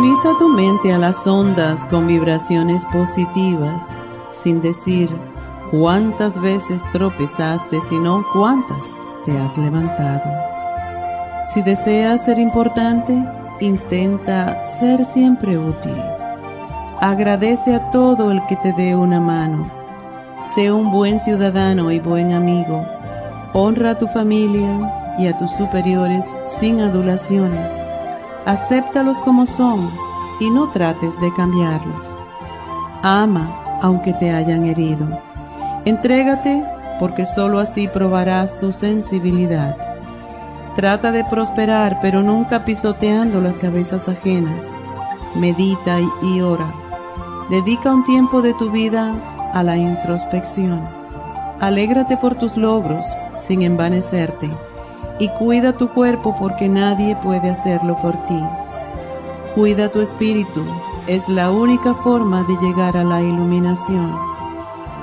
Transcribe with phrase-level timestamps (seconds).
[0.00, 3.82] Sintoniza tu mente a las ondas con vibraciones positivas,
[4.42, 5.10] sin decir
[5.70, 8.82] cuántas veces tropezaste, sino cuántas
[9.26, 10.22] te has levantado.
[11.52, 13.14] Si deseas ser importante,
[13.60, 16.00] intenta ser siempre útil.
[17.02, 19.70] Agradece a todo el que te dé una mano.
[20.54, 22.86] Sé un buen ciudadano y buen amigo.
[23.52, 26.24] Honra a tu familia y a tus superiores
[26.58, 27.79] sin adulaciones
[28.46, 29.90] acéptalos como son
[30.40, 31.96] y no trates de cambiarlos.
[33.02, 33.48] Ama
[33.82, 35.06] aunque te hayan herido.
[35.84, 36.62] Entrégate
[36.98, 39.76] porque sólo así probarás tu sensibilidad.
[40.76, 44.64] Trata de prosperar pero nunca pisoteando las cabezas ajenas.
[45.34, 46.70] Medita y ora.
[47.48, 49.14] Dedica un tiempo de tu vida
[49.52, 50.82] a la introspección.
[51.60, 53.06] Alégrate por tus logros
[53.38, 54.50] sin envanecerte
[55.20, 58.42] y cuida tu cuerpo porque nadie puede hacerlo por ti.
[59.54, 60.64] Cuida tu espíritu,
[61.06, 64.16] es la única forma de llegar a la iluminación.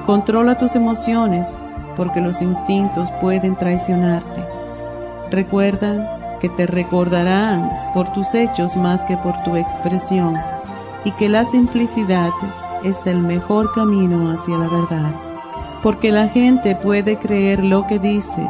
[0.07, 1.47] Controla tus emociones
[1.95, 4.43] porque los instintos pueden traicionarte.
[5.29, 10.35] Recuerda que te recordarán por tus hechos más que por tu expresión
[11.03, 12.31] y que la simplicidad
[12.83, 15.11] es el mejor camino hacia la verdad.
[15.83, 18.49] Porque la gente puede creer lo que dices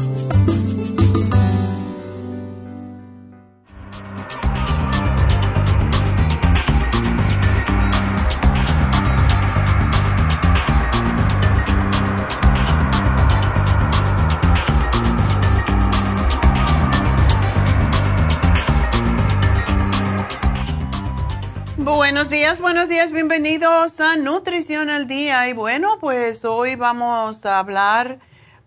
[22.71, 25.49] Buenos días, bienvenidos a Nutrición al Día.
[25.49, 28.19] Y bueno, pues hoy vamos a hablar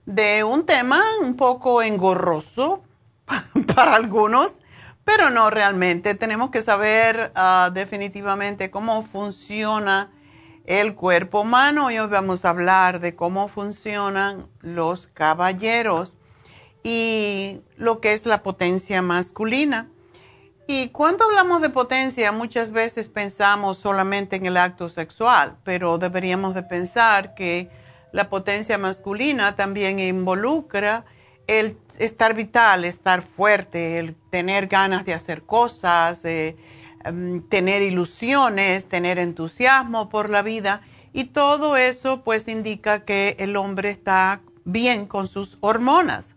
[0.05, 2.85] de un tema un poco engorroso
[3.75, 4.61] para algunos,
[5.07, 6.15] pero no realmente.
[6.15, 10.13] Tenemos que saber ah, definitivamente cómo funciona
[10.67, 16.19] el cuerpo humano y hoy vamos a hablar de cómo funcionan los caballeros.
[16.83, 19.89] y lo que es la potencia masculina.
[20.67, 26.55] Y cuando hablamos de potencia, muchas veces pensamos solamente en el acto sexual, pero deberíamos
[26.55, 27.69] de pensar que
[28.13, 31.05] la potencia masculina también involucra
[31.47, 39.19] el estar vital, estar fuerte, el tener ganas de hacer cosas, em, tener ilusiones, tener
[39.19, 40.81] entusiasmo por la vida.
[41.13, 46.35] Y todo eso pues indica que el hombre está bien con sus hormonas.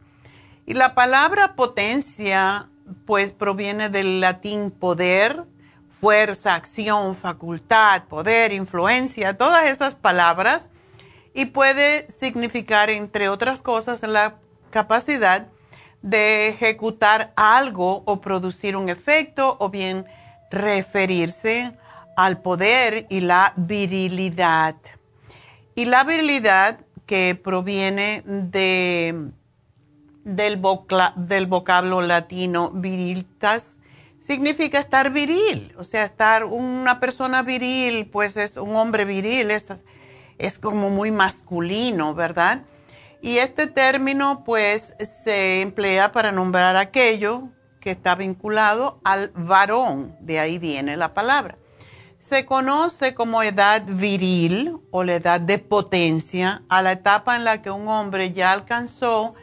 [0.65, 2.69] Y la palabra potencia
[3.05, 5.43] pues proviene del latín poder,
[5.89, 10.69] fuerza, acción, facultad, poder, influencia, todas esas palabras
[11.33, 14.35] y puede significar, entre otras cosas, la
[14.69, 15.47] capacidad
[16.01, 20.05] de ejecutar algo o producir un efecto o bien
[20.49, 21.77] referirse
[22.15, 24.75] al poder y la virilidad.
[25.75, 29.31] Y la virilidad que proviene de
[30.27, 30.57] del,
[31.47, 33.79] vocablo latino virilitas
[34.19, 39.69] significa estar viril, o sea, estar una persona viril, pues es un hombre viril, es,
[40.37, 42.63] es como muy masculino, ¿verdad?
[43.21, 47.43] Y este término pues se emplea para nombrar aquello
[47.79, 51.57] que está vinculado al varón, de ahí viene la palabra.
[52.19, 57.61] Se conoce como edad viril o la edad de potencia a la etapa en la
[57.61, 59.35] que un hombre ya alcanzó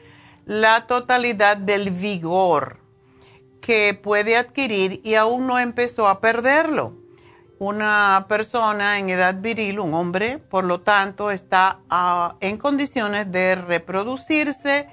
[0.46, 2.78] la totalidad del vigor
[3.60, 6.98] que puede adquirir y aún no empezó a perderlo.
[7.58, 13.54] Una persona en edad viril, un hombre, por lo tanto, está ah, en condiciones de
[13.54, 14.88] reproducirse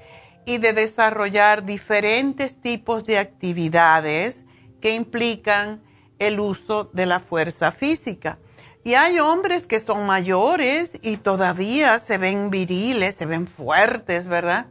[0.45, 4.45] y de desarrollar diferentes tipos de actividades
[4.79, 5.81] que implican
[6.19, 8.39] el uso de la fuerza física.
[8.83, 14.67] Y hay hombres que son mayores y todavía se ven viriles, se ven fuertes, ¿verdad?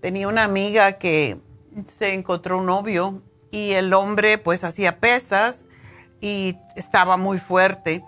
[0.00, 1.38] Tenía una amiga que
[1.98, 5.64] se encontró un novio y el hombre pues hacía pesas
[6.20, 8.04] y estaba muy fuerte.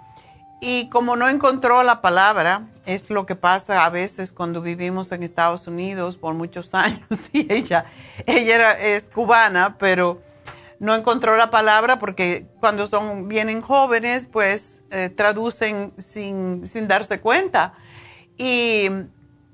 [0.61, 5.23] Y como no encontró la palabra, es lo que pasa a veces cuando vivimos en
[5.23, 7.87] Estados Unidos por muchos años y ella,
[8.26, 10.20] ella era, es cubana, pero
[10.81, 17.20] no encontró la palabra porque cuando son vienen jóvenes pues eh, traducen sin, sin darse
[17.20, 17.75] cuenta.
[18.37, 18.88] Y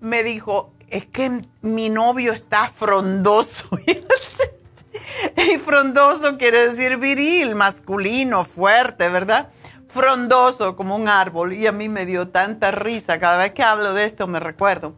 [0.00, 3.68] me dijo, es que mi novio está frondoso.
[5.36, 9.48] y frondoso quiere decir viril, masculino, fuerte, ¿verdad?
[9.88, 11.52] Frondoso como un árbol.
[11.52, 13.18] Y a mí me dio tanta risa.
[13.18, 14.94] Cada vez que hablo de esto me recuerdo.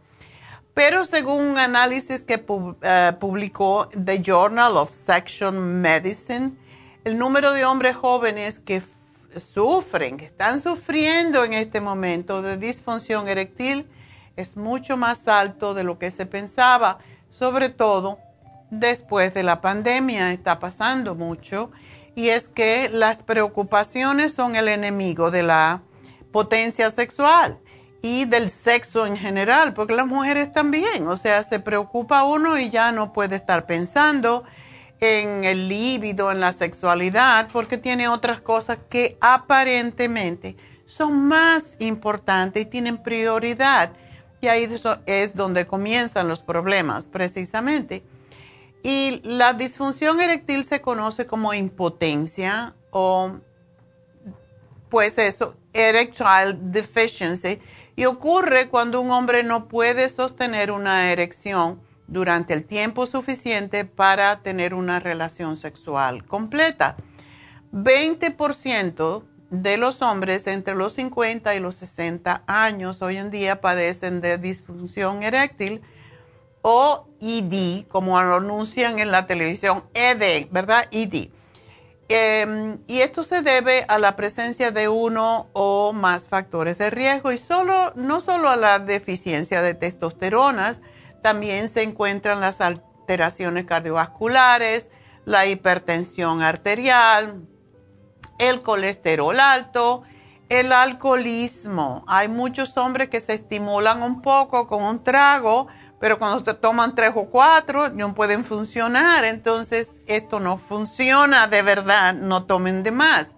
[0.75, 2.45] Pero según un análisis que
[2.83, 6.51] eh, publicó The Journal of Section Medicine,
[7.05, 8.83] el número de hombres jóvenes que
[9.35, 13.87] sufren, que están sufriendo en este momento de disfunción eréctil,
[14.37, 16.99] es mucho más alto de lo que se pensaba,
[17.29, 18.19] sobre todo
[18.69, 21.71] después de la pandemia, está pasando mucho,
[22.15, 25.81] y es que las preocupaciones son el enemigo de la
[26.31, 27.59] potencia sexual
[28.01, 32.69] y del sexo en general, porque las mujeres también, o sea, se preocupa uno y
[32.69, 34.43] ya no puede estar pensando
[34.99, 42.63] en el líbido, en la sexualidad, porque tiene otras cosas que aparentemente son más importantes
[42.63, 43.91] y tienen prioridad
[44.41, 44.69] y ahí
[45.05, 48.03] es donde comienzan los problemas, precisamente.
[48.83, 53.31] Y la disfunción eréctil se conoce como impotencia o,
[54.89, 57.59] pues eso, erectile deficiency.
[57.95, 64.41] Y ocurre cuando un hombre no puede sostener una erección durante el tiempo suficiente para
[64.41, 66.95] tener una relación sexual completa.
[67.73, 74.19] 20% de los hombres entre los 50 y los 60 años hoy en día padecen
[74.21, 75.81] de disfunción eréctil
[76.61, 80.87] o ED, como lo anuncian en la televisión, ED, ¿verdad?
[80.91, 81.29] ED.
[82.09, 87.31] Em, y esto se debe a la presencia de uno o más factores de riesgo
[87.31, 90.81] y solo, no solo a la deficiencia de testosteronas,
[91.21, 94.89] también se encuentran las alteraciones cardiovasculares,
[95.25, 97.41] la hipertensión arterial,
[98.37, 100.03] el colesterol alto,
[100.49, 102.03] el alcoholismo.
[102.07, 105.67] Hay muchos hombres que se estimulan un poco con un trago,
[105.99, 109.25] pero cuando se toman tres o cuatro no pueden funcionar.
[109.25, 113.33] Entonces esto no funciona de verdad, no tomen de más.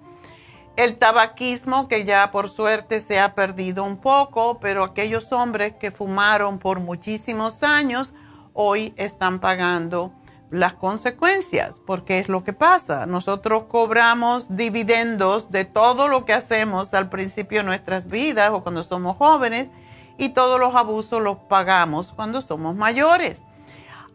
[0.76, 5.92] El tabaquismo, que ya por suerte se ha perdido un poco, pero aquellos hombres que
[5.92, 8.14] fumaron por muchísimos años,
[8.54, 10.14] hoy están pagando
[10.52, 13.06] las consecuencias, porque es lo que pasa.
[13.06, 18.84] Nosotros cobramos dividendos de todo lo que hacemos al principio de nuestras vidas o cuando
[18.84, 19.70] somos jóvenes
[20.18, 23.40] y todos los abusos los pagamos cuando somos mayores.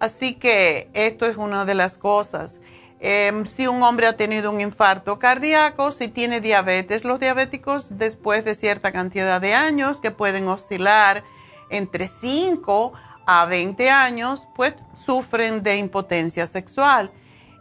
[0.01, 2.57] Así que esto es una de las cosas.
[3.01, 8.45] Em, si un hombre ha tenido un infarto cardíaco, si tiene diabetes, los diabéticos después
[8.45, 11.23] de cierta cantidad de años que pueden oscilar
[11.71, 12.93] entre 5
[13.27, 17.11] a 20 años, pues sufren de impotencia sexual.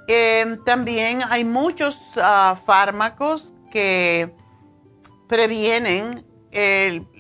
[0.08, 4.34] Em, también hay muchos ah, fármacos que
[5.28, 6.26] previenen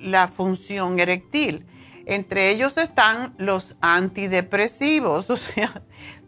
[0.02, 1.66] la función eréctil.
[2.06, 5.82] Entre ellos están los antidepresivos, o sea,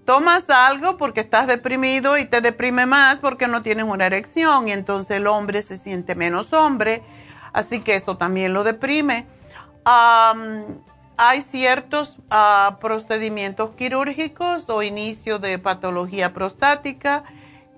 [0.05, 4.71] tomas algo porque estás deprimido y te deprime más porque no tienes una erección y
[4.71, 7.03] entonces el hombre se siente menos hombre,
[7.53, 9.27] así que eso también lo deprime.
[11.17, 17.23] Hay ciertos ah, procedimientos quirúrgicos o inicio de patología prostática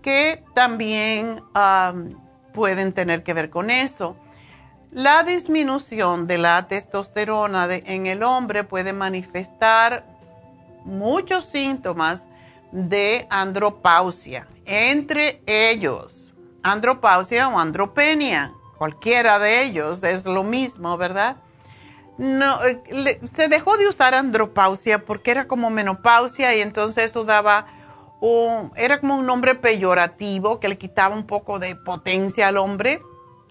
[0.02, 1.42] que también
[2.54, 4.16] pueden tener que ver con eso.
[4.92, 10.06] La disminución de la testosterona en el hombre puede manifestar
[10.86, 12.26] muchos síntomas
[12.72, 16.28] de andropausia, entre ellos
[16.72, 21.38] andropausia o andropenia, cualquiera de ellos es lo mismo, ¿verdad?
[22.18, 27.68] No, eh, se dejó de usar andropausia porque era como menopausia y entonces eso daba
[28.22, 33.02] un, era como un nombre peyorativo que le quitaba un poco de potencia al hombre,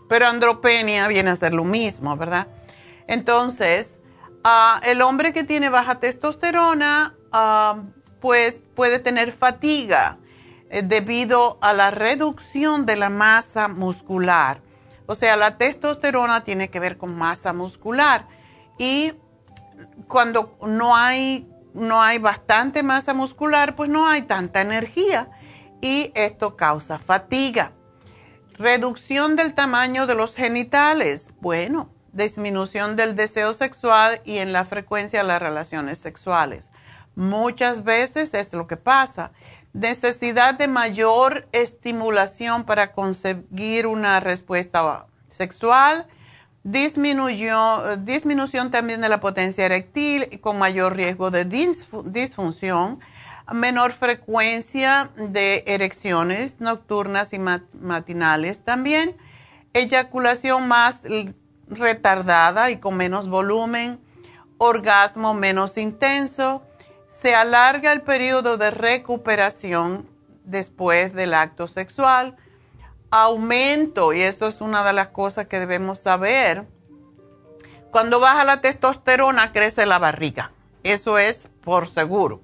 [0.08, 2.48] pero andropenia viene a ser lo mismo, ¿verdad?
[3.06, 3.98] Entonces,
[4.42, 10.18] ah, el hombre que tiene baja testosterona Um, pues puede tener fatiga
[10.70, 14.62] eh, debido a la reducción de la masa muscular.
[15.06, 18.26] O sea, la testosterona tiene que ver con masa muscular
[18.78, 19.14] y
[20.08, 25.30] cuando no hay, no hay bastante masa muscular, pues no hay tanta energía
[25.80, 27.72] y esto causa fatiga.
[28.54, 31.32] Reducción del tamaño de los genitales.
[31.40, 36.70] Bueno, disminución del deseo sexual y en la frecuencia de las relaciones sexuales.
[37.14, 39.32] Muchas veces es lo que pasa.
[39.72, 46.06] Necesidad de mayor estimulación para conseguir una respuesta sexual.
[46.66, 52.98] Disminución también de la potencia eréctil con mayor riesgo de disfunción.
[53.52, 59.16] Menor frecuencia de erecciones nocturnas y matinales también.
[59.72, 61.02] Eyaculación más
[61.68, 64.00] retardada y con menos volumen.
[64.58, 66.62] Orgasmo menos intenso
[67.08, 70.08] se alarga el periodo de recuperación
[70.44, 72.36] después del acto sexual,
[73.24, 76.66] aumento, y eso es una de las cosas que debemos saber,
[77.90, 82.42] cuando baja la testosterona crece la barriga, eso es por seguro.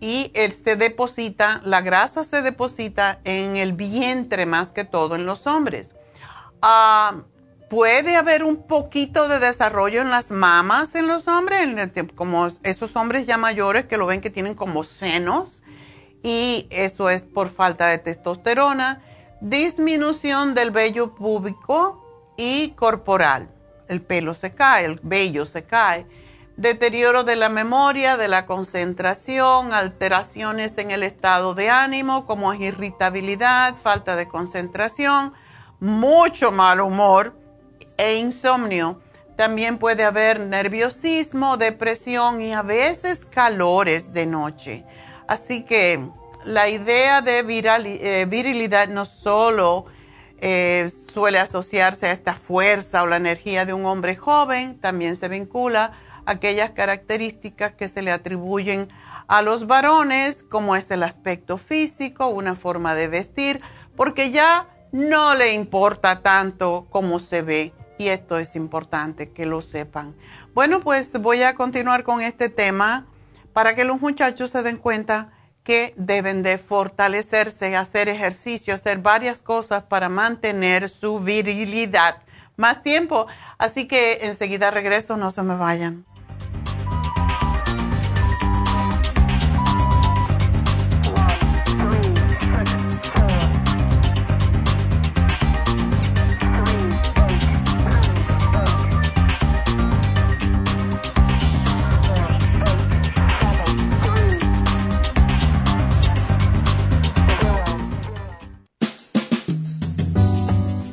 [0.00, 5.24] Y él se deposita, la grasa se deposita en el vientre más que todo en
[5.26, 5.94] los hombres.
[6.60, 7.22] Ah,
[7.70, 11.68] puede haber un poquito de desarrollo en las mamas en los hombres,
[12.16, 15.62] como esos hombres ya mayores que lo ven que tienen como senos,
[16.24, 19.00] y eso es por falta de testosterona,
[19.42, 22.00] disminución del vello púbico
[22.36, 23.50] y corporal.
[23.88, 26.06] El pelo se cae, el vello se cae.
[26.56, 33.74] Deterioro de la memoria, de la concentración, alteraciones en el estado de ánimo, como irritabilidad,
[33.74, 35.32] falta de concentración,
[35.80, 37.34] mucho mal humor
[37.96, 39.00] e insomnio.
[39.34, 44.84] También puede haber nerviosismo, depresión y a veces calores de noche.
[45.26, 46.06] Así que
[46.44, 49.86] la idea de eh, virilidad no solo
[50.38, 55.28] eh, suele asociarse a esta fuerza o la energía de un hombre joven, también se
[55.28, 55.92] vincula
[56.26, 58.88] a aquellas características que se le atribuyen
[59.28, 63.60] a los varones, como es el aspecto físico, una forma de vestir,
[63.96, 69.60] porque ya no le importa tanto cómo se ve y esto es importante que lo
[69.60, 70.16] sepan.
[70.54, 73.06] Bueno, pues voy a continuar con este tema
[73.52, 75.30] para que los muchachos se den cuenta
[75.64, 82.16] que deben de fortalecerse, hacer ejercicio, hacer varias cosas para mantener su virilidad
[82.56, 83.26] más tiempo.
[83.58, 86.04] Así que enseguida regreso, no se me vayan.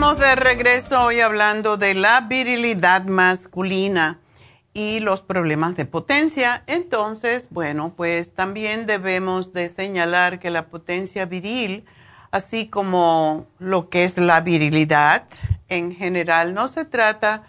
[0.00, 4.18] Estamos de regreso hoy hablando de la virilidad masculina
[4.72, 6.64] y los problemas de potencia.
[6.66, 11.84] Entonces, bueno, pues también debemos de señalar que la potencia viril,
[12.30, 15.26] así como lo que es la virilidad
[15.68, 17.42] en general, no se trata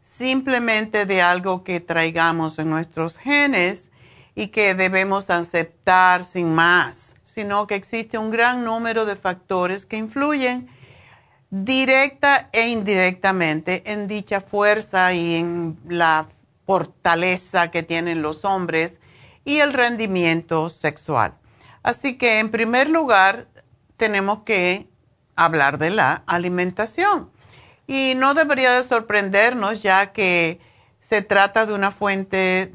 [0.00, 3.90] simplemente de algo que traigamos en nuestros genes
[4.34, 9.98] y que debemos aceptar sin más, sino que existe un gran número de factores que
[9.98, 10.70] influyen
[11.50, 16.26] directa e indirectamente en dicha fuerza y en la
[16.66, 18.98] fortaleza que tienen los hombres
[19.44, 21.34] y el rendimiento sexual.
[21.82, 23.48] Así que en primer lugar
[23.96, 24.88] tenemos que
[25.36, 27.30] hablar de la alimentación.
[27.86, 30.60] Y no debería de sorprendernos ya que
[31.00, 32.74] se trata de una fuente,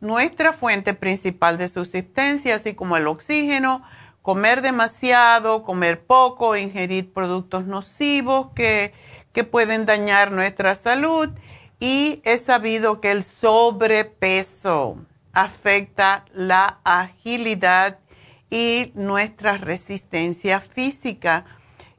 [0.00, 3.82] nuestra fuente principal de subsistencia, así como el oxígeno,
[4.26, 8.92] comer demasiado, comer poco, ingerir productos nocivos que,
[9.52, 11.28] pueden dañar nuestra salud
[11.78, 14.96] y es sabido que el sobrepeso
[15.32, 18.00] afecta la agilidad
[18.50, 21.44] y nuestra resistencia física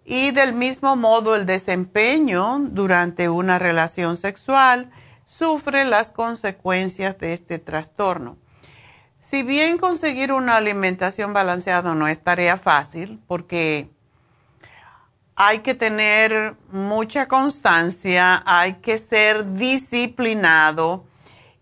[0.04, 4.92] y del mismo modo el desempeño durante una relación sexual
[5.24, 8.38] sufre las consecuencias de este trastorno.
[9.30, 13.90] Si bien conseguir una alimentación balanceada no es tarea fácil, porque
[15.36, 21.04] hay que tener mucha constancia, hay que ser disciplinado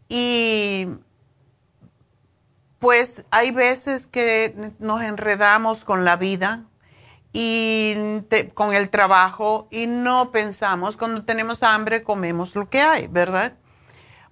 [0.08, 0.90] y
[2.78, 6.66] pues hay veces que nos enredamos con la vida
[7.34, 7.96] y
[8.54, 13.54] con el trabajo y no pensamos, cuando tenemos hambre comemos lo que hay, ¿verdad?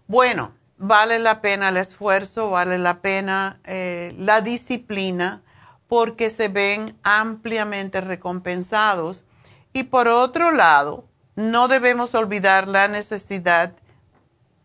[0.06, 5.42] Bueno, vale la pena el esfuerzo, vale la pena eh, la disciplina,
[5.88, 9.24] porque se ven ampliamente recompensados.
[9.72, 13.74] Y por otro lado, no debemos olvidar la necesidad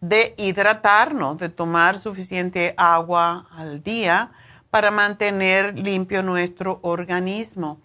[0.01, 4.33] de hidratarnos, de tomar suficiente agua al día
[4.71, 7.81] para mantener limpio nuestro organismo.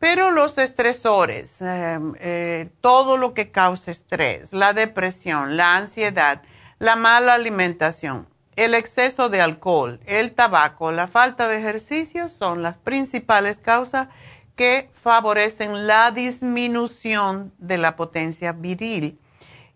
[0.00, 6.42] Pero los estresores, em, eh, todo lo que causa estrés, la depresión, la ansiedad,
[6.78, 12.78] la mala alimentación, el exceso de alcohol, el tabaco, la falta de ejercicio son las
[12.78, 14.08] principales causas
[14.54, 19.18] que favorecen la disminución de la potencia viril.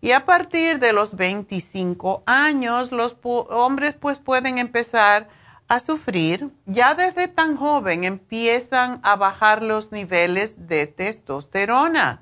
[0.01, 5.29] Y a partir de los 25 años, los hombres pues pueden empezar
[5.69, 6.51] a sufrir.
[6.65, 12.21] Ya desde tan joven empiezan a bajar los niveles de testosterona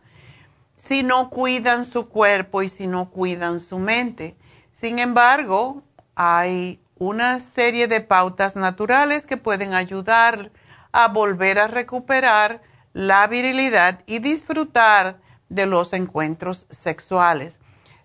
[0.76, 4.36] si no cuidan su cuerpo y si no cuidan su mente.
[4.82, 5.84] Sin embargo,
[6.16, 10.52] hay una serie de pautas naturales que pueden ayudar
[10.92, 17.60] a volver a recuperar la virilidad y disfrutar de los encuentros sexuales.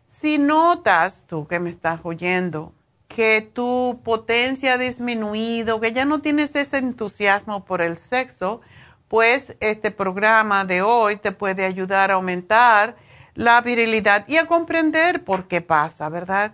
[0.06, 2.74] Si notas, tú que me estás oyendo,
[3.08, 8.60] que tu potencia ha disminuido, que ya no tienes ese entusiasmo por el sexo,
[9.08, 12.96] pues este programa de hoy te puede ayudar a aumentar
[13.34, 16.52] la virilidad y a comprender por qué pasa, ¿verdad?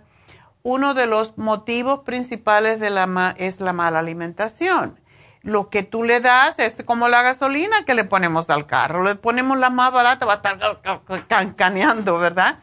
[0.63, 4.99] Uno de los motivos principales de la es la mala alimentación.
[5.41, 9.03] Lo que tú le das es como la gasolina que le ponemos al carro.
[9.03, 12.59] Le ponemos la más barata, va a estar cancaneando, ¿verdad?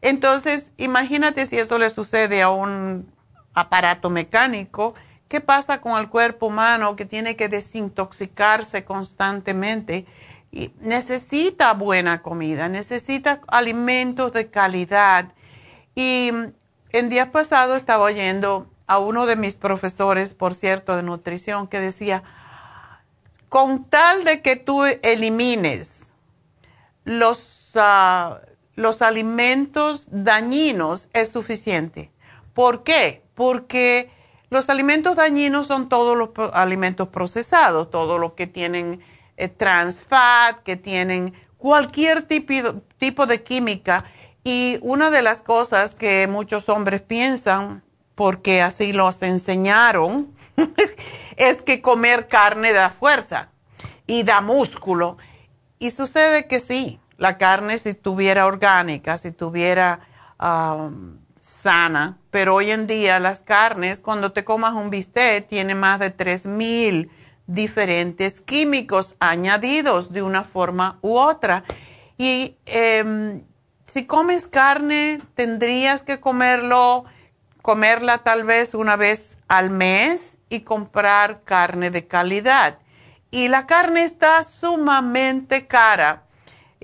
[0.00, 3.12] Entonces, imagínate si eso le sucede a un
[3.52, 4.94] aparato mecánico,
[5.28, 10.06] ¿qué pasa con el cuerpo humano que tiene que desintoxicarse constantemente?
[10.50, 15.32] Y necesita buena comida, necesita alimentos de calidad.
[15.94, 16.30] Y
[16.92, 21.80] en días pasados estaba oyendo a uno de mis profesores, por cierto, de nutrición, que
[21.80, 22.22] decía,
[23.48, 26.12] con tal de que tú elimines
[27.04, 28.40] los, ah,
[28.74, 32.10] los alimentos dañinos es suficiente.
[32.54, 33.22] ¿Por qué?
[33.34, 34.10] Porque
[34.50, 39.00] los alimentos dañinos son todos los alimentos procesados, todo lo que tienen
[39.36, 44.04] eh, trans fat, que tienen cualquier tipo, tipo de química.
[44.44, 47.82] Y una de las cosas que muchos hombres piensan,
[48.14, 50.34] porque así los enseñaron,
[51.36, 53.50] es que comer carne da fuerza
[54.06, 55.16] y da músculo.
[55.78, 60.00] Y sucede que sí, la carne si tuviera orgánica, si tuviera
[60.40, 66.00] um, sana, pero hoy en día las carnes, cuando te comas un bistec, tiene más
[66.00, 67.08] de 3.000
[67.46, 71.64] diferentes químicos añadidos de una forma u otra.
[72.18, 73.42] Y em,
[73.92, 77.04] si comes carne, tendrías que comerlo,
[77.60, 82.78] comerla tal vez una vez al mes y comprar carne de calidad.
[83.30, 86.22] Y la carne está sumamente cara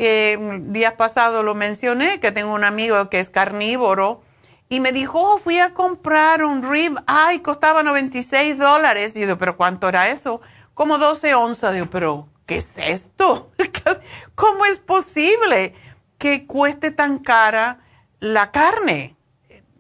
[0.01, 4.23] eh, días pasados lo mencioné, que tengo un amigo que es carnívoro
[4.69, 9.17] y me dijo, oh, fui a comprar un rib, ay, costaba 96 dólares.
[9.17, 10.41] Y yo digo, pero ¿cuánto era eso?
[10.75, 11.75] Como 12 onzas.
[11.75, 13.51] Digo, pero ¿qué es esto?
[14.37, 15.75] ¿Cómo es posible
[16.19, 17.79] que cueste tan cara
[18.21, 19.17] la carne?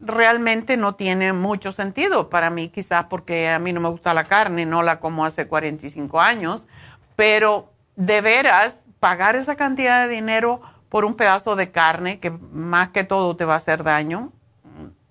[0.00, 4.24] Realmente no tiene mucho sentido para mí, quizás porque a mí no me gusta la
[4.24, 6.66] carne, no la como hace 45 años,
[7.16, 12.90] pero de veras pagar esa cantidad de dinero por un pedazo de carne que más
[12.90, 14.32] que todo te va a hacer daño,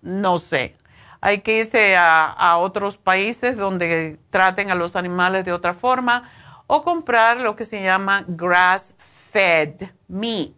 [0.02, 0.76] no sé.
[1.20, 6.30] Hay que irse a, otros países donde traten a los animales de otra forma
[6.68, 8.96] o comprar lo que se llama grass
[9.32, 10.52] fed meat,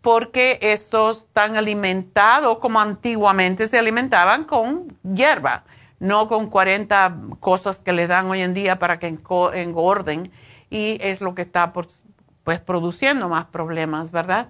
[0.00, 5.64] porque estos están alimentados como antiguamente se alimentaban con hierba,
[5.98, 9.06] no con 40 cosas que les dan hoy en día para que
[9.54, 10.32] engorden
[10.70, 14.48] y es lo que está pues produciendo más problemas, ¿verdad?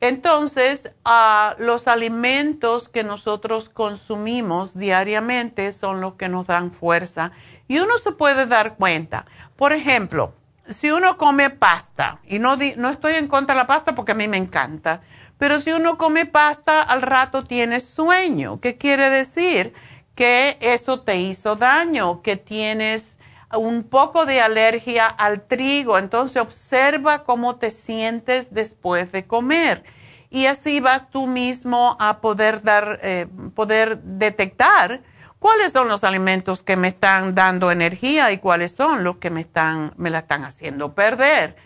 [0.00, 7.32] Entonces, ah, los alimentos que nosotros consumimos diariamente son los que nos dan fuerza
[7.68, 9.26] y uno se puede dar cuenta.
[9.56, 10.32] Por ejemplo,
[10.70, 14.14] si uno come pasta, y no, no estoy en contra de la pasta porque a
[14.14, 15.00] mí me encanta,
[15.38, 18.60] pero si uno come pasta, al rato tienes sueño.
[18.60, 19.72] ¿Qué quiere decir?
[20.14, 23.16] Que eso te hizo daño, que tienes
[23.52, 29.82] un poco de alergia al trigo, entonces observa cómo te sientes después de comer.
[30.28, 35.02] Y así vas tú mismo a poder dar, eh, poder detectar
[35.40, 39.40] cuáles son los alimentos que me están dando energía y cuáles son los que me
[39.40, 41.56] están, me la están haciendo perder.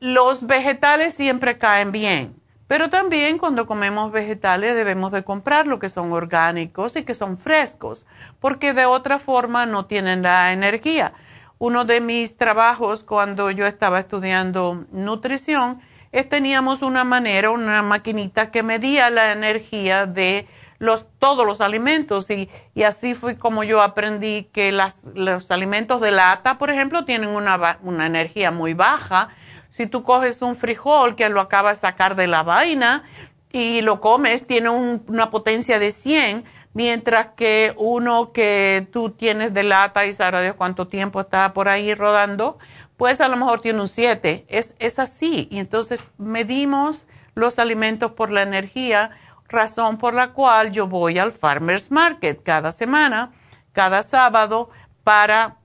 [0.00, 2.38] Los vegetales siempre caen bien.
[2.66, 7.38] Pero también cuando comemos vegetales debemos de comprar lo que son orgánicos y que son
[7.38, 8.04] frescos,
[8.40, 11.14] porque de otra forma no tienen la energía.
[11.56, 15.80] Uno de mis trabajos cuando yo estaba estudiando nutrición,
[16.12, 20.46] es, teníamos una manera, una maquinita que medía la energía de
[20.78, 26.00] los, todos los alimentos y, y así fue como yo aprendí que las, los alimentos
[26.00, 29.30] de lata, por ejemplo, tienen una, una energía muy baja
[29.68, 33.04] si tú coges un frijol que lo acabas de sacar de la vaina
[33.52, 39.62] y lo comes, tiene una potencia de 100, mientras que uno que tú tienes de
[39.62, 42.58] lata y sabrá Dios cuánto tiempo está por ahí rodando,
[42.96, 44.46] pues a lo mejor tiene un 7.
[44.48, 45.48] Es, es así.
[45.50, 49.12] Y entonces medimos los alimentos por la energía,
[49.48, 53.32] razón por la cual yo voy al Farmer's Market cada semana,
[53.72, 54.70] cada sábado,
[55.02, 55.56] para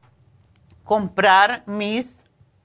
[0.84, 2.24] comprar mis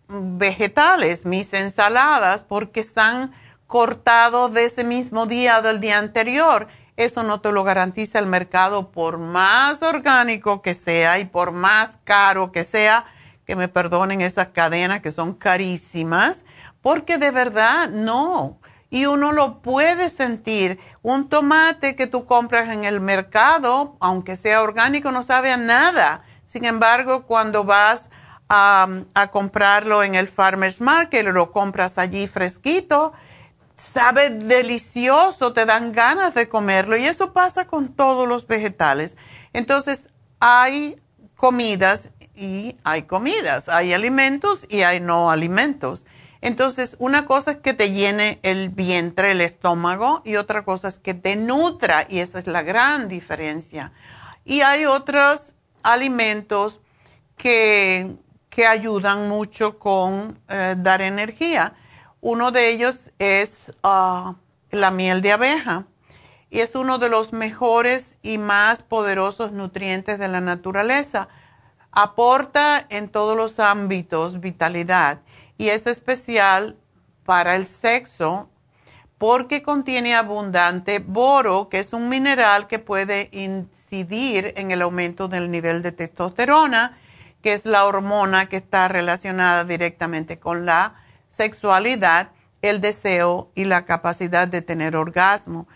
[0.08, 3.32] vegetales, mis ensaladas, porque están
[3.66, 6.68] cortados de ese mismo día del día anterior.
[6.96, 11.98] Eso no te lo garantiza el mercado por más orgánico que sea y por más
[12.04, 13.04] caro que sea,
[13.44, 16.44] que me perdonen esas cadenas que son carísimas,
[16.80, 18.58] porque de verdad no.
[18.90, 20.80] Y uno lo puede sentir.
[21.02, 26.22] Un tomate que tú compras en el mercado, aunque sea orgánico, no sabe a nada.
[26.46, 28.08] Sin embargo, cuando vas
[28.48, 33.12] a, comprarlo en el Farmer's Market, lo compras allí fresquito,
[33.76, 39.16] sabe delicioso, te dan ganas de comerlo y eso pasa con todos los vegetales.
[39.52, 40.08] Entonces,
[40.40, 40.96] hay
[41.36, 46.06] comidas y hay comidas, hay alimentos y hay no alimentos.
[46.40, 50.98] Entonces, una cosa es que te llene el vientre, el estómago, y otra cosa es
[50.98, 53.92] que te nutra, y esa es la gran diferencia.
[54.44, 56.80] Y hay otros alimentos
[57.36, 58.18] que
[58.58, 61.74] que ayudan mucho con eh, dar energía.
[62.20, 64.34] Uno de ellos es ah,
[64.72, 65.86] la miel de abeja
[66.50, 71.28] y es uno de los mejores y más poderosos nutrientes de la naturaleza.
[71.92, 75.20] Aporta en todos los ámbitos vitalidad
[75.58, 76.76] y es especial
[77.24, 78.48] para el sexo
[79.18, 85.50] porque contiene abundante boro, que es un mineral que puede incidir en el aumento del
[85.50, 86.96] nivel de testosterona
[87.42, 90.94] que es la hormona que está relacionada directamente con la
[91.28, 92.30] sexualidad,
[92.62, 95.68] el deseo y la capacidad de tener orgasmo.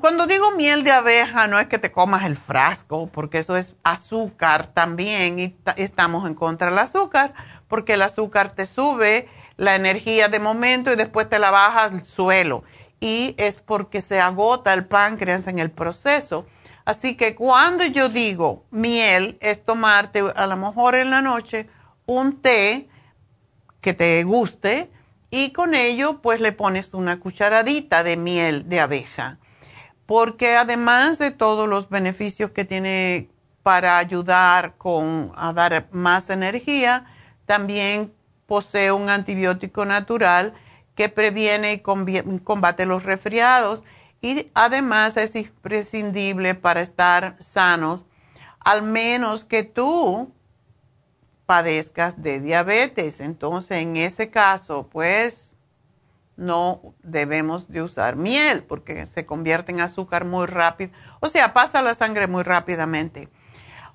[0.00, 3.74] cuando digo miel de abeja, no es que te comas el frasco, porque eso es
[3.82, 7.34] azúcar también y estamos en contra del azúcar,
[7.74, 12.04] porque el azúcar te sube la energía de momento y después te la baja al
[12.04, 12.62] suelo.
[13.00, 16.46] Y es porque se agota el páncreas en el proceso.
[16.84, 21.68] Así que cuando yo digo miel, es tomarte a lo mejor en la noche
[22.06, 22.88] un té
[23.80, 24.88] que te guste
[25.32, 29.38] y con ello pues le pones una cucharadita de miel de abeja.
[30.06, 33.30] Porque además de todos los beneficios que tiene
[33.64, 37.06] para ayudar con, a dar más energía,
[37.46, 38.12] también
[38.46, 40.54] posee un antibiótico natural
[40.94, 43.82] que previene y combate los resfriados
[44.20, 48.06] y además es imprescindible para estar sanos,
[48.60, 50.32] al menos que tú
[51.44, 53.20] padezcas de diabetes.
[53.20, 55.52] Entonces, en ese caso, pues
[56.36, 60.90] no debemos de usar miel porque se convierte en azúcar muy rápido.
[61.20, 63.28] O sea, pasa la sangre muy rápidamente.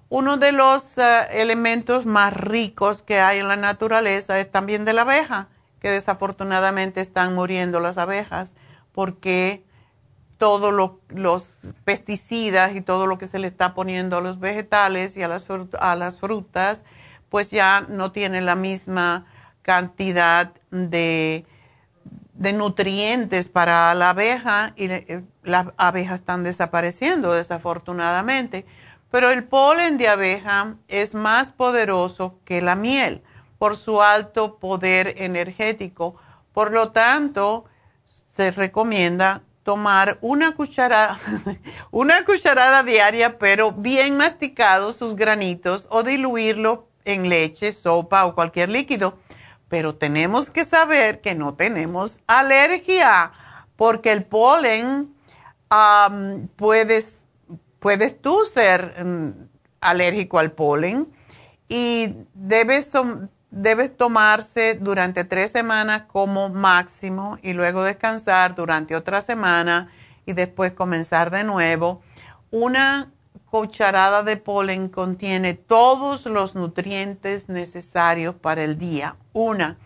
[0.10, 4.94] Uno de los eh, elementos más ricos que hay en la naturaleza es también de
[4.94, 8.56] la abeja, que desafortunadamente están muriendo las abejas
[8.92, 9.64] porque
[10.40, 10.74] todos
[11.10, 15.28] los pesticidas y todo lo que se le está poniendo a los vegetales y a
[15.28, 15.44] las,
[16.18, 16.86] frutas,
[17.30, 19.26] pues ya no tiene la misma
[19.62, 21.46] cantidad de,
[22.34, 28.66] de nutrientes para la abeja y eh, las abejas están desapareciendo desafortunadamente.
[29.12, 33.24] Pero el polen de abeja es más poderoso que la miel
[33.58, 36.16] por su alto poder energético.
[36.54, 37.66] Por lo tanto,
[38.34, 41.20] se recomienda tomar una cucharada,
[41.92, 48.70] una cucharada diaria, pero bien masticado sus granitos o diluirlo en leche, sopa o cualquier
[48.70, 49.18] líquido.
[49.68, 53.32] Pero tenemos que saber que no tenemos alergia,
[53.76, 55.14] porque el polen
[56.56, 57.19] puedes,
[57.80, 59.48] puedes tú ser mm,
[59.82, 61.08] alérgico al polen
[61.68, 62.92] y debes
[63.52, 69.90] debes tomarse durante tres semanas como máximo y luego descansar durante otra semana
[70.26, 72.02] y después comenzar de nuevo.
[72.52, 73.12] Una
[73.50, 79.78] cucharada de polen contiene todos los nutrientes necesarios para el día, una.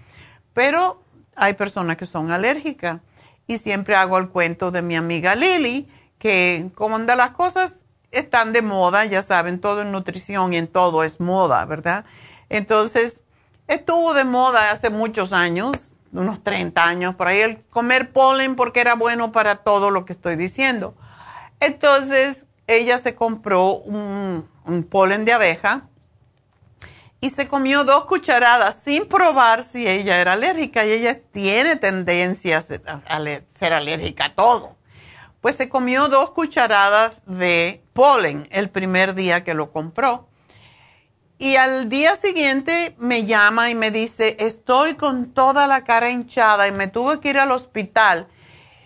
[0.53, 1.01] Pero
[1.36, 2.99] hay personas que son alérgicas
[3.47, 7.83] y siempre hago el cuento de mi amiga Lily, que como anda las cosas
[8.13, 12.06] están de moda, ya saben, todo en nutrición y en todo es moda, ¿verdad?
[12.49, 13.23] Entonces,
[13.67, 18.82] Estuvo de moda hace muchos años, unos 30 años por ahí, el comer polen porque
[18.82, 20.95] era bueno para todo lo que estoy diciendo.
[21.60, 24.49] Entonces, ella se compró un,
[24.89, 25.88] polen de abeja
[27.21, 32.58] y se comió dos cucharadas sin probar si ella era alérgica y ella tiene tendencia
[32.58, 34.76] a ser alérgica a todo.
[35.43, 40.29] Pues se comió dos cucharadas de polen el primer día que lo compró.
[41.38, 46.69] Y al día siguiente me llama y me dice, estoy con toda la cara hinchada
[46.69, 48.29] y me tuve que ir al hospital.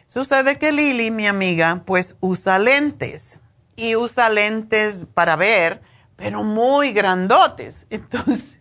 [0.07, 3.39] Sucede que Lili, mi amiga, pues usa lentes
[3.75, 5.83] y usa lentes para ver
[6.15, 7.85] pero muy grandotes.
[7.91, 8.57] Entonces,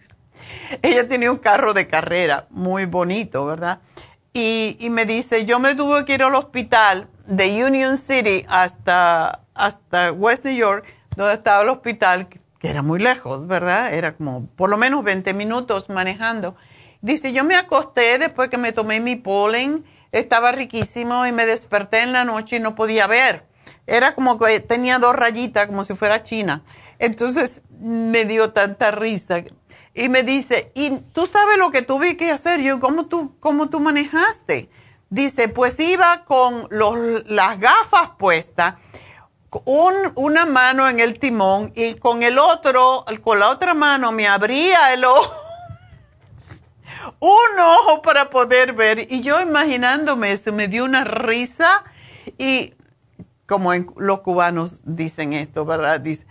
[0.83, 3.81] ella tenía un carro de carrera muy bonito, ¿verdad?
[4.35, 10.13] Y, me dice, yo me tuve que ir al hospital de Union City hasta, hasta
[10.13, 10.85] West New York,
[11.17, 13.95] donde estaba el hospital, que era muy lejos, ¿verdad?
[13.95, 16.57] Era como por lo menos 20 minutos manejando.
[17.01, 22.01] Dice, yo me acosté después que me tomé mi polen, estaba riquísimo y me desperté
[22.01, 23.45] en la noche y no podía ver.
[23.87, 26.63] Era como que tenía dos rayitas, como si fuera china.
[26.99, 29.45] Entonces me dio tanta risa.
[29.95, 32.61] Y me dice, ¿y tú sabes lo que tuve que hacer?
[32.61, 34.69] Yo, ¿cómo tú, cómo tú manejaste?
[35.09, 38.75] Dice, pues iba con las gafas puestas,
[39.65, 44.27] un, una mano en el timón y con el otro, con la otra mano me
[44.27, 45.33] abría el ojo,
[47.21, 49.11] un ojo para poder ver.
[49.11, 51.85] Y yo imaginándome eso, me dio una risa
[52.37, 52.75] y
[53.47, 56.01] como los cubanos dicen esto, ¿verdad?
[56.01, 56.27] Dice,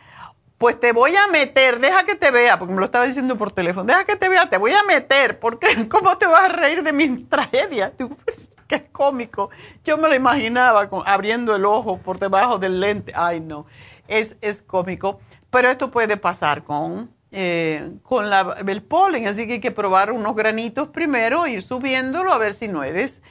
[0.58, 3.52] pues te voy a meter, deja que te vea, porque me lo estaba diciendo por
[3.52, 6.84] teléfono, deja que te vea, te voy a meter, porque ¿cómo te vas a reír
[6.84, 7.94] de mi tragedia?
[7.98, 9.50] Pues, qué cómico.
[9.84, 13.14] Yo me lo imaginaba con, abriendo el ojo por debajo del lente.
[13.16, 13.66] Ay, no,
[14.08, 15.20] es, es cómico.
[15.50, 20.12] Pero esto puede pasar con, eh, con la, el polen, así que hay que probar
[20.12, 23.22] unos granitos primero, ir subiéndolo a ver si no eres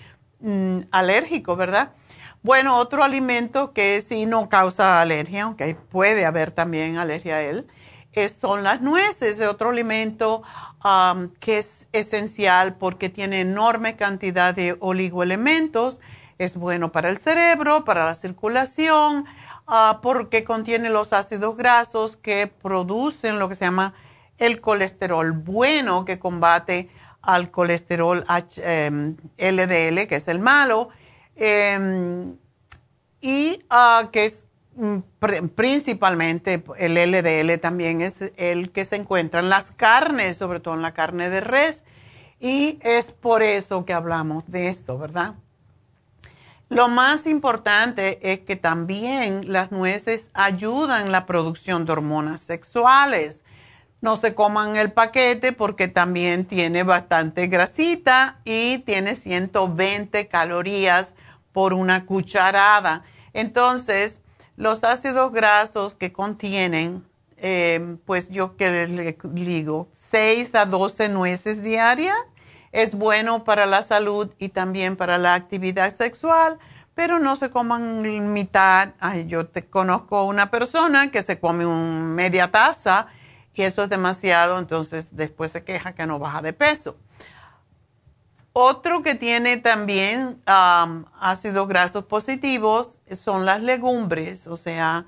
[0.41, 1.93] mm, alérgico, ¿verdad?
[2.43, 7.67] Bueno, otro alimento que sí no causa alergia, aunque puede haber también alergia a él,
[8.29, 10.43] son las nueces, otro alimento
[10.85, 16.01] um, que es esencial porque tiene enorme cantidad de oligoelementos,
[16.39, 19.25] es bueno para el cerebro, para la circulación,
[19.67, 23.95] uh, porque contiene los ácidos grasos que producen lo que se llama
[24.39, 26.91] el colesterol bueno que combate
[27.23, 30.91] al colesterol LDL, em, que es el malo
[31.37, 32.37] Em,
[33.21, 34.47] y ah, que es
[35.55, 40.83] principalmente el LDL también es el que se encuentra en las carnes, sobre todo en
[40.83, 41.85] la carne de res.
[42.41, 45.35] Y es por eso que hablamos de esto, ¿verdad?
[46.69, 53.41] Lo más importante es que también las nueces ayudan la producción de hormonas sexuales.
[54.01, 61.15] No se coman el paquete porque también tiene bastante grasita y tiene 120 calorías
[61.53, 63.05] por una cucharada.
[63.33, 64.21] Entonces,
[64.57, 67.05] los ácidos grasos que contienen,
[67.37, 72.17] eh, pues yo que le digo, 6 a 12 nueces diarias,
[72.73, 76.59] es bueno para la salud y también para la actividad sexual,
[76.95, 78.91] pero no se coman mitad.
[79.01, 83.07] Ay, yo te conozco una persona que se come un media taza
[83.55, 86.97] y eso es demasiado, entonces después se queja que no baja de peso.
[88.57, 95.07] Otro que tiene también ácidos grasos positivos son las legumbres, o sea,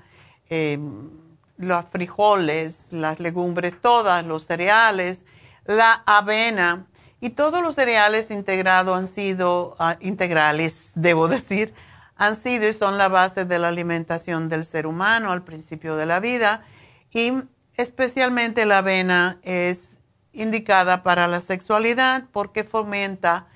[0.49, 1.09] em,
[1.55, 5.23] los frijoles, las legumbres todas, los cereales,
[5.65, 6.87] la avena
[7.21, 11.73] y todos los cereales integrados han sido, ah, integrales, debo decir,
[12.17, 16.05] han sido y son la base de la alimentación del ser humano al principio de
[16.05, 16.65] la vida
[17.13, 17.31] y
[17.77, 19.96] especialmente la avena es
[20.37, 23.47] indicada para la sexualidad porque fomenta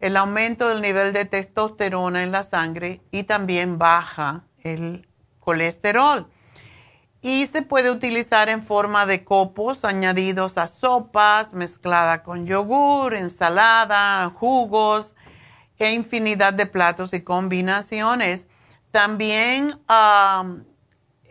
[0.00, 5.06] el aumento del nivel de testosterona en la sangre y también baja el
[5.38, 6.26] colesterol.
[7.22, 14.30] Y se puede utilizar en forma de copos añadidos a sopas, mezclada con yogur, ensalada,
[14.30, 15.14] jugos
[15.78, 18.46] e infinidad de platos y combinaciones.
[18.90, 19.78] También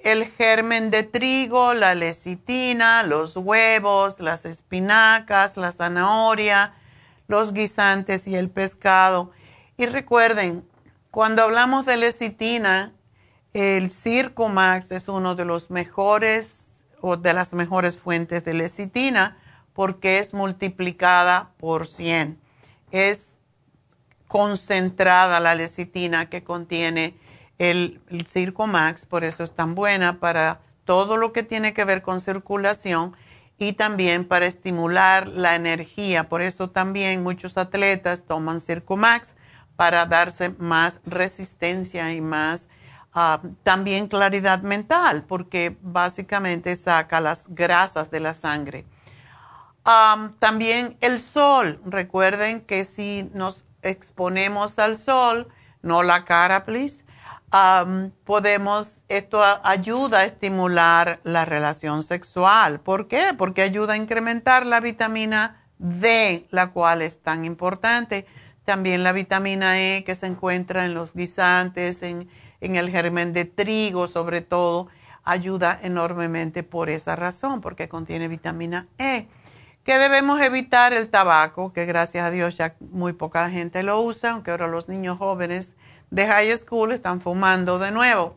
[0.04, 6.74] el germen de trigo, la lecitina, los huevos, las espinacas, la zanahoria,
[7.28, 9.32] los guisantes y el pescado.
[9.78, 10.68] Y recuerden,
[11.12, 12.93] cuando hablamos de lecitina,
[13.54, 16.66] el Circumax es uno de los mejores
[17.02, 19.38] o de las mejores fuentes de lecitina
[19.74, 22.39] porque es multiplicada por 100.
[22.91, 23.30] Es
[24.28, 27.16] concentrada la lecitina que contiene
[27.60, 32.01] el, Circo Max, por eso es tan buena para todo lo que tiene que ver
[32.01, 33.16] con circulación
[33.60, 36.30] y también para estimular la energía.
[36.30, 39.36] Por eso también muchos atletas toman Circo Max
[39.76, 42.70] para darse más resistencia y más
[43.14, 48.86] ah, también claridad mental, porque básicamente saca las grasas de la sangre.
[50.39, 51.82] también el sol.
[51.86, 55.47] Recuerden que si nos exponemos al sol,
[55.82, 57.03] no la cara, please,
[58.24, 62.80] podemos, esto ayuda a estimular la relación sexual.
[62.80, 63.34] ¿Por qué?
[63.38, 68.26] Porque ayuda a incrementar la vitamina D, la cual es tan importante.
[68.66, 72.30] También la vitamina E que se encuentra en los guisantes, en,
[72.62, 74.88] en el germen de trigo sobre todo,
[75.24, 79.28] ayuda enormemente por esa razón, porque contiene vitamina E.
[79.84, 84.32] Que debemos evitar el tabaco, que gracias a Dios ya muy poca gente lo usa,
[84.32, 85.76] aunque ahora los niños jóvenes
[86.12, 88.36] de high school están fumando de nuevo.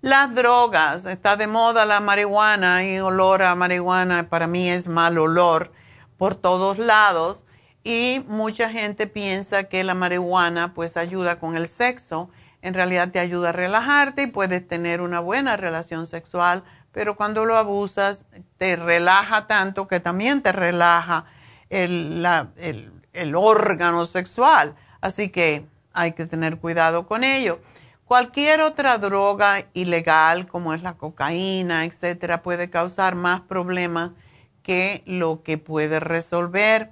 [0.00, 5.16] Las drogas, está de moda la marihuana y olor a marihuana para mí es mal
[5.16, 5.72] olor
[6.16, 7.44] por todos lados
[7.84, 12.30] y mucha gente piensa que la marihuana pues ayuda con el sexo.
[12.62, 17.44] En realidad te ayuda a relajarte y puedes tener una buena relación sexual, pero cuando
[17.44, 18.24] lo abusas
[18.56, 21.26] te relaja tanto que también te relaja
[21.70, 22.26] el,
[23.12, 24.74] el órgano sexual.
[25.00, 27.60] Así que hay que tener cuidado con ello.
[28.04, 34.10] Cualquier otra droga ilegal, como es la cocaína, etcétera, puede causar más problemas
[34.62, 36.90] que lo que puede resolver.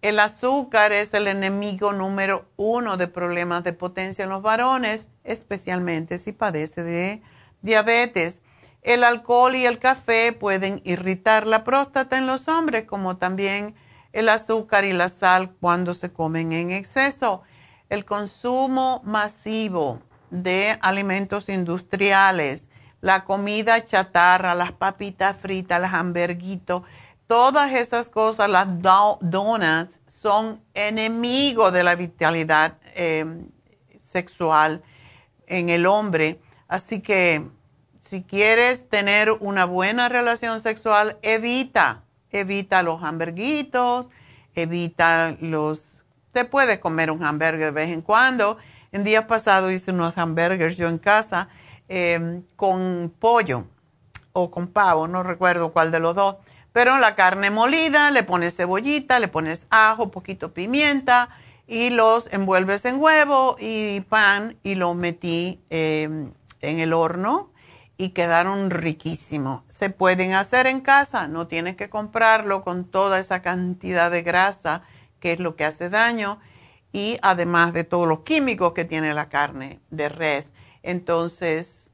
[0.00, 6.18] El azúcar es el enemigo número uno de problemas de potencia en los varones, especialmente
[6.18, 7.22] si padece de
[7.60, 8.40] diabetes.
[8.80, 13.74] El alcohol y el café pueden irritar la próstata en los hombres, como también
[14.12, 17.42] el azúcar y la sal cuando se comen en exceso
[17.92, 22.70] el consumo masivo de alimentos industriales,
[23.02, 26.84] la comida chatarra, las papitas fritas, los hamburguitos,
[27.26, 28.66] todas esas cosas, las
[29.20, 33.48] donuts, son enemigos de la vitalidad em,
[34.00, 34.82] sexual
[35.46, 36.40] en el hombre.
[36.68, 37.46] Así que
[37.98, 44.06] si quieres tener una buena relación sexual, evita, evita los hamburguitos,
[44.54, 46.01] evita los
[46.34, 48.56] Usted puede comer un hamburger de vez en cuando.
[48.90, 51.50] El día pasado hice unos hamburgers yo en casa
[51.88, 53.66] em, con pollo
[54.32, 56.36] o con pavo, no recuerdo cuál de los dos.
[56.72, 61.28] Pero la carne molida, le pones cebollita, le pones ajo, poquito pimienta
[61.66, 67.52] y los envuelves en huevo y pan y lo metí em, en el horno
[67.98, 69.64] y quedaron riquísimos.
[69.68, 74.84] Se pueden hacer en casa, no tienes que comprarlo con toda esa cantidad de grasa
[75.22, 76.40] que es lo que hace daño,
[76.92, 80.52] y además de todos los químicos que tiene la carne de res.
[80.82, 81.90] Entonces,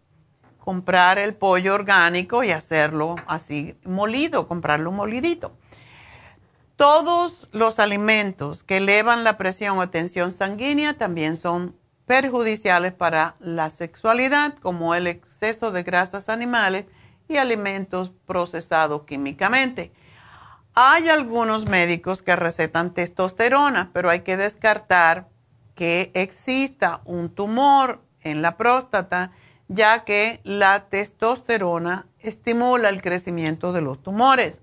[0.59, 5.53] comprar el pollo orgánico y hacerlo así molido, comprarlo molidito.
[6.77, 11.77] Todos los alimentos que elevan la presión o tensión sanguínea también son
[12.07, 16.87] perjudiciales para la sexualidad, como el exceso de grasas animales
[17.29, 19.93] y alimentos procesados químicamente.
[20.81, 25.27] Hay algunos médicos que recetan testosterona, pero hay que descartar
[25.75, 29.33] que exista un tumor en la próstata,
[29.67, 34.61] ya que la testosterona estimula el crecimiento de los tumores.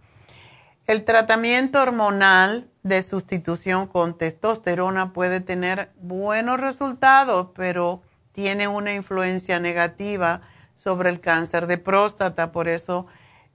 [0.87, 9.59] El tratamiento hormonal de sustitución con testosterona puede tener buenos resultados, pero tiene una influencia
[9.59, 10.39] negativa
[10.75, 13.05] sobre el cáncer de próstata, por eso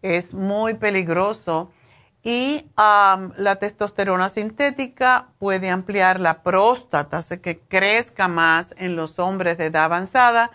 [0.02, 1.72] es muy peligroso
[2.22, 9.56] y la testosterona sintética puede ampliar la próstata, hace que crezca más en los hombres
[9.56, 10.50] de edad avanzada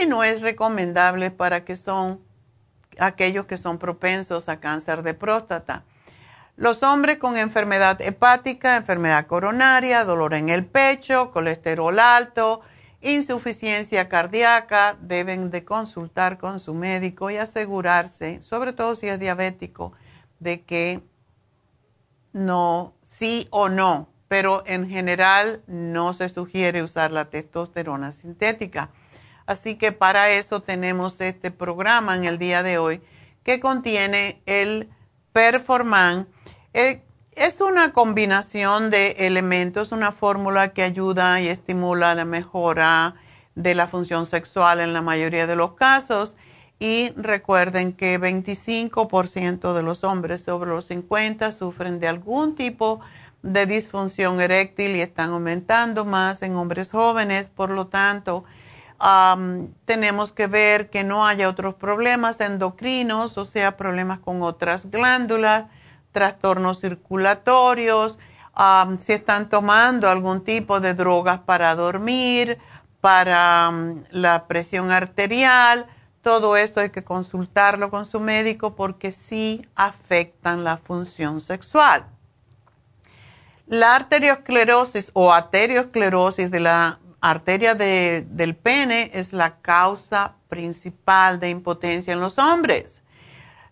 [0.00, 2.20] y no es recomendable para que son
[2.98, 5.84] aquellos que son propensos a cáncer de próstata.
[6.56, 12.62] Los hombres con enfermedad hepática, enfermedad coronaria, dolor en el pecho, colesterol alto,
[13.00, 19.92] insuficiencia cardíaca, deben de consultar con su médico y asegurarse, sobre todo si es diabético,
[20.40, 21.00] de que
[22.38, 28.90] no, sí o no, pero en general no se sugiere usar la testosterona sintética.
[29.46, 33.02] Así que para eso tenemos este programa en el día de hoy
[33.42, 34.88] que contiene el
[35.32, 36.28] Performan.
[36.74, 43.14] Eh, es una combinación de elementos, una fórmula que ayuda y estimula la mejora
[43.54, 46.36] de la función sexual en la mayoría de los casos
[46.78, 53.00] y recuerden que 25% de los hombres sobre los 50 sufren de algún tipo
[53.42, 57.48] de disfunción eréctil y están aumentando más en hombres jóvenes.
[57.48, 58.44] Por lo tanto,
[59.84, 65.70] tenemos que ver que no haya otros problemas endocrinos, o sea, problemas con otras glándulas,
[66.12, 68.18] trastornos circulatorios,
[68.98, 72.58] si están tomando algún tipo de drogas para dormir,
[73.00, 73.72] para
[74.10, 75.86] la presión arterial
[76.22, 82.06] todo esto hay que consultarlo con su médico porque sí afectan la función sexual.
[83.66, 92.12] La arteriosclerosis o arteriosclerosis de la arteria del pene es la causa principal de impotencia
[92.12, 93.02] en los hombres.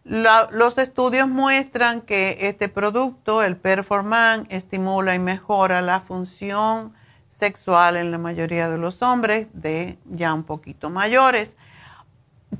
[0.04, 6.94] los estudios muestran que este producto, el Performan, estimula y mejora la función
[7.28, 11.56] sexual en la mayoría de los hombres de ya un poquito mayores.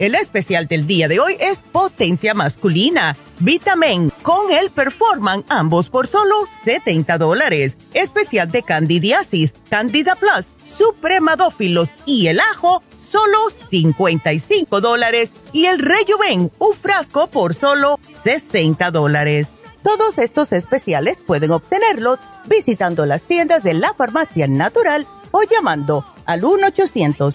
[0.00, 3.18] El especial del día de hoy es potencia masculina.
[3.38, 7.76] Vitamin con el Performan, ambos por solo 70 dólares.
[7.92, 12.82] Especial de candidiasis, candida plus, supremadófilos y el ajo,
[13.12, 13.36] solo
[13.68, 15.32] 55 dólares.
[15.52, 19.48] Y el rejuven, un frasco por solo 60 dólares.
[19.82, 26.42] Todos estos especiales pueden obtenerlos visitando las tiendas de la farmacia natural o llamando al
[26.42, 27.34] 1 800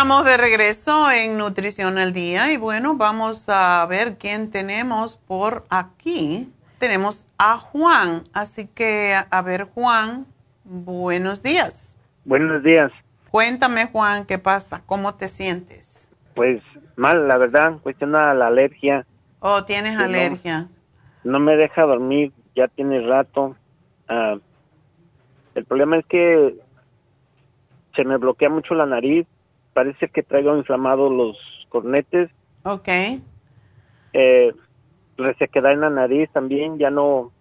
[0.00, 5.64] Estamos de regreso en Nutrición al Día y bueno, vamos a ver quién tenemos por
[5.68, 6.50] aquí.
[6.78, 10.24] Tenemos a Juan, así que a ver Juan,
[10.64, 11.98] buenos días.
[12.24, 12.90] Buenos días.
[13.30, 14.82] Cuéntame Juan, ¿qué pasa?
[14.86, 16.10] ¿Cómo te sientes?
[16.34, 16.62] Pues
[16.96, 19.04] mal, la verdad, cuestión a la alergia.
[19.40, 20.80] Oh, ¿tienes alergias?
[21.24, 23.54] No, me deja dormir, ya tiene rato.
[24.08, 24.36] Ah,
[25.54, 26.56] el problema es que
[27.94, 29.26] se me bloquea mucho la nariz,
[29.72, 32.30] parece que traigo inflamados los cornetes,
[32.64, 32.88] Ok.
[34.12, 34.52] eh,
[35.16, 37.32] resequedad en la nariz también, ya no,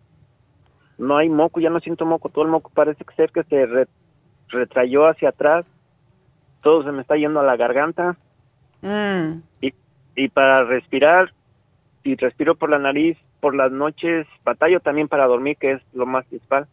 [0.97, 3.65] no hay moco, ya no siento moco, todo el moco parece que ser que se
[3.65, 3.87] re-
[4.49, 5.65] retrayó hacia atrás,
[6.61, 8.17] todo se me está yendo a la garganta
[8.81, 9.73] Mm, y,
[10.15, 11.33] y para respirar,
[12.01, 16.05] si respiro por la nariz, por las noches, batallo también para dormir, que es lo
[16.05, 16.65] más principal.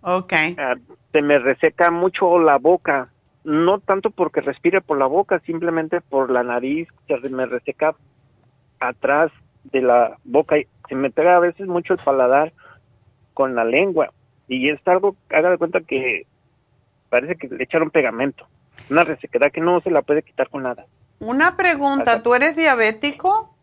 [0.00, 0.32] ok.
[0.56, 0.74] Ah,
[1.12, 3.08] se me reseca mucho la boca,
[3.44, 7.94] no tanto porque respire por la boca, simplemente por la nariz, se me reseca
[8.78, 9.30] atrás
[9.64, 12.52] de la boca y se me pega a veces mucho el paladar
[13.34, 14.12] con la lengua
[14.48, 16.26] y es algo, haga de cuenta que
[17.08, 18.46] parece que le echaron pegamento,
[18.90, 20.86] una resequedad que no se la puede quitar con nada.
[21.20, 23.54] Una pregunta, ¿tú eres diabético?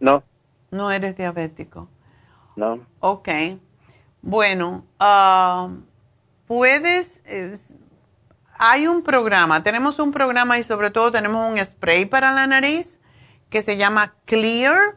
[0.00, 0.22] No,
[0.70, 1.88] No eres diabético.
[2.56, 2.80] no.
[3.00, 3.28] Ok.
[4.20, 5.68] Bueno, ah,
[6.46, 7.56] puedes, eh,
[8.64, 13.00] hay un programa, tenemos un programa y sobre todo tenemos un spray para la nariz
[13.50, 14.94] que se llama Clear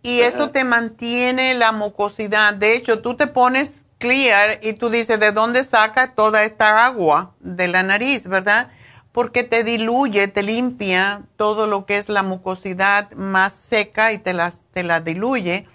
[0.00, 2.54] y eso te mantiene la mucosidad.
[2.54, 7.34] De hecho, tú te pones Clear y tú dices, ¿de dónde saca toda esta agua
[7.40, 8.70] de la nariz, verdad?
[9.10, 14.34] Porque te diluye, te limpia todo lo que es la mucosidad más seca y te
[14.34, 15.66] la, te la diluye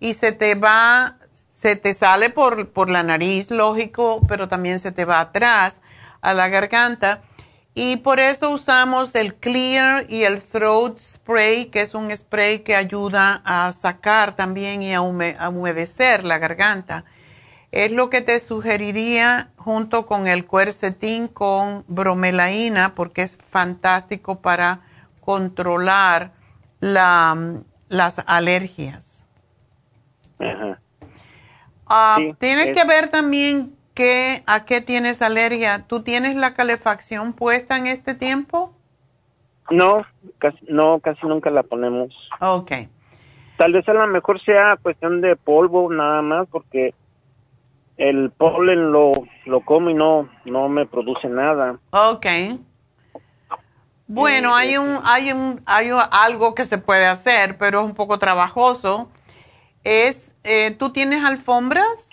[0.00, 1.16] y se te va,
[1.54, 5.80] se te sale por, por la nariz, lógico, pero también se te va atrás
[6.20, 7.22] a la garganta.
[7.74, 12.74] Y por eso usamos el Clear y el Throat Spray, que es un spray que
[12.74, 17.04] ayuda a sacar también y a, hume- a humedecer la garganta.
[17.70, 24.80] Es lo que te sugeriría junto con el cuercetín con bromelaína, porque es fantástico para
[25.20, 26.32] controlar
[26.80, 29.26] la- las alergias.
[30.40, 30.80] Ajá.
[31.86, 33.76] Ah, Sí, tienes es- que ver también
[34.46, 35.84] a qué tienes alergia.
[35.86, 38.72] ¿Tú tienes la calefacción puesta en este tiempo?
[39.70, 40.04] No,
[40.38, 42.14] casi, no, casi nunca la ponemos.
[42.40, 42.72] Ok.
[43.56, 46.94] Tal vez a lo mejor sea cuestión de polvo nada más, porque
[47.96, 49.12] el polen lo,
[49.44, 51.78] lo como y no, no me produce nada.
[51.90, 52.26] Ok.
[54.06, 58.18] Bueno, hay un, hay un, hay algo que se puede hacer, pero es un poco
[58.18, 59.08] trabajoso.
[59.84, 62.09] Es, eh, ¿tú tienes alfombras?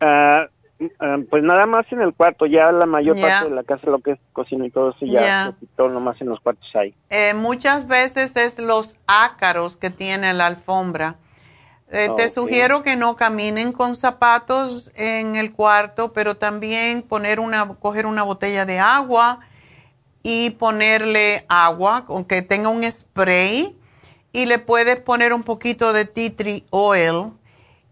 [0.00, 0.46] Ah,
[1.28, 3.22] pues nada más en el cuarto, ya la mayor Ya.
[3.22, 5.46] parte de la casa, lo que es cocina y todo eso, ya Ya.
[5.52, 6.94] se quitó, nomás en los cuartos hay.
[7.10, 11.16] Eh, muchas veces es los ácaros que tiene la alfombra.
[11.92, 12.32] Eh, Te Ok.
[12.32, 18.22] sugiero que no caminen con zapatos en el cuarto, pero también poner una, coger una
[18.22, 19.40] botella de agua
[20.22, 23.76] y ponerle agua, aunque tenga un spray,
[24.32, 27.32] y le puedes poner un poquito de tea tree oil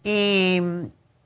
[0.05, 0.63] y,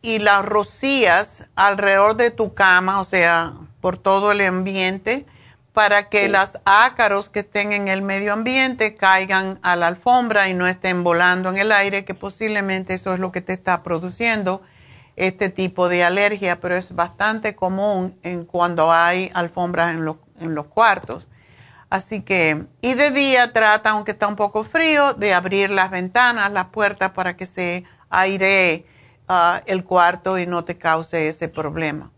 [0.03, 5.26] y las rocías alrededor de tu cama, o sea, por todo el ambiente,
[5.72, 10.55] para que los ácaros que estén en el medio ambiente caigan a la alfombra y
[10.55, 14.61] no estén volando en el aire, que posiblemente eso es lo que te está produciendo
[15.16, 20.55] este tipo de alergia, pero es bastante común en cuando hay alfombras en, los- en
[20.55, 21.28] los cuartos.
[21.90, 26.50] Así que, y de día trata, aunque está un poco frío, de abrir las ventanas,
[26.50, 28.86] las puertas para que se airee
[29.66, 32.11] el cuarto y no te cause ese problema.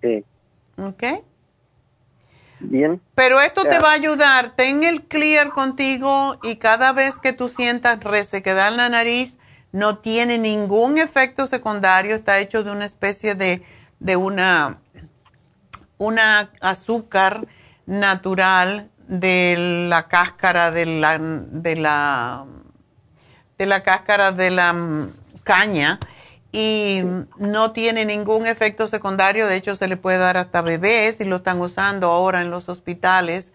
[0.00, 0.24] Sí.
[0.76, 1.02] ¿Ok?
[2.60, 3.00] Bien.
[3.14, 4.54] Pero esto te va a ayudar.
[4.54, 9.38] Ten el clear contigo y cada vez que tú sientas resequedad en la nariz,
[9.72, 12.14] no tiene ningún efecto secundario.
[12.14, 13.62] Está hecho de una especie de,
[13.98, 14.80] de una,
[15.98, 17.46] una azúcar
[17.86, 22.44] natural de la cáscara de la, de la,
[23.58, 24.72] de la cáscara de la
[25.42, 25.98] caña
[26.52, 27.02] y
[27.38, 29.46] no tiene ningún efecto secundario.
[29.46, 32.68] De hecho, se le puede dar hasta bebés y lo están usando ahora en los
[32.68, 33.50] hospitales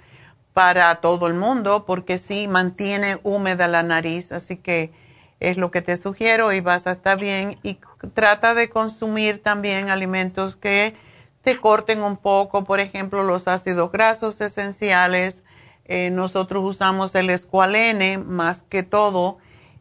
[0.54, 4.32] para todo el mundo porque sí mantiene húmeda la nariz.
[4.32, 4.92] Así que
[5.40, 7.60] es lo que te sugiero y vas a estar bien.
[7.62, 7.80] Y
[8.16, 10.96] trata de consumir también alimentos que
[11.44, 15.44] te corten un poco, por ejemplo, los ácidos grasos esenciales.
[15.86, 19.38] Eh, nosotros usamos el escualene más que todo.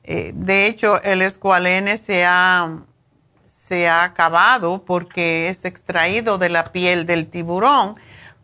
[0.07, 2.79] Eh, de hecho, el escualene se ha,
[3.49, 7.95] se ha acabado porque es extraído de la piel del tiburón,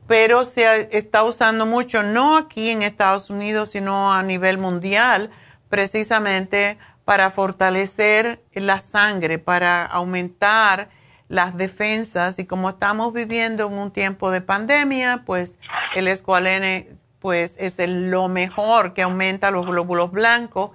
[0.09, 5.31] pero se ha- está usando mucho, no aquí en Estados Unidos, sino a nivel mundial,
[5.69, 10.89] precisamente para fortalecer la sangre, para aumentar
[11.29, 12.39] las defensas.
[12.41, 15.59] Y como estamos viviendo en un tiempo de pandemia, pues
[15.95, 16.91] el escualene
[17.21, 20.73] pues es lo mejor que aumenta los glóbulos blancos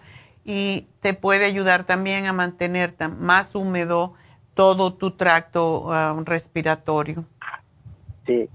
[0.50, 4.14] y te puede ayudar también a mantener más húmedo
[4.54, 7.26] todo tu tracto ah, respiratorio.
[8.26, 8.50] Sí,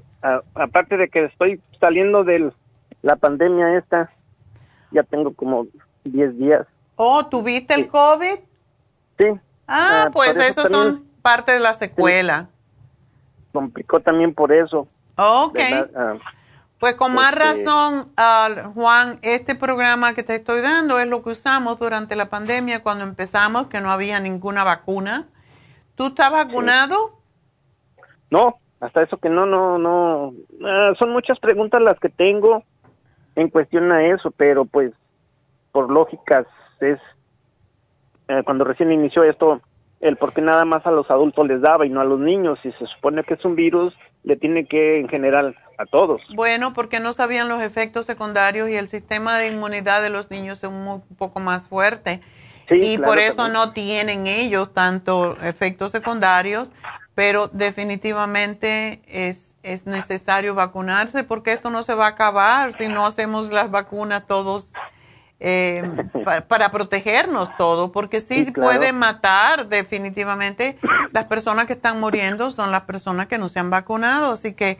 [0.55, 2.51] aparte de que estoy saliendo de
[3.03, 4.11] la pandemia esta,
[4.91, 5.67] ya tengo como
[6.05, 6.67] 10 días.
[6.97, 8.39] Oh, ¿tuviste el COVID?
[9.19, 9.27] Sí.
[9.69, 12.49] Ah, pues eso son parte de la secuela.
[13.53, 14.87] complicó también por eso.
[15.17, 15.59] Ok.
[15.95, 16.15] Ah,
[16.83, 21.31] pues con más razón, uh, Juan, este programa que te estoy dando es lo que
[21.31, 25.29] usamos durante la pandemia cuando empezamos, que no había ninguna vacuna.
[25.95, 27.21] ¿Tú estás vacunado?
[28.33, 30.35] No, hasta eso que no, no, no.
[30.67, 32.65] Ah, son muchas preguntas las que tengo
[33.37, 34.93] en cuestión a eso, pero pues
[35.71, 36.49] por lógicas
[36.81, 36.99] es
[38.27, 39.61] eh, cuando recién inició esto
[40.03, 42.59] el por qué nada más a los adultos les daba y no a los niños.
[42.63, 46.23] Si se supone que es un virus, le tiene que en general a todos.
[46.35, 50.59] Bueno, porque no sabían los efectos secundarios y el sistema de inmunidad de los niños
[50.63, 52.21] es un, poco más fuerte.
[52.69, 56.73] y por eso no tienen ellos tanto efectos secundarios,
[57.15, 63.07] pero definitivamente es, es necesario vacunarse porque esto no se va a acabar si no
[63.07, 64.73] hacemos las vacunas todos
[65.45, 65.83] eh,
[66.49, 70.79] para protegernos todo, porque sí, puede matar definitivamente.
[71.11, 74.79] Las personas que están muriendo son las personas que no se han vacunado, así que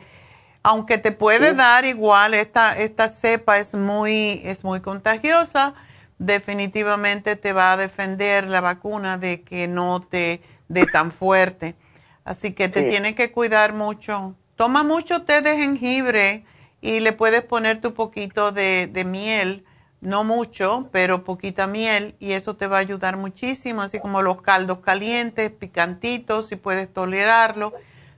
[0.63, 5.73] aunque te puede dar igual, esta, esta cepa es muy, es muy contagiosa,
[6.17, 11.75] definitivamente te va a defender la vacuna de que no te dé tan fuerte.
[12.23, 14.33] Así que te tiene que cuidar mucho.
[14.55, 16.45] Toma mucho té de jengibre
[16.79, 19.65] y le puedes poner tu poquito de, de miel
[20.03, 24.41] no mucho, pero poquita miel y eso te va a ayudar muchísimo, así como los
[24.41, 27.73] caldos calientes, picantitos, si puedes tolerarlo,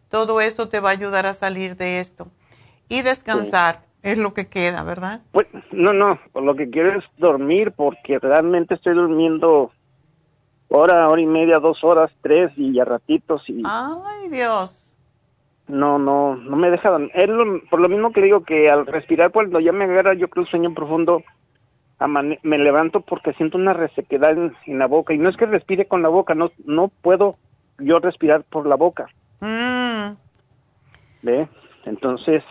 [0.09, 2.27] todo eso te va a ayudar a salir de esto.
[2.89, 5.21] Y descansar es lo que queda, ¿verdad?
[5.31, 9.71] Pues no, no, lo que quiero es dormir porque realmente estoy durmiendo
[10.69, 13.61] hora, hora y media, dos horas, tres y a ratitos y...
[13.65, 14.97] Ay, Dios.
[15.67, 17.11] No, no, no me deja dormir.
[17.69, 20.73] por lo mismo que digo que al respirar cuando ya me agarra yo creo sueño
[20.73, 21.23] profundo,
[21.99, 26.01] me levanto porque siento una resequedad en, la boca y no es que respire con
[26.01, 27.35] la boca, no no puedo
[27.79, 29.07] yo respirar por la boca.
[29.39, 30.15] Mm.
[31.21, 31.47] ¿Ve?
[31.85, 32.43] Entonces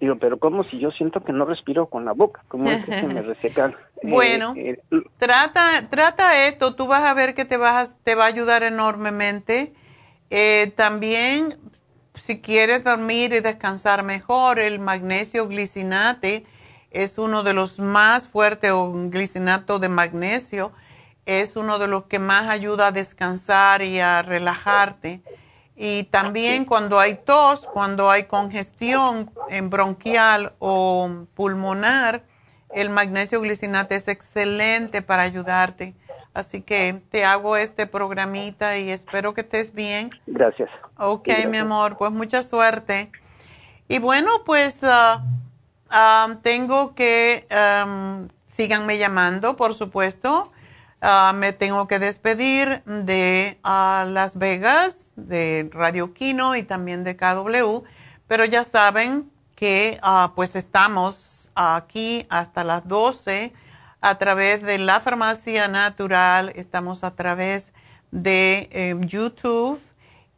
[0.00, 2.42] digo, pero como si yo siento que no respiro con la boca?
[2.48, 3.72] ¿Cómo es que se me reseca?
[4.02, 4.78] bueno, eh,
[5.18, 9.72] trata trata esto, tú vas a ver que te vas te va a ayudar enormemente.
[10.30, 11.56] Eh, también
[12.14, 16.44] si quieres dormir y descansar mejor, el magnesio glicinate
[17.02, 20.72] es uno de los más fuertes, o glicinato de magnesio,
[21.26, 25.20] es uno de los que más ayuda a descansar y a relajarte.
[25.76, 32.22] Y también cuando hay tos, cuando hay congestión en bronquial o pulmonar,
[32.72, 35.94] el magnesio glicinate es excelente para ayudarte.
[36.32, 40.10] Así que te hago este programita y espero que estés bien.
[40.26, 40.70] Gracias.
[40.96, 43.10] Ok, mi amor, pues mucha suerte.
[43.88, 44.80] Y bueno, pues
[45.90, 47.46] ah, tengo que,
[48.46, 50.52] síganme llamando, por supuesto.
[51.34, 57.84] me tengo que despedir de Las Vegas, de Radio Kino y también de KW,
[58.26, 63.52] pero ya saben que ah, pues estamos aquí hasta las 12
[64.00, 67.72] a través de la farmacia natural, estamos a través
[68.12, 69.80] de eh, YouTube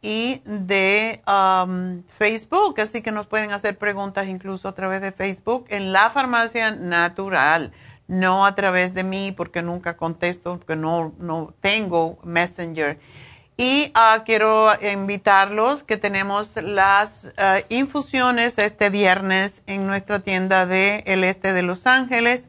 [0.01, 5.65] y de um, Facebook, así que nos pueden hacer preguntas incluso a través de Facebook
[5.69, 7.73] en la farmacia natural,
[8.07, 12.97] no a través de mí porque nunca contesto, porque no, no tengo Messenger.
[13.57, 21.03] Y uh, quiero invitarlos que tenemos las uh, infusiones este viernes en nuestra tienda del
[21.05, 22.47] el este de Los Ángeles.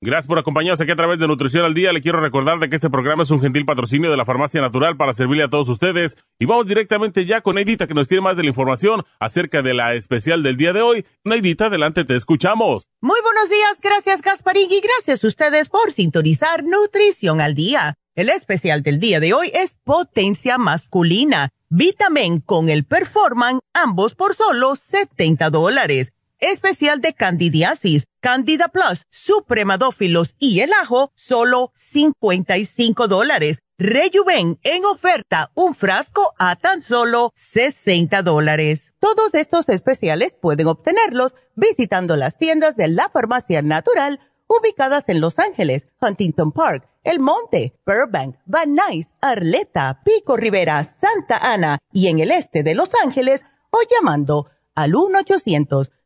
[0.00, 1.92] Gracias por acompañarnos aquí a través de Nutrición al Día.
[1.92, 4.96] Le quiero recordar de que este programa es un gentil patrocinio de la Farmacia Natural
[4.96, 6.16] para servirle a todos ustedes.
[6.38, 9.74] Y vamos directamente ya con Neidita que nos tiene más de la información acerca de
[9.74, 11.04] la especial del día de hoy.
[11.24, 12.84] Neidita, adelante, te escuchamos.
[13.00, 17.94] Muy buenos días, gracias Gasparín y gracias a ustedes por sintonizar Nutrición al Día.
[18.14, 21.50] El especial del día de hoy es Potencia Masculina.
[21.70, 30.34] Vitamin con el Performan, ambos por solo 70 dólares especial de candidiasis, candida plus, supremadófilos
[30.38, 33.60] y el ajo, solo 55 dólares.
[33.78, 38.92] Rejuven en oferta, un frasco a tan solo 60 dólares.
[38.98, 45.38] Todos estos especiales pueden obtenerlos visitando las tiendas de la farmacia natural ubicadas en Los
[45.38, 52.18] Ángeles, Huntington Park, El Monte, Burbank, Van Nuys, Arleta, Pico Rivera, Santa Ana y en
[52.18, 55.90] el este de Los Ángeles o llamando al 1 800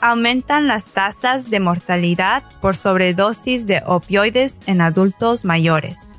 [0.00, 6.12] Aumentan las tasas de mortalidad por sobredosis de opioides en adultos mayores.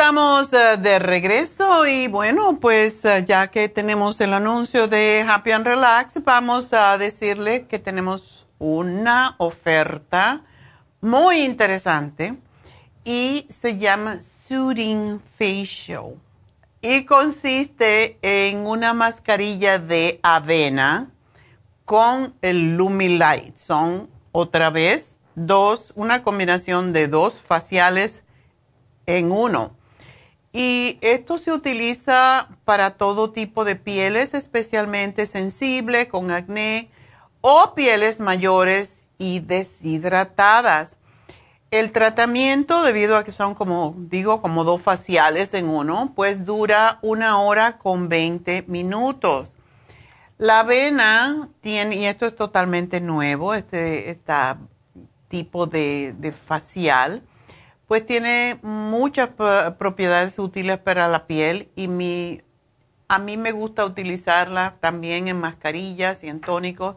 [0.00, 5.50] Estamos eh, de regreso y bueno, pues eh, ya que tenemos el anuncio de Happy
[5.50, 10.40] and Relax, vamos a decirle que tenemos una oferta
[11.02, 12.34] muy interesante
[13.04, 16.14] y se llama Soothing Facial
[16.80, 21.10] y consiste en una mascarilla de avena
[21.84, 23.54] con el Lumilight.
[23.58, 28.22] Son otra vez dos, una combinación de dos faciales
[29.04, 29.78] en uno.
[30.52, 36.90] Y esto se utiliza para todo tipo de pieles, especialmente sensible, con acné
[37.40, 40.96] o pieles mayores y deshidratadas.
[41.70, 46.98] El tratamiento, debido a que son como digo, como dos faciales en uno, pues dura
[47.00, 49.56] una hora con 20 minutos.
[50.36, 54.18] La avena tiene, y esto es totalmente nuevo, este,
[55.28, 57.22] tipo de, de facial,
[57.90, 59.30] pues tiene muchas
[59.76, 62.40] propiedades útiles para la piel y mi,
[63.08, 66.94] a mí me gusta utilizarla también en mascarillas y en tónicos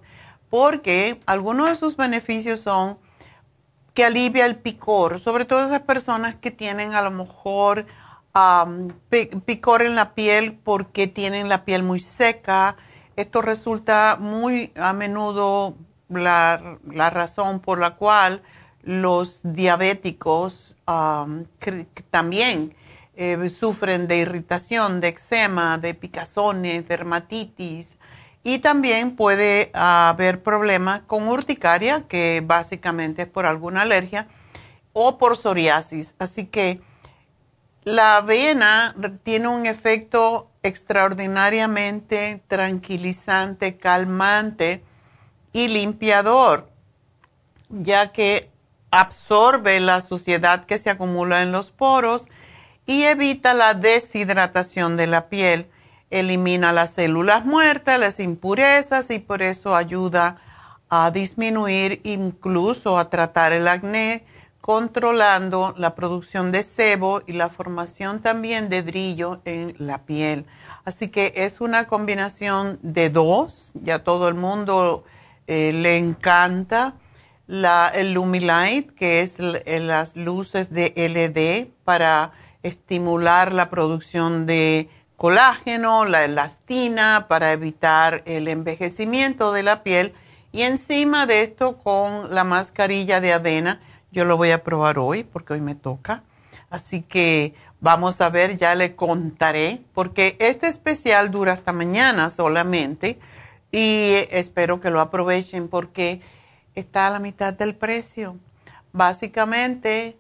[0.52, 3.00] porque algunos de sus beneficios son
[3.96, 7.88] que alivia el picor, sobre todo esas personas que tienen a lo mejor
[9.48, 12.78] picor en la piel porque tienen la piel muy seca.
[13.16, 15.74] Esto resulta muy a menudo
[16.08, 16.78] la,
[17.10, 18.44] razón por la cual
[18.84, 20.72] los diabéticos
[22.09, 22.75] también
[23.15, 27.89] eh, sufren de irritación, de eczema, de picazones, dermatitis,
[28.43, 34.27] y también puede haber problemas con urticaria, que básicamente es por alguna alergia,
[34.91, 36.15] o por psoriasis.
[36.19, 36.81] Así que
[37.84, 44.84] la avena tiene un efecto extraordinariamente tranquilizante, calmante
[45.51, 46.69] y limpiador,
[47.69, 48.53] ya que
[48.94, 52.26] absorbe la suciedad que se acumula en los poros
[52.86, 55.68] y evita la deshidratación de la piel
[56.12, 60.38] elimina las células muertas, las impurezas y por eso ayuda
[60.89, 64.26] a disminuir, incluso a tratar el acné,
[64.62, 70.46] controlando la producción de sebo y la formación también de brillo en la piel.
[70.86, 75.04] Así que es una combinación de dos, ya todo el mundo
[75.48, 76.94] eh, le encanta.
[77.46, 82.32] La, el Lumilight, que es las luces de LED para
[82.64, 90.14] estimular la producción de colágeno, la elastina para evitar el envejecimiento de la piel
[90.52, 93.82] y encima de esto con la mascarilla de avena.
[94.12, 96.24] Yo lo voy a probar hoy porque hoy me toca.
[96.70, 103.20] Así que vamos a ver, ya le contaré porque este especial dura hasta mañana solamente
[103.72, 106.22] y espero que lo aprovechen porque
[106.76, 108.38] está a la mitad del precio.
[108.91, 110.17] Básicamente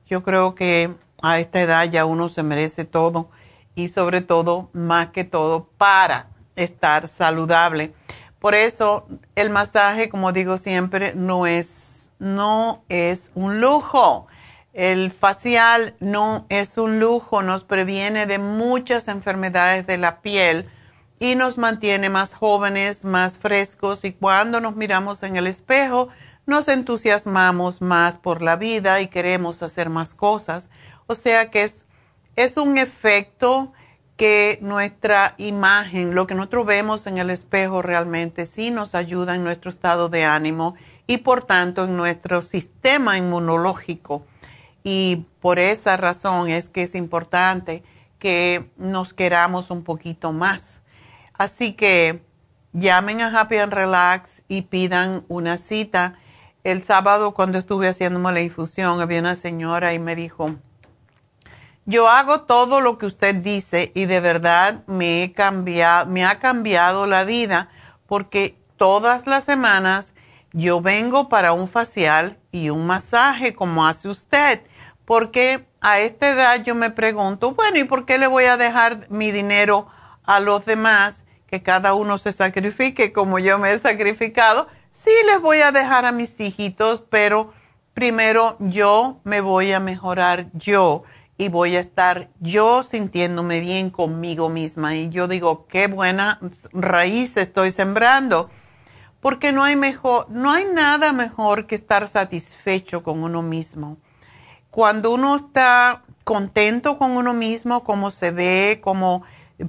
[0.07, 0.90] yo creo que
[1.22, 3.30] a esta edad ya uno se merece todo
[3.74, 7.94] y sobre todo, más que todo, para estar saludable.
[8.38, 14.26] Por eso el masaje, como digo siempre, no es, no es un lujo.
[14.73, 20.66] El facial no es un lujo, nos previene de muchas enfermedades de la piel
[21.18, 26.09] y nos mantiene más jóvenes, más frescos y cuando nos miramos en el espejo
[26.47, 30.70] nos entusiasmamos más por la vida y queremos hacer más cosas.
[31.07, 31.87] O sea que es,
[32.37, 33.73] es un efecto
[34.16, 39.45] que nuestra imagen, lo que nosotros vemos en el espejo realmente sí nos ayuda en
[39.45, 44.25] nuestro estado de ánimo y por tanto en nuestro sistema inmunológico.
[44.85, 47.83] Y por esa razón es que es importante
[48.18, 50.83] que nos queramos un poquito más.
[51.35, 52.22] Así que
[52.72, 56.18] llamen a Happy and Relax y pidan una cita.
[56.64, 60.55] El sábado cuando estuve haciéndome la infusión había una señora y me dijo,
[61.85, 66.39] yo hago todo lo que usted dice y de verdad me, he cambiado, me ha
[66.39, 67.70] cambiado la vida
[68.07, 70.14] porque todas las semanas
[70.53, 74.61] yo vengo para un facial y un masaje como hace usted,
[75.05, 79.11] porque a esta edad yo me pregunto, bueno, ¿y por qué le voy a dejar
[79.11, 79.88] mi dinero
[80.24, 81.24] a los demás?
[81.46, 84.68] Que cada uno se sacrifique como yo me he sacrificado.
[84.90, 87.53] Sí les voy a dejar a mis hijitos, pero
[87.94, 91.03] primero yo me voy a mejorar yo
[91.36, 94.96] y voy a estar yo sintiéndome bien conmigo misma.
[94.96, 96.40] Y yo digo, qué buena
[96.72, 98.48] raíz estoy sembrando
[99.20, 103.98] porque no hay mejor, no hay nada mejor que estar satisfecho con uno mismo.
[104.73, 109.23] Cuando uno está contento con uno mismo, cómo se ve, cómo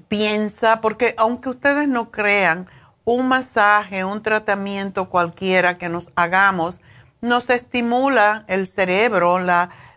[0.08, 2.70] piensa, porque aunque ustedes no crean,
[3.04, 6.80] un masaje, un tratamiento cualquiera que nos hagamos,
[7.20, 9.40] nos estimula el cerebro,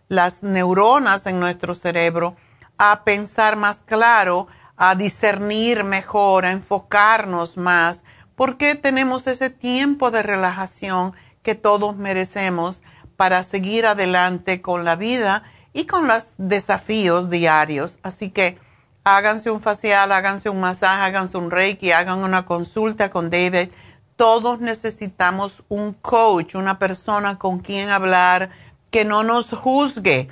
[0.09, 2.35] las neuronas en nuestro cerebro
[2.77, 8.03] a pensar más claro, a discernir mejor, a enfocarnos más,
[8.35, 12.83] porque tenemos ese tiempo de relajación que todos merecemos
[13.17, 15.43] para seguir adelante con la vida
[15.73, 17.99] y con los desafíos diarios.
[18.03, 18.59] Así que
[19.05, 23.69] háganse un facial, háganse un masaje, háganse un reiki, hagan una consulta con David.
[24.17, 28.51] Todos necesitamos un coach, una persona con quien hablar,
[28.91, 30.29] que no nos juzgue.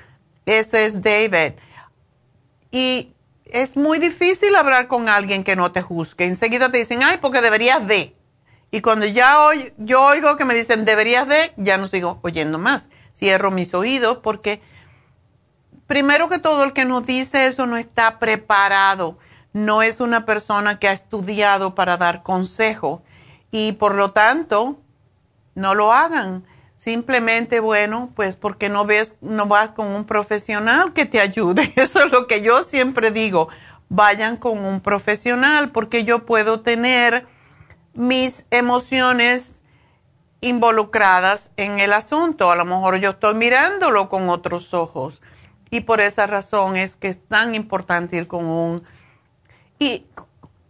[0.46, 1.54] Ese es David.
[2.70, 3.14] Y
[3.44, 6.26] es muy difícil hablar con alguien que no te juzgue.
[6.26, 8.16] Enseguida te dicen, ay, porque deberías de.
[8.74, 12.58] Y cuando ya hoy, yo oigo que me dicen, deberías de, ya no sigo oyendo
[12.58, 12.90] más.
[13.14, 14.60] Cierro mis oídos porque,
[15.86, 19.16] primero que todo, el que nos dice eso no está preparado.
[19.52, 23.04] No es una persona que ha estudiado para dar consejo.
[23.52, 24.80] Y por lo tanto,
[25.54, 26.44] no lo hagan
[26.74, 31.72] Simplemente, bueno, pues porque no ves, no vas con un profesional que te ayude.
[31.76, 33.48] Eso es lo que yo siempre digo.
[33.88, 37.28] Vayan con un profesional porque yo puedo tener
[37.94, 39.62] mis emociones
[40.40, 42.50] involucradas en el asunto.
[42.50, 45.22] A lo mejor yo estoy mirándolo con otros ojos.
[45.70, 48.84] Y por esa razón es que es tan importante ir con un...
[49.78, 50.06] Y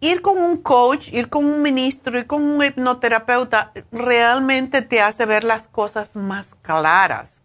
[0.01, 5.27] ir con un coach, ir con un ministro, ir con un hipnoterapeuta, realmente te hace
[5.27, 7.43] ver las cosas más claras.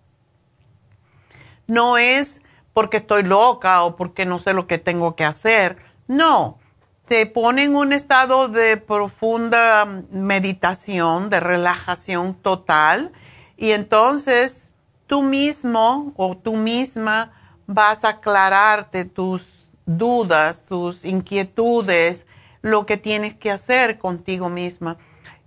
[1.68, 2.42] No es
[2.74, 5.78] porque estoy loca o porque no sé lo que tengo que hacer.
[6.08, 6.59] No,
[7.10, 13.12] te pone en un estado de profunda meditación, de relajación total,
[13.58, 14.70] y entonces
[15.08, 17.32] tú mismo o tú misma
[17.66, 22.28] vas a aclararte tus dudas, tus inquietudes,
[22.62, 24.98] lo que tienes que hacer contigo misma.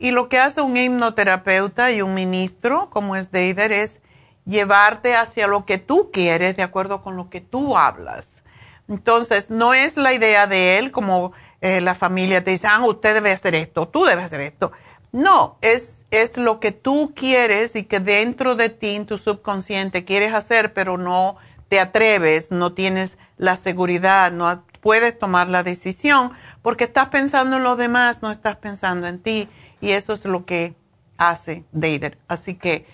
[0.00, 4.00] Y lo que hace un hipnoterapeuta y un ministro, como es David, es
[4.44, 8.42] llevarte hacia lo que tú quieres de acuerdo con lo que tú hablas.
[8.88, 11.32] Entonces, no es la idea de él como
[11.62, 14.72] eh, la familia te dice, ah, usted debe hacer esto, tú debes hacer esto.
[15.12, 20.04] No, es, es lo que tú quieres y que dentro de ti, en tu subconsciente,
[20.04, 21.36] quieres hacer, pero no
[21.68, 26.32] te atreves, no tienes la seguridad, no puedes tomar la decisión
[26.62, 29.48] porque estás pensando en los demás, no estás pensando en ti.
[29.80, 30.74] Y eso es lo que
[31.16, 32.14] hace David.
[32.28, 32.86] Así que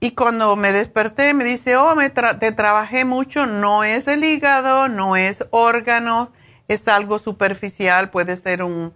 [0.00, 4.88] y cuando me desperté me dice, oh, me te trabajé mucho, no es el hígado,
[4.88, 6.32] no es órgano,
[6.66, 8.94] es algo superficial, puede ser un,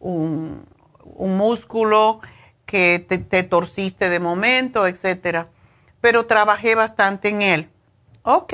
[0.00, 0.66] un,
[1.16, 2.20] músculo
[2.64, 5.48] que te, te torciste de momento, etcétera.
[6.00, 7.70] Pero trabajé bastante en él.
[8.22, 8.52] ok,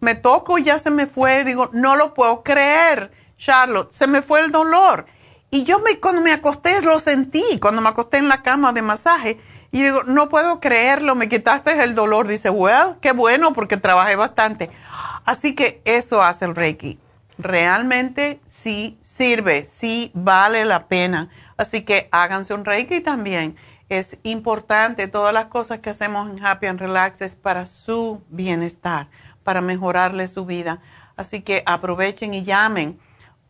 [0.00, 1.44] me toco ya se me fue.
[1.44, 5.06] Digo, no lo puedo creer, Charlotte, se me fue el dolor.
[5.54, 8.80] Y yo me, cuando me acosté lo sentí, cuando me acosté en la cama de
[8.80, 9.38] masaje.
[9.70, 12.26] Y digo, no puedo creerlo, me quitaste el dolor.
[12.26, 14.70] Dice, well, qué bueno porque trabajé bastante.
[15.26, 16.98] Así que eso hace el Reiki.
[17.36, 21.28] Realmente sí sirve, sí vale la pena.
[21.58, 23.54] Así que háganse un Reiki también.
[23.90, 29.08] Es importante, todas las cosas que hacemos en Happy and Relax es para su bienestar,
[29.44, 30.80] para mejorarle su vida.
[31.18, 32.98] Así que aprovechen y llamen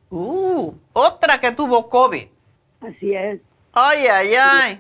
[0.10, 2.28] Uh, otra que tuvo COVID.
[2.80, 3.42] Así es.
[3.74, 4.80] Ay, ay, ay.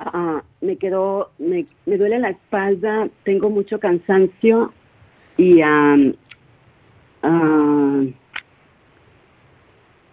[0.00, 4.72] Ah, me quedó, me, me, duele la espalda, tengo mucho cansancio
[5.36, 6.14] y um,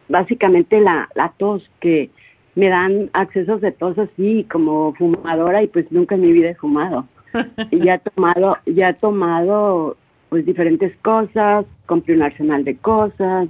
[0.08, 2.12] básicamente la, la tos que
[2.56, 6.56] me dan accesos de tos así como fumadora y pues nunca en mi vida he
[6.56, 7.06] fumado.
[7.72, 9.98] y ya he tomado, ya he tomado
[10.30, 13.50] pues diferentes cosas, compré un arsenal de cosas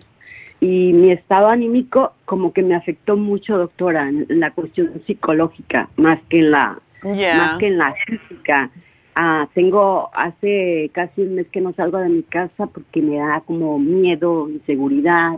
[0.60, 6.20] y mi estado anímico como que me afectó mucho, doctora, en, la cuestión psicológica más
[6.30, 8.72] que en la más que en la física.
[9.18, 13.42] Ah, tengo hace casi un mes que no salgo de mi casa porque me da
[13.46, 15.34] como miedo, inseguridad.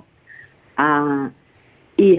[0.77, 1.29] Ah,
[1.97, 2.17] y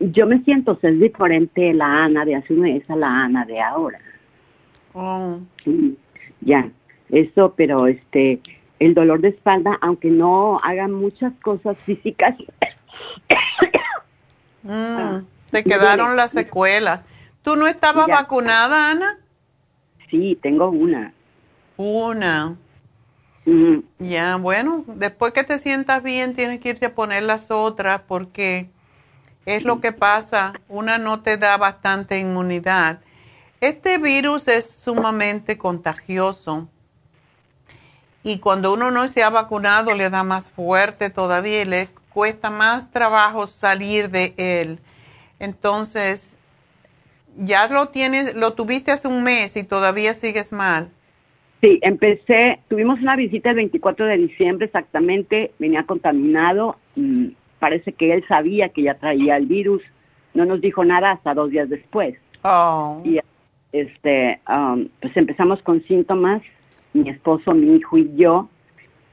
[0.00, 3.60] yo me siento ser diferente la Ana de hace un mes a la Ana de
[3.60, 4.00] ahora.
[4.94, 5.38] Oh.
[6.40, 6.70] ya,
[7.10, 8.40] eso, pero este,
[8.78, 12.36] el dolor de espalda, aunque no haga muchas cosas físicas.
[14.62, 17.02] mm, ah, te quedaron las secuelas.
[17.42, 19.18] ¿Tú no estabas vacunada, Ana?
[20.10, 21.12] Sí, tengo una.
[21.76, 22.56] Una.
[23.98, 28.68] Ya, bueno, después que te sientas bien tienes que irte a poner las otras porque
[29.48, 33.00] es lo que pasa, una no te da bastante inmunidad.
[33.60, 36.68] Este virus es sumamente contagioso
[38.22, 42.50] y cuando uno no se ha vacunado le da más fuerte todavía y le cuesta
[42.50, 44.78] más trabajo salir de él.
[45.38, 46.36] Entonces,
[47.38, 50.90] ya lo tienes, lo tuviste hace un mes y todavía sigues mal.
[51.62, 56.76] Sí, empecé, tuvimos una visita el 24 de diciembre exactamente, venía contaminado
[57.58, 59.82] parece que él sabía que ya traía el virus,
[60.34, 62.16] no nos dijo nada hasta dos días después.
[62.42, 63.02] Oh.
[63.04, 63.18] Y
[63.72, 66.42] este, um, pues empezamos con síntomas,
[66.92, 68.48] mi esposo, mi hijo y yo,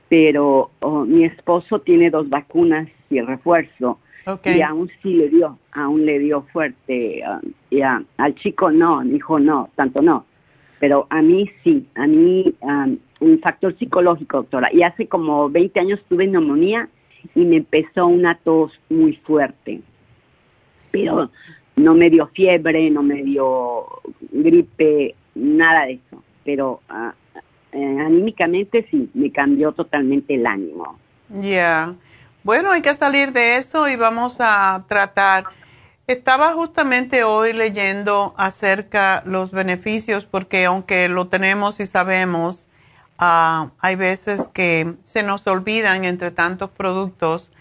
[0.10, 4.00] pero oh, mi esposo tiene dos vacunas y el refuerzo.
[4.44, 7.22] Y aún sí le dio, aún le dio fuerte.
[7.28, 10.26] Um, y al chico no, mi hijo no, tanto no.
[10.80, 14.70] Pero a mí sí, a mí um, un factor psicológico, doctora.
[14.74, 16.90] Y hace como 20 años tuve neumonía
[17.34, 19.82] y me empezó una tos muy fuerte.
[20.92, 21.30] Pero
[21.76, 23.86] no me dio fiebre, no me dio
[24.32, 26.24] gripe, nada de eso.
[26.44, 27.40] Pero uh,
[27.78, 30.98] anímicamente sí, me cambió totalmente el ánimo.
[31.30, 31.96] Ya.
[32.44, 35.46] Bueno, hay que salir de eso y vamos a tratar.
[36.08, 42.68] Estaba justamente hoy leyendo acerca los beneficios porque aunque lo tenemos y sabemos,
[43.18, 47.52] Ah, hay veces que se nos olvidan entre tantos productos,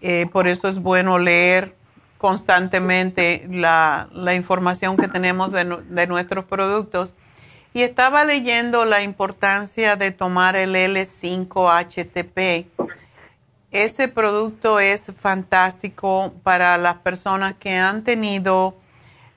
[0.00, 1.74] eh, por eso es bueno leer
[2.18, 7.14] constantemente la, información que tenemos de, nuestros productos.
[7.72, 12.66] Y estaba leyendo la importancia de tomar el L5-HTP.
[13.70, 18.74] Ese producto es fantástico para las personas que han tenido,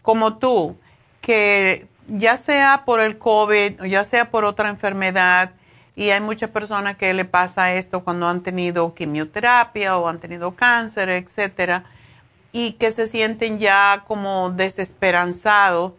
[0.01, 0.77] como tú,
[1.19, 5.51] que ya sea por el COVID o ya sea por otra enfermedad,
[5.99, 10.55] y hay muchas personas que le pasa esto cuando han tenido quimioterapia o han tenido
[10.55, 11.83] cáncer, etcétera,
[12.53, 15.91] y que se sienten ya como desesperanzados.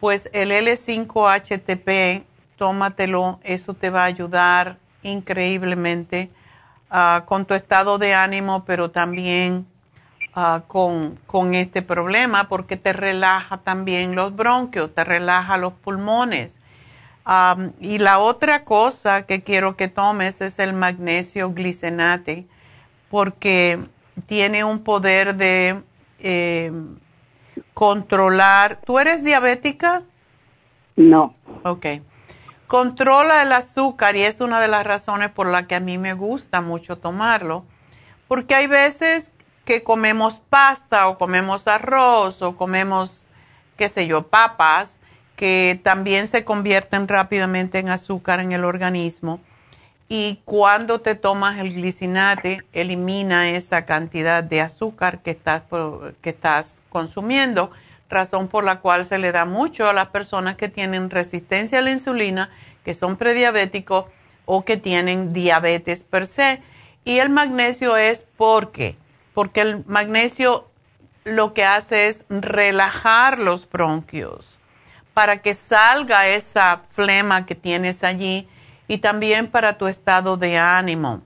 [0.00, 2.24] Pues el L5-HTP,
[2.56, 6.28] tómatelo, eso te va a ayudar increíblemente
[6.90, 9.64] ah, con tu estado de ánimo, pero también
[10.34, 16.58] ah, con, con este problema, porque te relaja también los bronquios, te relaja los pulmones
[17.80, 22.46] y la otra cosa que quiero que tomes es el magnesio glicenate,
[23.10, 23.80] porque
[24.26, 25.82] tiene un poder de
[26.20, 26.70] eh,
[27.74, 28.80] controlar.
[28.84, 30.04] ¿Tú eres diabética?
[30.94, 31.34] No.
[31.64, 31.86] Ok.
[32.68, 36.14] Controla el azúcar y es una de las razones por la que a mí me
[36.14, 37.64] gusta mucho tomarlo,
[38.28, 39.32] porque hay veces
[39.64, 43.26] que comemos pasta o comemos arroz o comemos,
[43.76, 44.98] qué sé yo, papas
[45.36, 49.40] que también se convierten rápidamente en azúcar en el organismo.
[50.08, 55.62] y cuando te tomas el glicinate elimina esa cantidad de azúcar que estás,
[56.20, 57.72] que estás consumiendo,
[58.08, 61.82] razón por la cual se le da mucho a las personas que tienen resistencia a
[61.82, 62.50] la insulina,
[62.84, 64.04] que son prediabéticos
[64.44, 66.62] o que tienen diabetes per se.
[67.04, 68.96] Y el magnesio es porque,
[69.34, 70.68] porque el magnesio
[71.24, 74.56] lo que hace es relajar los bronquios
[75.16, 78.46] para que salga esa flema que tienes allí
[78.86, 81.22] y también para tu estado de ánimo.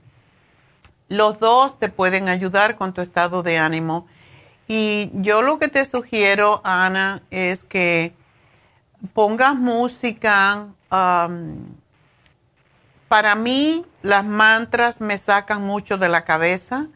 [1.09, 4.07] Los dos te pueden ayudar con tu estado de ánimo.
[4.65, 8.15] Y yo lo que te sugiero, Ana, es que
[9.13, 10.67] pongas música.
[13.09, 16.87] Para mí, las mantras me sacan mucho de la cabeza.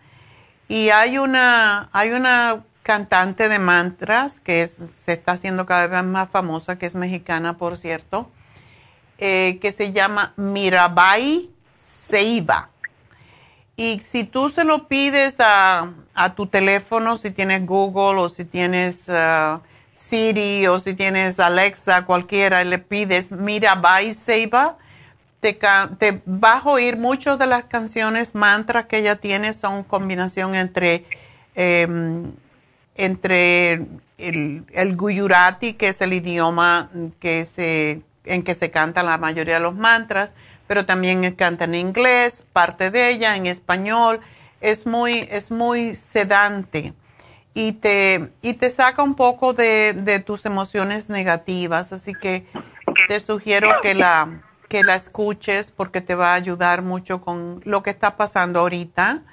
[0.70, 6.30] Y hay una, hay una cantante de mantras que se está haciendo cada vez más
[6.30, 8.30] famosa, que es mexicana, por cierto,
[9.18, 12.70] eh, que se llama Mirabai Seiba.
[13.76, 15.96] Y si tú se lo pides a,
[16.36, 19.60] tu teléfono, si tienes Google o si tienes uh,
[19.92, 24.78] Siri o si tienes Alexa, cualquiera, y le pides Mirabai Seiba,
[25.40, 25.58] te,
[25.98, 31.08] te vas a oír muchas de las canciones mantras que ella tiene son combinación entre
[31.56, 32.32] em,
[32.96, 33.74] entre
[34.18, 36.90] el, el Guyurati, que es el idioma
[37.20, 40.34] que se, en que se cantan la mayoría de los mantras,
[40.68, 44.20] pero también canta en inglés, parte de ella en español.
[44.62, 46.94] Es muy, es muy sedante
[47.54, 51.94] y te, y te saca un poco de, de tus emociones negativas.
[51.94, 52.46] Así que
[53.08, 57.82] te sugiero que la, que la escuches porque te va a ayudar mucho con lo
[57.82, 59.24] que está pasando ahorita.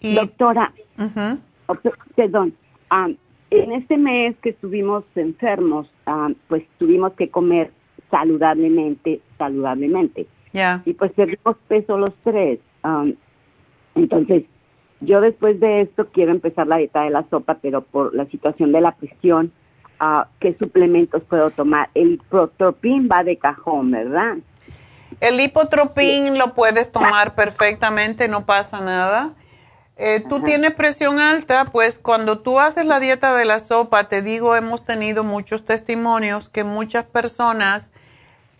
[0.00, 0.72] Y, Doctora,
[2.14, 2.54] perdón,
[2.90, 5.88] en este mes que estuvimos enfermos,
[6.48, 7.70] pues tuvimos que comer
[8.10, 10.26] saludablemente, saludablemente.
[10.84, 12.60] Y pues perdimos peso los tres.
[13.94, 14.44] entonces,
[15.00, 18.72] yo después de esto quiero empezar la dieta de la sopa, pero por la situación
[18.72, 19.52] de la presión,
[20.00, 21.90] uh, ¿qué suplementos puedo tomar?
[21.94, 24.38] El hipotropín va de cajón, ¿verdad?
[25.20, 29.32] El hipotropín lo puedes tomar perfectamente, no pasa nada.
[29.98, 34.20] Eh, tú tienes presión alta, pues cuando tú haces la dieta de la sopa, te
[34.20, 37.88] digo, hemos tenido muchos testimonios que muchas personas,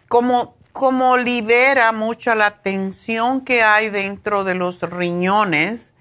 [0.08, 5.92] como, como libera mucho la tensión que hay dentro de los riñones,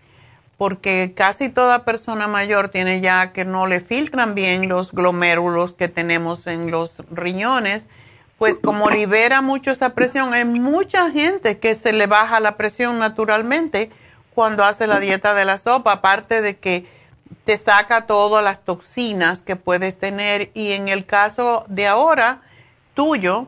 [0.58, 5.90] porque casi toda persona mayor tiene ya que no le filtran bien los glomérulos que
[5.90, 7.90] tenemos en los riñones,
[8.38, 13.00] pues como libera mucho esa presión, hay mucha gente que se le baja la presión
[13.00, 13.92] naturalmente
[14.36, 16.86] cuando hace la dieta de la sopa, aparte de que
[17.46, 22.42] te saca todas las toxinas que puedes tener y en el caso de ahora
[22.94, 23.48] tuyo,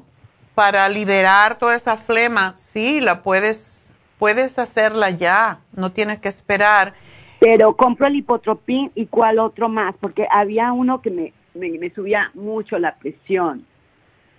[0.55, 6.95] para liberar toda esa flema, sí, la puedes, puedes hacerla ya, no tienes que esperar.
[7.39, 12.31] Pero compro el hipotropín y cuál otro más, porque había uno que me, me, subía
[12.33, 13.67] mucho la presión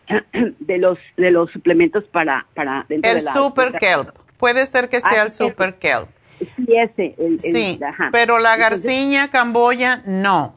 [0.32, 4.08] de los de los suplementos para para dentro el super kelp.
[4.38, 6.08] Puede ser que sea ah, el super kelp
[6.39, 7.15] Sí, ese.
[7.19, 7.81] El, sí,
[8.12, 10.55] pero la garciña camboya no.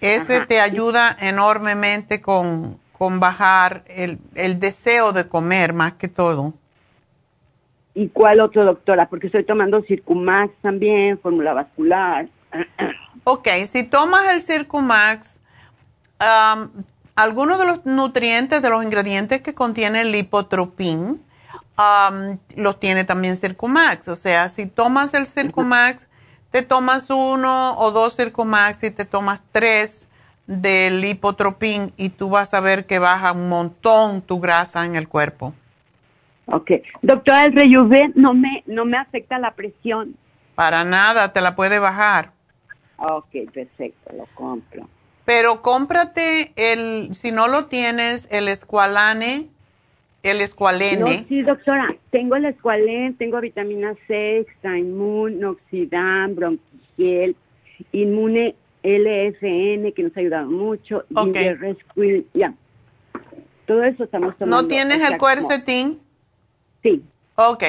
[0.00, 6.52] Ese te ayuda enormemente con, con bajar el, el, deseo de comer más que todo.
[7.94, 9.08] ¿Y cuál otro, doctora?
[9.08, 12.28] Porque estoy tomando Circumax también, fórmula vascular.
[13.24, 15.38] Ok, si tomas el Circumax,
[17.14, 21.22] algunos de los nutrientes, de los ingredientes que contiene el lipotropín,
[21.78, 24.08] um, los tiene también Circumax.
[24.08, 26.08] O sea, si tomas el Circumax,
[26.50, 30.08] te tomas uno o dos Circumax y te tomas tres
[30.46, 35.08] del lipotropín y tú vas a ver que baja un montón tu grasa en el
[35.08, 35.54] cuerpo.
[36.46, 36.72] Ok.
[37.00, 40.16] Doctora, el Rejuven no me, no me afecta la presión.
[40.54, 42.32] Para nada, te la puede bajar.
[42.98, 44.88] Ok, perfecto, lo compro.
[45.24, 49.48] Pero cómprate el, si no lo tienes, el Esqualane
[50.22, 51.24] el escualene.
[51.28, 57.36] sí, doctora, tengo el escualene, tengo vitamina C, extra inmun, noxidam, bronquiel,
[57.92, 61.04] inmune LFN, que nos ha ayudado mucho,
[61.96, 62.54] y ya.
[63.66, 64.62] Todo eso estamos tomando.
[64.62, 66.00] ¿No tienes el cuercetín?
[66.82, 67.02] Sí.
[67.36, 67.64] Ok.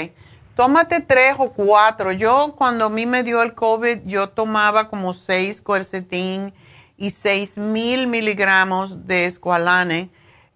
[0.56, 2.12] Tómate tres o cuatro.
[2.12, 6.54] Yo, cuando a mí me dio el COVID, yo tomaba como seis cuercetín
[6.98, 10.10] y seis mil miligramos de escualane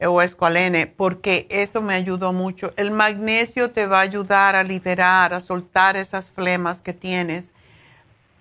[0.06, 2.74] o escualene, porque eso me ayudó mucho.
[2.78, 7.52] El magnesio te va a ayudar a liberar, a soltar esas flemas que tienes.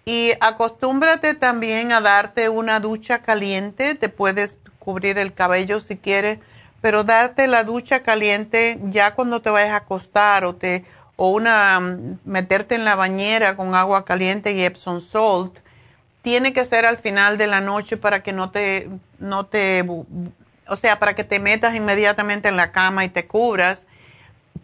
[0.04, 6.38] Y acostúmbrate también a darte una ducha caliente, te puedes cubrir el cabello si quieres,
[6.80, 10.84] pero darte la ducha caliente ya cuando te vayas a acostar o te
[11.16, 11.80] o una
[12.24, 15.58] meterte en la bañera con agua caliente y Epsom salt
[16.20, 19.84] tiene que ser al final de la noche para que no te no te
[20.68, 23.86] o sea, para que te metas inmediatamente en la cama y te cubras,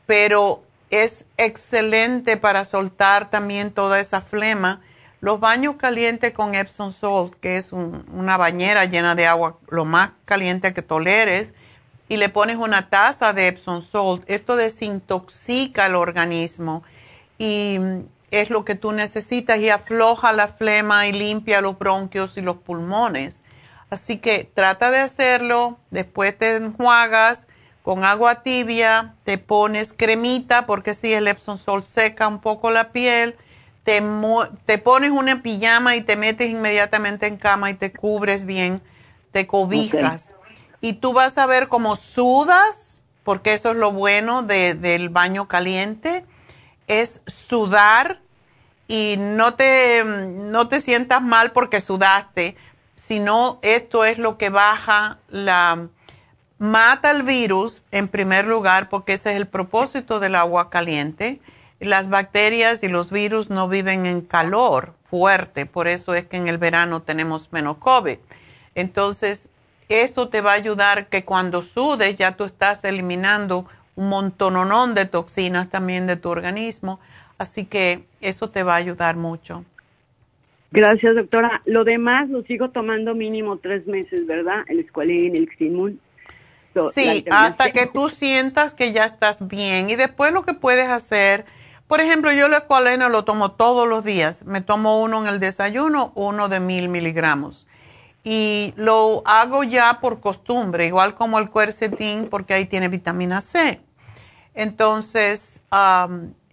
[0.07, 4.81] pero es excelente para soltar también toda esa flema.
[5.21, 10.11] Los baños calientes con Epsom salt, que es una bañera llena de agua lo más
[10.25, 11.55] caliente que toleres,
[12.09, 16.83] y le pones una taza de Epsom salt, esto desintoxica el organismo
[17.39, 17.79] y
[18.31, 22.57] es lo que tú necesitas y afloja la flema y limpia los bronquios y los
[22.57, 23.42] pulmones.
[23.93, 27.47] Así que trata de hacerlo, después te enjuagas
[27.83, 32.91] con agua tibia, te pones cremita, porque si el Epsom salt seca un poco la
[32.91, 33.37] piel,
[33.85, 34.03] te,
[34.65, 38.81] te pones una pijama y te metes inmediatamente en cama y te cubres bien,
[39.31, 40.33] te cobijas.
[40.81, 46.25] Y tú vas a ver cómo sudas, porque eso es lo bueno del baño caliente,
[46.87, 48.23] es sudar
[48.89, 52.57] y no te, no te sientas mal porque sudaste,
[53.03, 55.89] sino esto es lo que baja la,
[56.63, 61.41] mata el virus en primer lugar, porque ese es el propósito del agua caliente.
[61.81, 66.47] Las bacterias y los virus no viven en calor fuerte, por eso es que en
[66.47, 68.19] el verano tenemos menos COVID.
[68.77, 69.49] Entonces,
[69.89, 73.67] eso te va a ayudar que cuando sudes ya tú estás eliminando
[73.97, 77.01] un montononón de toxinas también de tu organismo.
[77.39, 79.65] Así que eso te va a ayudar mucho.
[80.73, 81.63] Gracias, doctora.
[81.67, 84.65] Lo demás lo sigo tomando mínimo tres meses, ¿verdad?
[84.69, 85.99] El escualín, el ximul.
[86.95, 89.91] sí, hasta que tú sientas que ya estás bien.
[89.91, 91.45] Y después lo que puedes hacer,
[91.87, 94.45] por ejemplo, yo el escualeno lo tomo todos los días.
[94.47, 97.69] Me tomo uno en el desayuno, uno de mil miligramos
[98.25, 103.81] y lo hago ya por costumbre, igual como el cuercetín, porque ahí tiene vitamina C.
[104.55, 105.61] Entonces,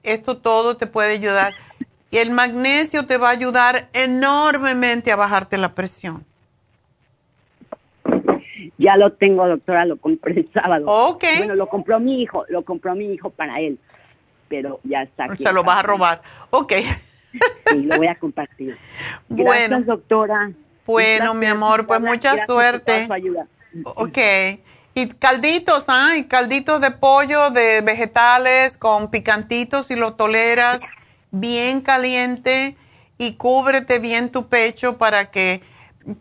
[0.04, 1.54] esto todo te puede ayudar.
[2.11, 6.26] Y el magnesio te va a ayudar enormemente a bajarte la presión.
[8.77, 10.86] Ya lo tengo, doctora, lo compré el sábado.
[10.88, 11.23] Ok.
[11.38, 13.77] Bueno, lo compró mi hijo, lo compró mi hijo para él,
[14.48, 15.44] pero ya está aquí.
[15.44, 16.22] Se lo vas a robar.
[16.49, 16.73] Ok.
[17.68, 18.77] Sí, lo voy a compartir.
[19.30, 20.52] Gracias, doctora.
[20.86, 23.07] Bueno, mi amor, pues mucha suerte.
[23.84, 24.18] Ok.
[24.95, 26.18] Y calditos, ¿ah?
[26.18, 30.81] Y calditos de pollo, de vegetales con picantitos si lo toleras,
[31.32, 32.78] bien caliente
[33.18, 35.62] y cúbrete bien tu pecho para que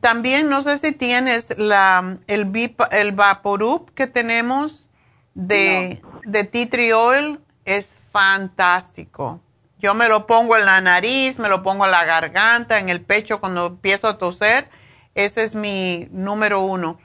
[0.01, 2.53] también no sé si tienes la el,
[2.91, 4.89] el Vaporup que tenemos
[5.35, 9.41] de, de tea tree oil es fantástico.
[9.79, 13.01] Yo me lo pongo en la nariz, me lo pongo en la garganta, en el
[13.01, 14.69] pecho cuando empiezo a toser.
[15.15, 16.99] Ese es mi número uno.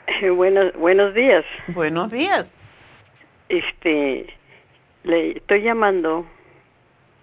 [0.36, 1.46] buenos, buenos días.
[1.68, 2.56] Buenos días.
[3.50, 4.34] Este,
[5.04, 6.26] le estoy llamando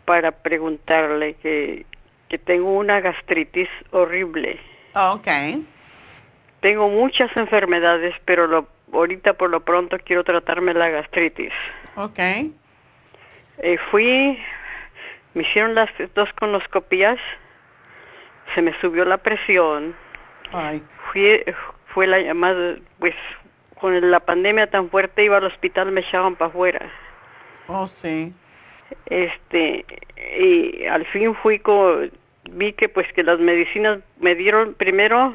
[0.04, 1.86] para preguntarle que,
[2.32, 4.58] que tengo una gastritis horrible.
[4.94, 5.28] Ok.
[6.60, 11.52] Tengo muchas enfermedades, pero lo, ahorita por lo pronto quiero tratarme la gastritis.
[11.94, 12.18] Ok.
[12.18, 14.38] Eh, fui,
[15.34, 17.18] me hicieron las dos conoscopías
[18.54, 19.94] se me subió la presión.
[20.52, 20.82] Ay.
[21.12, 21.38] Fui,
[21.88, 23.14] fue la llamada, pues
[23.78, 26.90] con la pandemia tan fuerte iba al hospital, me echaban para afuera.
[27.66, 28.32] Oh, sí.
[29.04, 29.84] Este,
[30.38, 32.10] y al fin fui con,
[32.50, 35.34] vi que pues que las medicinas me dieron primero,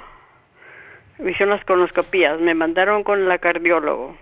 [1.18, 4.16] me hicieron las colonoscopías, me mandaron con la cardiólogo,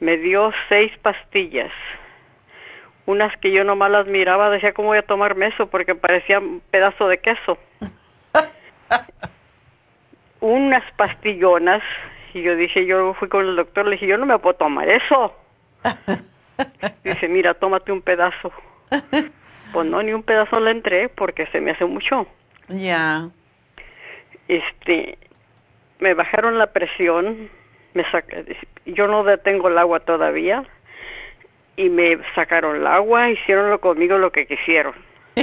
[0.00, 1.72] me dio seis pastillas
[3.06, 5.66] unas que yo nomás las miraba, decía, ¿cómo voy a tomarme eso?
[5.66, 7.58] Porque parecía un pedazo de queso.
[10.40, 11.82] unas pastillonas,
[12.32, 14.88] y yo dije, yo fui con el doctor, le dije, yo no me puedo tomar
[14.88, 15.34] eso.
[17.04, 18.52] Dice, mira, tómate un pedazo.
[19.74, 22.28] pues no, ni un pedazo le entré porque se me hace mucho.
[22.68, 23.28] Ya.
[24.46, 25.18] Este,
[25.98, 27.50] me bajaron la presión,
[27.92, 28.36] me saca,
[28.86, 30.62] yo no detengo el agua todavía
[31.76, 34.94] y me sacaron el agua, hicieron conmigo lo que quisieron.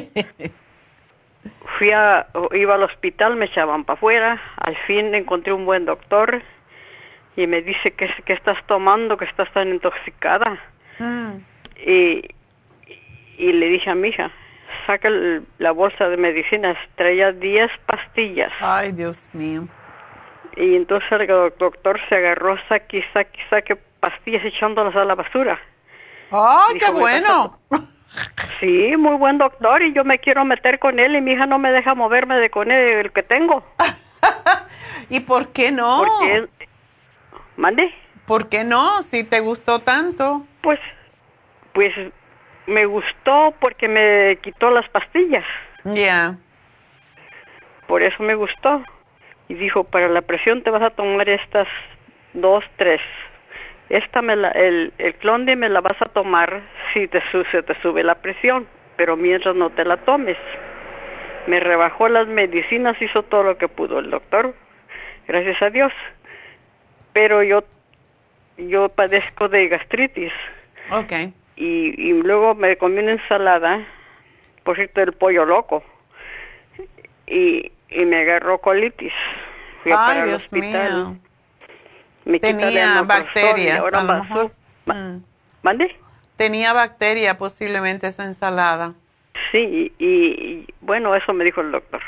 [1.78, 6.41] Fui a, iba al hospital, me echaban para afuera, al fin encontré un buen doctor
[7.36, 10.58] y me dice que, que estás tomando, que estás tan intoxicada.
[10.99, 11.32] Mm.
[11.86, 12.22] Y,
[13.41, 14.31] y le dije a mi hija,
[14.85, 15.09] saca
[15.57, 18.53] la bolsa de medicinas, traía 10 pastillas.
[18.61, 19.68] Ay, Dios mío.
[20.55, 21.27] Y entonces el
[21.57, 25.59] doctor se agarró, saque, saque, saque pastillas echándolas a la basura.
[26.30, 27.59] ¡Ay, qué bueno!
[28.59, 31.57] Sí, muy buen doctor y yo me quiero meter con él y mi hija no
[31.57, 33.63] me deja moverme de con él, el que tengo.
[35.09, 36.03] ¿Y por qué no?
[36.05, 36.47] Porque
[37.57, 37.91] ¿Mande?
[38.27, 39.01] ¿Por qué no?
[39.01, 40.45] Si te gustó tanto.
[40.61, 40.80] Pues,
[41.73, 41.93] pues
[42.72, 45.45] me gustó porque me quitó las pastillas.
[45.84, 46.38] Ya.
[47.88, 48.84] Por eso me gustó.
[49.48, 51.68] Y dijo, para la presión te vas a tomar estas
[52.34, 53.02] dos, tres.
[53.89, 56.61] Esta me la, el, el clonde me la vas a tomar
[56.93, 57.22] si te,
[57.52, 58.65] se te sube la presión,
[58.95, 60.38] pero mientras no te la tomes.
[61.48, 64.56] Me rebajó las medicinas, hizo todo lo que pudo el doctor,
[65.27, 65.91] gracias a Dios.
[67.11, 67.65] Pero yo,
[68.57, 70.31] yo padezco de gastritis.
[70.89, 73.86] Okay y, y luego me comí una ensalada,
[74.64, 75.84] por cierto, el pollo loco,
[77.28, 79.14] y, y me agarró colitis.
[79.84, 81.18] Fui Ay, Dios hospital.
[82.26, 82.40] mío.
[82.40, 83.80] Tenía bacterias.
[83.80, 84.02] Ahora
[84.86, 85.24] mm.
[85.62, 85.96] ¿Mande?
[86.36, 88.94] Tenía bacteria posiblemente esa ensalada.
[89.52, 92.02] Sí, y, bueno, eso me dijo el doctor.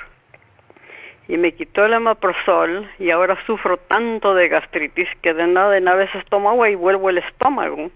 [1.28, 5.88] Y me quitó el amaprozol y ahora sufro tanto de gastritis que de nada en
[5.88, 7.92] a veces tomo agua y vuelvo el estómago.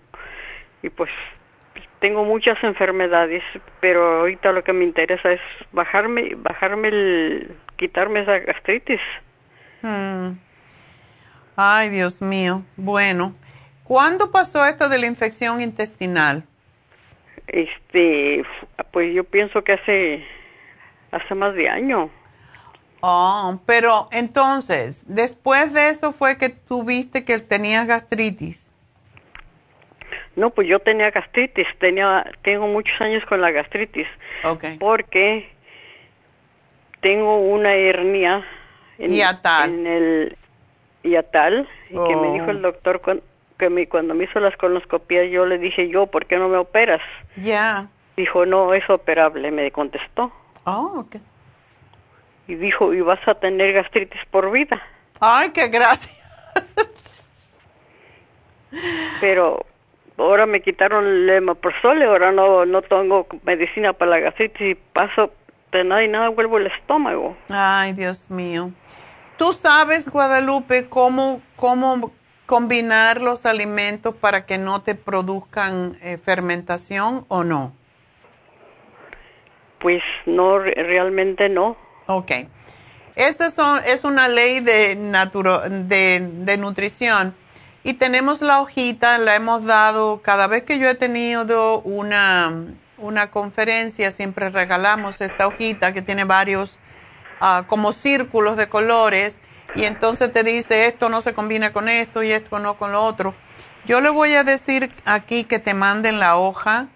[0.82, 1.10] Y pues
[2.00, 3.44] tengo muchas enfermedades,
[3.80, 5.42] pero ahorita lo que me interesa es
[5.72, 9.02] bajarme, bajarme el, quitarme esa gastritis.
[9.82, 10.34] Hmm.
[11.56, 12.64] Ay, Dios mío.
[12.76, 13.34] Bueno,
[13.84, 16.44] ¿cuándo pasó esto de la infección intestinal?
[17.48, 18.44] Este,
[18.92, 20.26] pues yo pienso que hace,
[21.12, 22.12] hace más de año.
[23.02, 28.74] Oh, pero entonces, después de eso fue que tuviste que tenías gastritis.
[30.38, 34.08] No, pues yo tenía gastritis, tenía, tengo muchos años con la gastritis.
[34.44, 34.78] Okay.
[34.78, 35.50] Porque
[37.02, 38.46] tengo una hernia
[39.00, 40.38] en, en el
[41.04, 42.72] yatal, y que me dijo el oh.
[42.72, 43.02] doctor
[43.58, 46.58] que me, cuando me hizo las colonoscopías, yo le dije yo, ¿por qué no me
[46.58, 47.02] operas?
[47.38, 47.88] Ya.
[48.16, 50.32] Dijo, no, es operable, me contestó.
[50.66, 51.16] Oh, ok.
[52.48, 54.80] Y dijo, y vas a tener gastritis por vida.
[55.20, 56.14] Ay, qué gracia.
[59.20, 59.66] Pero
[60.18, 65.32] ahora me quitaron el hemoprazol ahora no, no tengo medicina para la gastritis y paso
[65.72, 67.36] de nada y nada vuelvo el estómago.
[67.50, 68.72] Ay, Dios mío.
[69.38, 72.12] ¿Tú sabes, Guadalupe, cómo, cómo
[72.46, 77.74] combinar los alimentos para que no te produzcan eh, fermentación o no?
[79.80, 81.78] Pues no, realmente no.
[82.08, 82.32] Ok.
[83.16, 87.36] Esa es una ley de, de, de nutrición
[87.88, 92.66] y tenemos la hojita, la hemos dado, cada vez que yo he tenido una,
[92.98, 96.80] una conferencia, siempre regalamos esta hojita que tiene varios
[97.40, 99.40] ah, como círculos de colores.
[99.74, 103.02] Y entonces te dice esto no se combina con esto y esto no con lo
[103.02, 103.34] otro.
[103.86, 106.88] Yo le voy a decir aquí que te manden la hoja,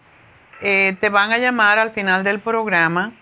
[0.59, 3.13] eh, te van a llamar al final del programa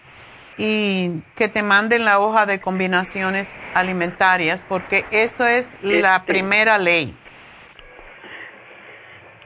[0.57, 6.79] y que te manden la hoja de combinaciones alimentarias porque eso es la este, primera
[6.79, 7.15] ley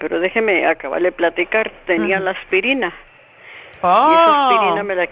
[0.04, 2.94] pero déjeme acabarle de platicar, tenía la aspirina.
[3.80, 4.10] Oh.
[4.10, 4.50] Y esa oh.
[4.50, 5.08] aspirina me la,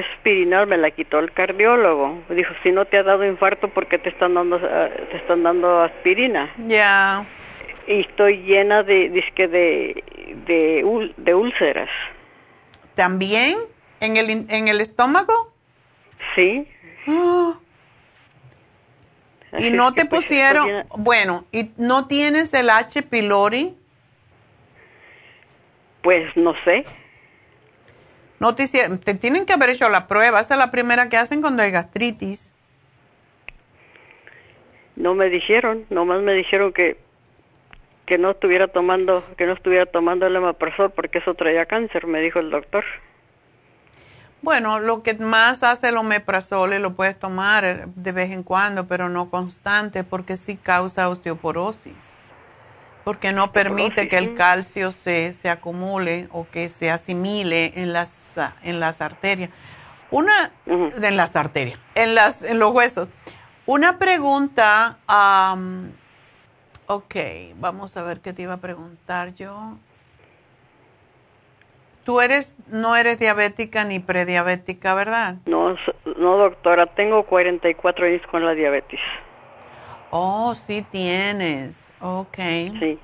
[0.00, 2.22] aspirina me la quitó el cardiólogo.
[2.30, 5.42] Dijo, si no te ha dado infarto, ¿por qué te están dando, ah, te están
[5.42, 6.50] dando aspirina?
[6.66, 7.26] Ya.
[7.86, 10.02] Y estoy llena de, disque de,
[10.46, 11.90] de, de úlceras.
[12.94, 13.58] ¿También?
[14.00, 15.52] ¿En el, en el estómago?
[16.34, 16.66] Sí.
[19.58, 23.02] ¿Y no te pues, pusieron, bueno, ¿y no tienes el H.
[23.02, 23.77] pylori?
[26.02, 26.84] Pues no sé.
[28.40, 30.40] No te, te tienen que haber hecho la prueba.
[30.40, 32.52] Esa es la primera que hacen cuando hay gastritis.
[34.96, 36.96] No me dijeron, nomás me dijeron que
[38.04, 42.20] que no estuviera tomando que no estuviera tomando el hemaprozol porque eso traía cáncer, me
[42.22, 42.82] dijo el doctor.
[44.40, 49.10] Bueno, lo que más hace el omeprazol lo puedes tomar de vez en cuando, pero
[49.10, 52.22] no constante porque sí causa osteoporosis
[53.08, 58.38] porque no permite que el calcio se, se acumule o que se asimile en las,
[58.62, 59.48] en las arterias.
[60.10, 63.08] Una, en las arterias, en, las, en los huesos.
[63.64, 64.98] Una pregunta,
[66.86, 67.14] ok,
[67.56, 69.78] vamos a ver qué te iba a preguntar yo.
[72.04, 75.36] Tú eres, no eres diabética ni prediabética, ¿verdad?
[75.46, 75.74] No,
[76.18, 79.00] no doctora, tengo 44 años con la diabetes.
[80.10, 82.36] Oh, sí tienes, ok.
[82.80, 82.98] Sí.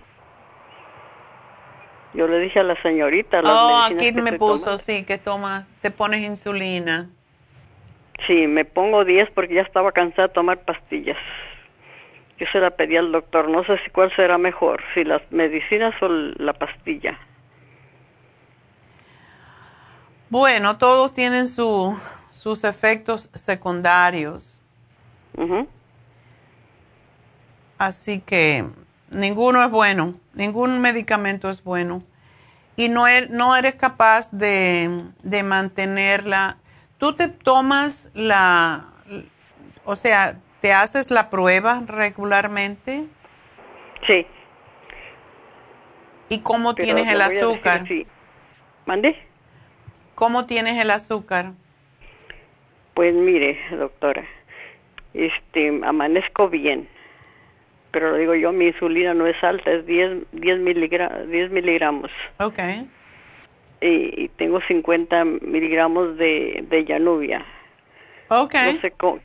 [2.15, 3.43] Yo le dije a la señorita.
[3.43, 7.11] Las oh, aquí me puso, sí, que tomas, te pones insulina.
[8.27, 11.19] Sí, me pongo 10 porque ya estaba cansada de tomar pastillas.
[12.39, 15.95] Yo se la pedí al doctor, no sé si cuál será mejor, si las medicinas
[16.03, 17.19] o la pastilla.
[20.31, 21.97] Bueno, todos tienen su,
[22.31, 24.61] sus efectos secundarios.
[27.79, 28.65] Así que
[29.15, 32.01] Ninguno es bueno, ningún medicamento es bueno.
[32.77, 34.91] Y no, no eres capaz de,
[35.23, 36.57] de mantenerla.
[36.99, 38.87] Tú te tomas la,
[39.85, 43.05] o sea, ¿te haces la prueba regularmente?
[44.05, 44.27] Sí.
[46.29, 47.85] ¿Y cómo tienes el azúcar?
[48.87, 49.17] ¿Mande?
[50.17, 51.53] ¿Cómo tienes el azúcar?
[52.95, 54.25] Pues mire, doctora,
[55.13, 56.89] este, amanezco bien
[57.95, 62.11] pero lo digo yo, mi insulina no es alta, es 10, 10, 10 miligramos.
[62.41, 62.59] Ok.
[63.81, 67.47] Y, tengo 50 miligramos de, de Yanubia.
[68.29, 68.55] Ok.
[68.55, 69.21] No sé cómo.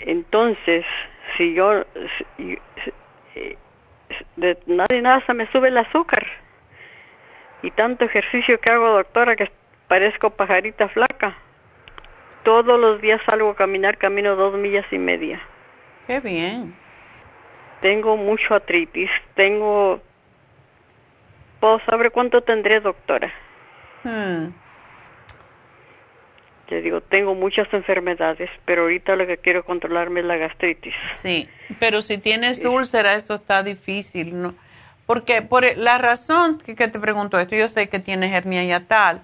[0.00, 0.84] Entonces,
[1.36, 1.86] si yo,
[4.36, 6.26] de nada y nada se me sube el azúcar.
[7.62, 9.50] Y tanto ejercicio que hago, doctora, que
[9.88, 11.38] parezco pajarita flaca.
[12.42, 15.40] Todos los días salgo a caminar, camino dos millas y media.
[16.06, 16.85] Qué bien
[17.86, 20.00] tengo mucho artritis, tengo...
[21.60, 23.32] ¿Puedo saber cuánto tendré, doctora?
[24.02, 24.48] Hmm.
[26.68, 30.94] Te digo, tengo muchas enfermedades, pero ahorita lo que quiero controlarme es la gastritis.
[31.22, 31.48] Sí,
[31.78, 34.56] pero si tienes úlcera, eso está difícil, ¿no?
[35.06, 39.22] Porque por la razón que, que te pregunto esto, yo sé que tienes hernia yatal,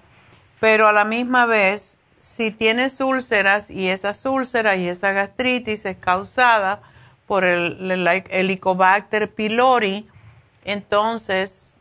[0.61, 5.97] pero a la misma vez, si tienes úlceras y esas úlceras y esa gastritis es
[5.97, 6.81] causada
[7.27, 10.05] por el, Helicobacter pylori,
[10.65, 11.77] entonces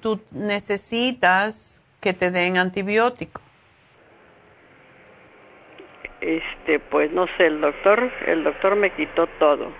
[0.00, 3.40] tú necesitas que te den antibiótico.
[6.20, 9.72] Este, pues no sé, el doctor, el doctor me quitó todo.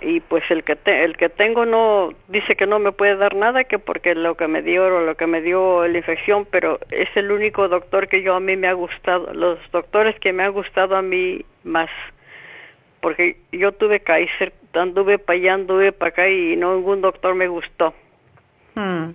[0.00, 3.64] Y pues el que el que tengo no dice que no me puede dar nada
[3.64, 7.32] que porque lo que me dio lo que me dio la infección, pero es el
[7.32, 10.96] único doctor que yo a mí me ha gustado, los doctores que me han gustado
[10.96, 11.88] a mí más
[13.04, 17.48] porque yo tuve Kaiser, anduve para allá, anduve para acá y no ningún doctor me
[17.48, 17.92] gustó.
[18.74, 19.10] Hmm.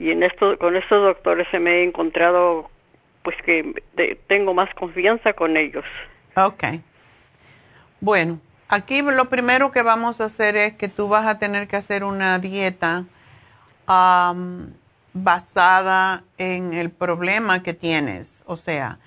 [0.00, 2.70] Y en esto, con estos doctores se me he encontrado,
[3.22, 3.82] pues que
[4.26, 5.84] tengo más confianza con ellos.
[6.34, 6.64] Ok.
[8.00, 8.40] Bueno,
[8.70, 12.04] aquí lo primero que vamos a hacer es que tú vas a tener que hacer
[12.04, 13.04] una dieta
[15.12, 18.44] basada en el problema que tienes.
[18.46, 18.98] O sea,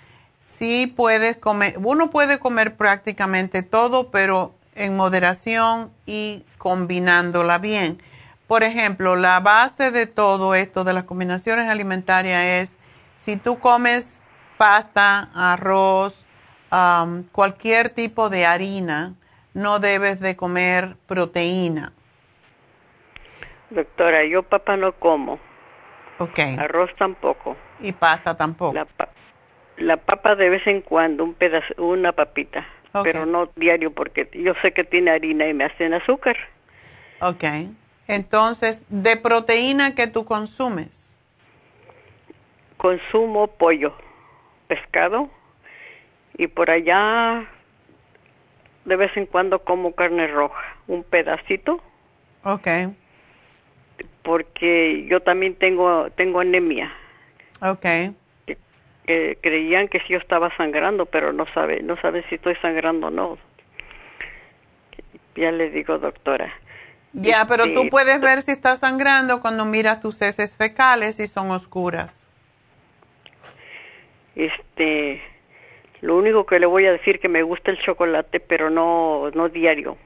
[0.48, 8.02] sí puedes comer, uno puede comer prácticamente todo, pero en moderación y combinándola bien.
[8.48, 12.76] Por ejemplo, la base de todo esto de las combinaciones alimentarias es
[13.16, 14.22] si tú comes
[14.58, 16.26] pasta, arroz,
[17.32, 19.16] cualquier tipo de harina,
[19.54, 21.92] no debes de comer proteína.
[23.70, 25.40] Doctora, yo papa no como.
[26.20, 26.40] Ok.
[26.58, 27.58] Arroz tampoco.
[27.80, 28.86] Y pasta tampoco la
[30.06, 32.68] papa de vez en cuando, un pedazo, una papita,
[33.04, 36.36] pero no diario porque yo sé que tiene harina y me hacen azúcar.
[37.22, 37.44] Ok.
[38.08, 41.16] Entonces, ¿de proteína que tú consumes?
[42.78, 43.94] Consumo pollo,
[44.68, 45.30] pescado
[46.38, 47.42] y por allá
[48.86, 51.82] de vez en cuando como carne roja, un pedacito.
[52.44, 52.68] Ok.
[54.24, 56.92] Porque yo también tengo tengo anemia.
[57.62, 57.86] Ok
[59.08, 63.08] que creían que sí yo estaba sangrando, pero no sabe, no sabe si estoy sangrando
[63.08, 63.38] o no.
[65.36, 66.54] Ya le digo, doctora.
[67.14, 71.28] Ya, pero tú este, puedes ver si estás sangrando cuando miras tus heces fecales y
[71.28, 72.28] son oscuras.
[74.36, 75.22] Este,
[76.02, 79.48] lo único que le voy a decir que me gusta el chocolate, pero no, no
[79.48, 79.98] diario.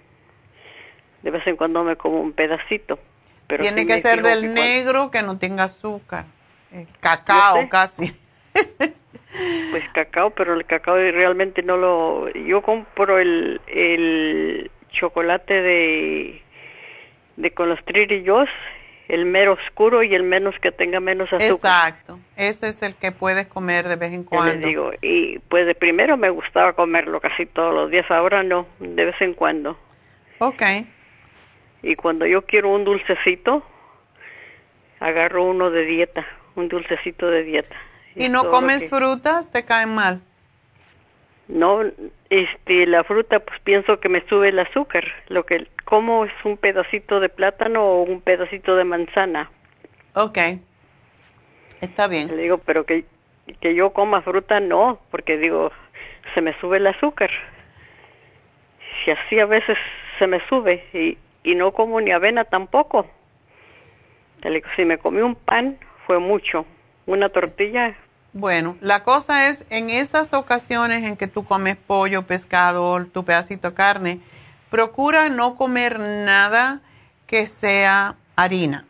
[1.23, 2.99] De vez en cuando me como un pedacito.
[3.47, 6.25] Pero Tiene que ser del negro que no tenga azúcar.
[6.99, 8.15] cacao casi.
[9.71, 12.29] Pues cacao, pero el cacao realmente no lo...
[12.33, 16.41] Yo compro el, el chocolate de,
[17.37, 18.49] de con los trillos,
[19.07, 21.49] el mero oscuro y el menos que tenga menos azúcar.
[21.49, 24.67] Exacto, ese es el que puedes comer de vez en cuando.
[24.67, 29.05] digo, y pues de primero me gustaba comerlo casi todos los días, ahora no, de
[29.05, 29.77] vez en cuando.
[30.39, 30.63] Ok.
[31.83, 33.63] Y cuando yo quiero un dulcecito,
[34.99, 36.25] agarro uno de dieta,
[36.55, 37.75] un dulcecito de dieta.
[38.15, 39.51] ¿Y, no comes frutas?
[39.51, 40.21] ¿Te caen mal?
[41.47, 41.81] No,
[42.29, 45.05] este, la fruta, pues pienso que me sube el azúcar.
[45.27, 49.49] Lo que como es un pedacito de plátano o un pedacito de manzana.
[50.13, 50.37] Ok.
[51.81, 52.29] Está bien.
[52.35, 53.05] Le digo, pero que,
[53.59, 55.71] que yo coma fruta, no, porque digo,
[56.33, 57.31] se me sube el azúcar.
[59.03, 59.77] Si así a veces
[60.19, 63.09] se me sube y, y no como ni avena tampoco.
[64.43, 66.65] Le digo, si me comí un pan, fue mucho.
[67.11, 67.97] Una tortilla.
[68.31, 73.71] Bueno, la cosa es, en esas ocasiones en que tú comes pollo, pescado, tu pedacito
[73.71, 74.21] de carne,
[74.69, 76.79] procura no comer nada
[77.27, 78.85] que sea harina,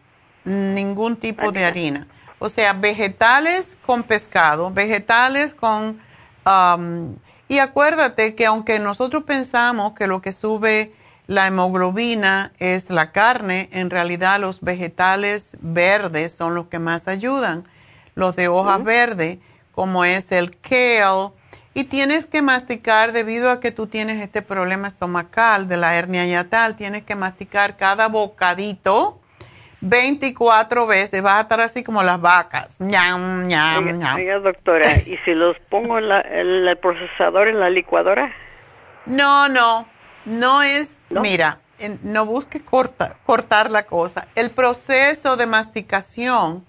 [0.46, 2.06] ningún tipo de harina.
[2.38, 6.00] O sea, vegetales con pescado, vegetales con...
[6.46, 7.16] Um,
[7.48, 10.94] y acuérdate que aunque nosotros pensamos que lo que sube
[11.26, 17.66] la hemoglobina es la carne, en realidad los vegetales verdes son los que más ayudan,
[18.16, 19.38] los de hojas verdes,
[19.74, 21.32] como es el kale,
[21.74, 26.26] y tienes que masticar debido a que tú tienes este problema estomacal de la hernia
[26.26, 29.22] yatal, tienes que masticar cada bocadito
[29.82, 32.80] 24 veces, vas a estar así como las vacas.
[32.80, 34.44] ñam, ñam, ñam.
[34.44, 38.32] doctora, ¿y si los pongo en, el procesador, en la licuadora?
[39.06, 39.88] No, no,
[40.26, 41.60] no es, mira,
[42.04, 44.28] no busques cortar, cortar la cosa.
[44.36, 46.64] El proceso de masticación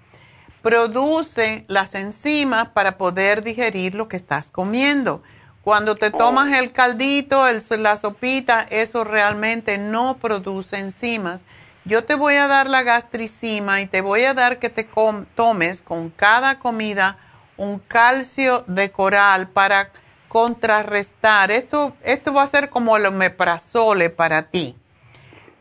[0.63, 5.23] produce las enzimas para poder digerir lo que estás comiendo.
[5.63, 6.55] Cuando te tomas oh.
[6.55, 11.43] el caldito, el, la sopita, eso realmente no produce enzimas.
[11.85, 14.89] Yo te voy a dar la gastricima y te voy a dar que te
[15.35, 17.19] tomes con cada comida
[17.57, 19.91] un calcio de coral para
[20.29, 21.51] contrarrestar.
[21.51, 24.77] Esto, esto va a ser como el omeprazole para ti.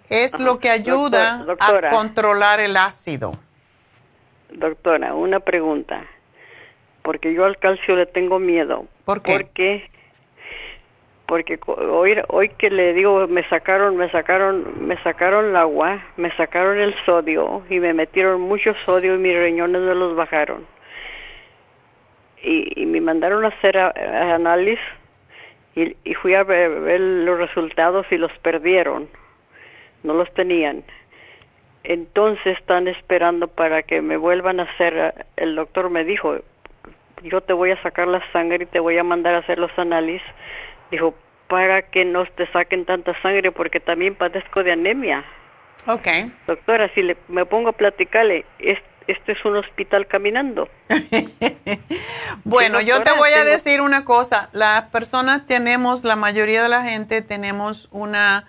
[0.09, 3.33] Es lo que ayuda a controlar el ácido.
[4.51, 6.05] Doctora, una pregunta.
[7.01, 8.85] Porque yo al calcio le tengo miedo.
[9.05, 9.33] ¿Por qué?
[9.33, 9.89] Porque,
[11.25, 16.31] porque hoy, hoy que le digo, me sacaron, me sacaron, me sacaron el agua, me
[16.35, 20.65] sacaron el sodio y me metieron mucho sodio y mis riñones me los bajaron.
[22.43, 24.79] Y, me mandaron a hacer análisis
[25.75, 29.07] y, y, fui a ver los resultados y los perdieron.
[30.03, 30.83] No los tenían
[31.83, 36.39] entonces están esperando para que me vuelvan a hacer, el doctor me dijo,
[37.23, 39.71] yo te voy a sacar la sangre y te voy a mandar a hacer los
[39.77, 40.25] análisis.
[40.89, 41.15] Dijo,
[41.47, 45.25] para que no te saquen tanta sangre porque también padezco de anemia.
[45.87, 46.07] Ok.
[46.47, 50.69] Doctora, si le, me pongo a platicarle, este es un hospital caminando.
[52.43, 56.83] bueno, yo te voy a decir una cosa, las personas tenemos, la mayoría de la
[56.83, 58.47] gente tenemos una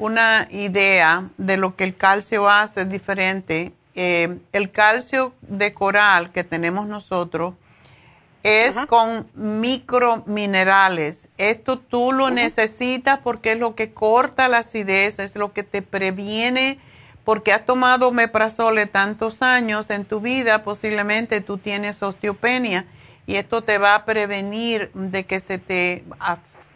[0.00, 3.72] una idea de lo que el calcio hace diferente.
[3.94, 7.54] Eh, el calcio de coral que tenemos nosotros
[8.42, 11.28] es con microminerales.
[11.36, 15.82] Esto tú lo necesitas porque es lo que corta la acidez, es lo que te
[15.82, 16.78] previene,
[17.24, 22.86] porque has tomado meprazole tantos años en tu vida, posiblemente tú tienes osteopenia
[23.26, 26.04] y esto te va a prevenir de que se te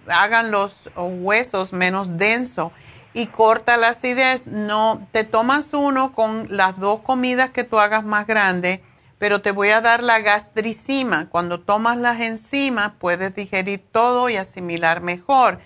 [0.08, 2.70] hagan los huesos menos densos
[3.14, 4.46] y corta la acidez.
[4.46, 8.82] No, te tomas uno con las dos comidas que tú hagas más grande,
[9.18, 11.30] pero te voy a dar la gastricima.
[11.30, 15.60] Cuando tomas las enzimas puedes digerir todo y asimilar mejor.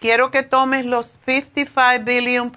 [0.00, 2.52] Quiero que tomes los 55 billion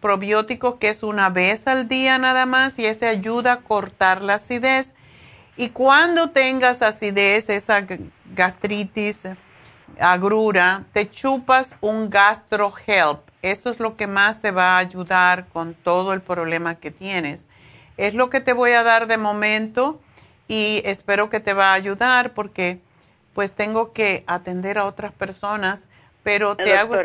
[0.00, 4.34] probióticos, que es una vez al día nada más, y ese ayuda a cortar la
[4.34, 4.90] acidez.
[5.56, 7.86] Y cuando tengas acidez, esa
[8.34, 9.28] gastritis,
[10.00, 15.46] agrura, te chupas un gastro help eso es lo que más te va a ayudar
[15.52, 17.46] con todo el problema que tienes.
[17.96, 20.00] Es lo que te voy a dar de momento
[20.48, 22.78] y espero que te va a ayudar porque
[23.34, 25.86] pues tengo que atender a otras personas,
[26.22, 26.96] pero te hago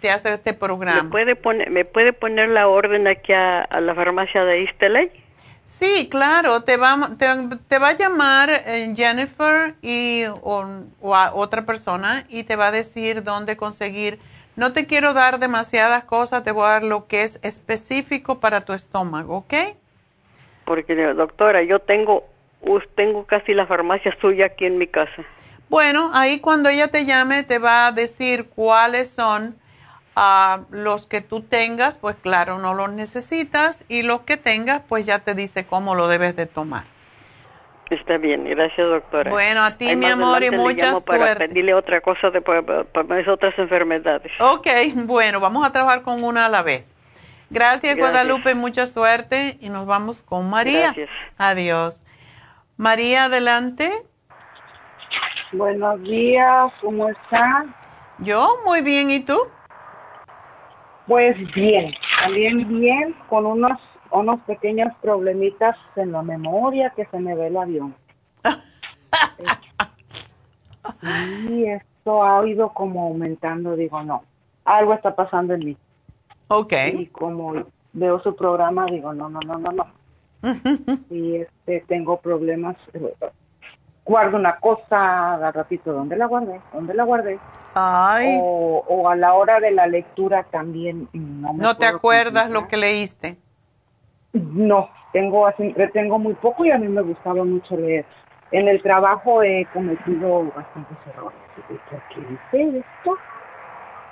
[0.00, 1.04] te hace este programa.
[1.04, 5.10] ¿Me puede poner, ¿me puede poner la orden aquí a, la farmacia de Isteley?
[5.64, 7.10] Sí, claro, te va,
[7.68, 12.70] te, va a llamar eh, Jennifer y, o, a otra persona y te va a
[12.70, 14.18] decir dónde conseguir
[14.58, 18.62] no te quiero dar demasiadas cosas, te voy a dar lo que es específico para
[18.62, 19.54] tu estómago, ¿ok?
[20.64, 22.24] Porque, doctora, yo tengo,
[22.96, 25.22] tengo casi la farmacia suya aquí en mi casa.
[25.68, 29.54] Bueno, ahí cuando ella te llame te va a decir cuáles son
[30.16, 35.06] a los que tú tengas, pues claro, no los necesitas y los que tengas, pues
[35.06, 36.82] ya te dice cómo lo debes de tomar.
[37.90, 39.30] Está bien, gracias doctora.
[39.30, 41.06] Bueno, a ti mi amor y mucha suerte.
[41.06, 44.30] Para pedirle otra cosa de, para, para, otras enfermedades.
[44.40, 46.94] Ok, bueno, vamos a trabajar con una a la vez.
[47.50, 50.92] Gracias, Guadalupe, mucha suerte y nos vamos con María.
[50.92, 51.08] Gracias.
[51.38, 52.04] Adiós.
[52.76, 53.90] María, adelante.
[55.52, 57.64] Buenos días, ¿cómo está?
[58.18, 59.38] Yo muy bien, ¿y tú?
[61.06, 63.80] Pues bien, también bien, con unos
[64.10, 67.94] unos pequeños problemitas en la memoria que se me ve el avión.
[71.48, 74.22] y esto ha ido como aumentando, digo, no,
[74.64, 75.76] algo está pasando en mí.
[76.48, 76.72] Ok.
[76.94, 77.54] Y como
[77.92, 79.86] veo su programa, digo, no, no, no, no, no.
[81.10, 82.76] y este, tengo problemas.
[84.04, 86.60] Guardo una cosa, al ratito, ¿dónde la guardé?
[86.72, 87.38] ¿Dónde la guardé?
[87.74, 88.38] Ay.
[88.40, 92.68] O, o a la hora de la lectura también no me ¿No te acuerdas lo
[92.68, 93.36] que leíste?
[94.32, 95.48] No, tengo
[95.92, 98.04] tengo muy poco y a mí me gustaba mucho leer.
[98.50, 101.38] En el trabajo he cometido bastantes errores.
[101.90, 103.16] ¿Por qué dice esto?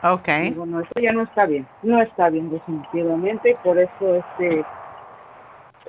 [0.03, 0.57] Ok.
[0.57, 1.67] Bueno, esto ya no está bien.
[1.83, 4.65] No está bien definitivamente y por eso este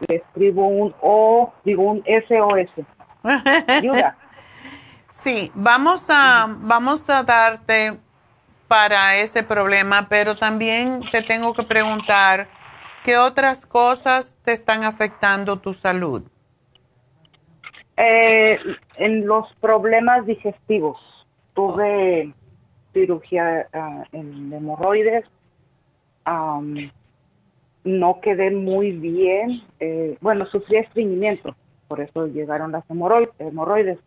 [0.07, 2.85] le escribo un O, digo un SOS.
[3.67, 4.15] Ayuda.
[5.09, 7.97] sí, vamos a vamos a darte
[8.67, 12.47] para ese problema, pero también te tengo que preguntar
[13.07, 16.23] ¿Qué otras cosas te están afectando tu salud?
[17.95, 18.59] Eh,
[18.97, 20.99] en los problemas digestivos.
[21.53, 22.33] Tuve
[22.91, 25.23] cirugía uh, en hemorroides.
[27.85, 29.61] no quedé muy bien.
[29.79, 31.55] Eh, bueno, sufrí estreñimiento,
[31.87, 33.99] por eso llegaron las hemorroides.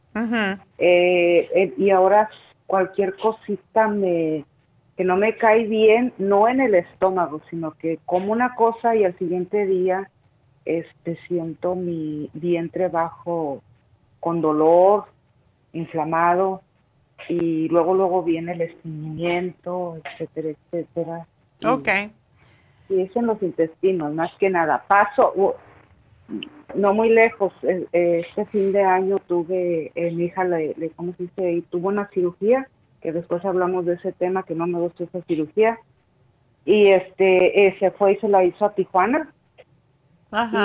[0.77, 2.29] Eh, y ahora
[2.67, 4.45] cualquier cosita me
[5.01, 9.05] que no me cae bien, no en el estómago, sino que como una cosa y
[9.05, 10.11] al siguiente día
[10.67, 13.63] este siento mi vientre bajo
[14.21, 15.07] con dolor,
[15.73, 16.61] inflamado
[17.31, 21.27] y luego luego viene el estreñimiento, etcétera, etcétera.
[21.65, 21.89] Ok.
[22.91, 24.85] Y eso en los intestinos, más que nada.
[24.87, 25.57] Paso,
[26.75, 27.87] no muy lejos, e,
[28.21, 31.53] este fin de año tuve, eh, mi hija, le, le, ¿cómo se dice?
[31.53, 32.69] Y tuvo una cirugía
[33.01, 35.79] que después hablamos de ese tema, que no me gustó esa cirugía.
[36.65, 39.33] Y este, eh, se fue y se la hizo a Tijuana.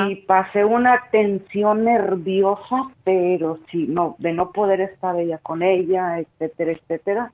[0.08, 6.20] Y pasé una tensión nerviosa, pero sí, no, de no poder estar ella con ella,
[6.20, 7.32] etcétera, etcétera.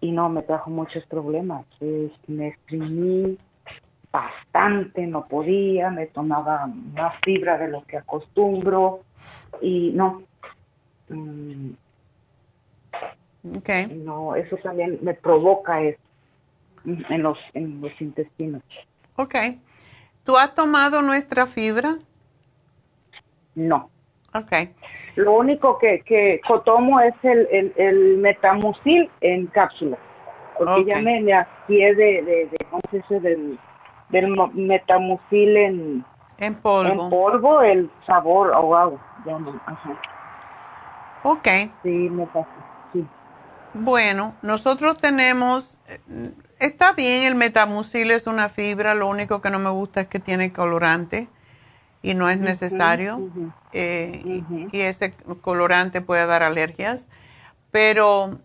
[0.00, 1.66] Y no, me trajo muchos problemas.
[2.26, 3.36] me exprimí
[4.10, 9.00] bastante, no podía, me tomaba más fibra de lo que acostumbro.
[9.60, 10.22] Y no,
[11.10, 11.70] mm,
[13.58, 13.86] Okay.
[14.04, 15.98] No, eso también me provoca eso
[16.84, 18.62] en los, en los intestinos.
[19.16, 19.34] Ok.
[20.24, 21.98] ¿Tú has tomado nuestra fibra?
[23.54, 23.90] No.
[24.34, 24.52] Ok.
[25.16, 29.98] Lo único que, que tomo es el, el, el metamucil en cápsula.
[30.56, 32.48] Porque ya me, me de, de.
[33.20, 33.58] Del,
[34.10, 36.04] del metamucil en,
[36.38, 37.04] en polvo.
[37.04, 38.98] En polvo, el sabor ahogado.
[39.26, 40.00] Ya no, ajá.
[41.24, 41.48] Ok.
[41.82, 42.48] Sí, me pasa.
[43.74, 45.98] Bueno, nosotros tenemos, eh,
[46.58, 50.20] está bien, el metamucil es una fibra, lo único que no me gusta es que
[50.20, 51.28] tiene colorante
[52.02, 53.30] y no es necesario.
[53.72, 54.42] Eh,
[54.72, 57.06] y, ese colorante puede dar alergias.
[57.70, 58.38] Pero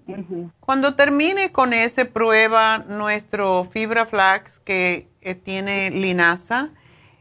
[0.62, 6.70] cuando termine con ese, prueba nuestro fibra flax que eh, tiene linaza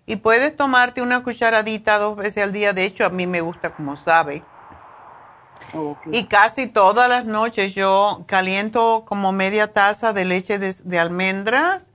[0.07, 2.73] y puedes tomarte una cucharadita dos veces al día.
[2.73, 4.45] De hecho, a mí me gusta como sabe
[6.11, 11.87] y casi todas las noches yo caliento como media taza de leche de, almendras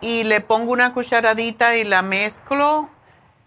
[0.00, 2.88] y le pongo una cucharadita y la mezclo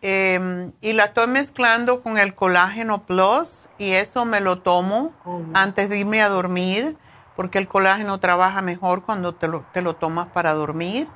[0.01, 5.11] em, y la estoy mezclando con el colágeno plus y eso me lo tomo
[5.53, 6.97] antes de irme a dormir
[7.35, 11.07] porque el colágeno trabaja mejor cuando te lo, te lo tomas para dormir.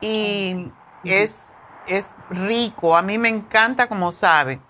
[0.00, 0.70] Y
[1.04, 1.40] es,
[1.86, 4.60] es rico, a mí me encanta como sabe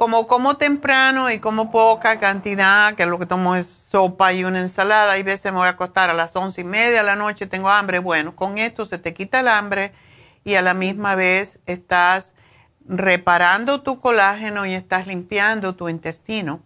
[0.00, 4.60] como como temprano y como poca cantidad, que lo que tomo es sopa y una
[4.60, 7.46] ensalada, y veces me voy a acostar a las once y media de la noche,
[7.46, 9.92] tengo hambre, bueno, con esto se te quita el hambre
[10.42, 12.32] y a la misma vez estás
[12.88, 16.62] reparando tu colágeno y estás limpiando tu intestino.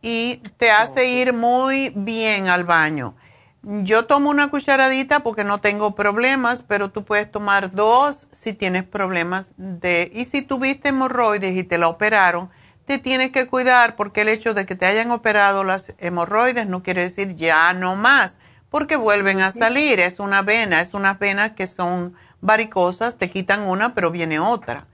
[0.00, 3.16] Y te hace ir muy bien al baño.
[3.64, 8.84] Yo tomo una cucharadita porque no tengo problemas, pero tú puedes tomar dos si tienes
[8.84, 10.08] problemas de...
[10.14, 12.48] Y si tuviste hemorroides y te la operaron,
[12.90, 16.82] te tienes que cuidar porque el hecho de que te hayan operado las hemorroides no
[16.82, 18.40] quiere decir ya no más.
[18.68, 20.00] porque vuelven a salir.
[20.00, 24.88] Es una vena, es unas venas que son varicosas, te quitan una, pero viene otra.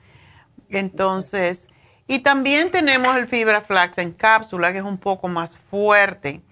[0.69, 1.69] Entonces,
[2.07, 6.43] y también tenemos el fibra flax en cápsula, que es un poco más fuerte.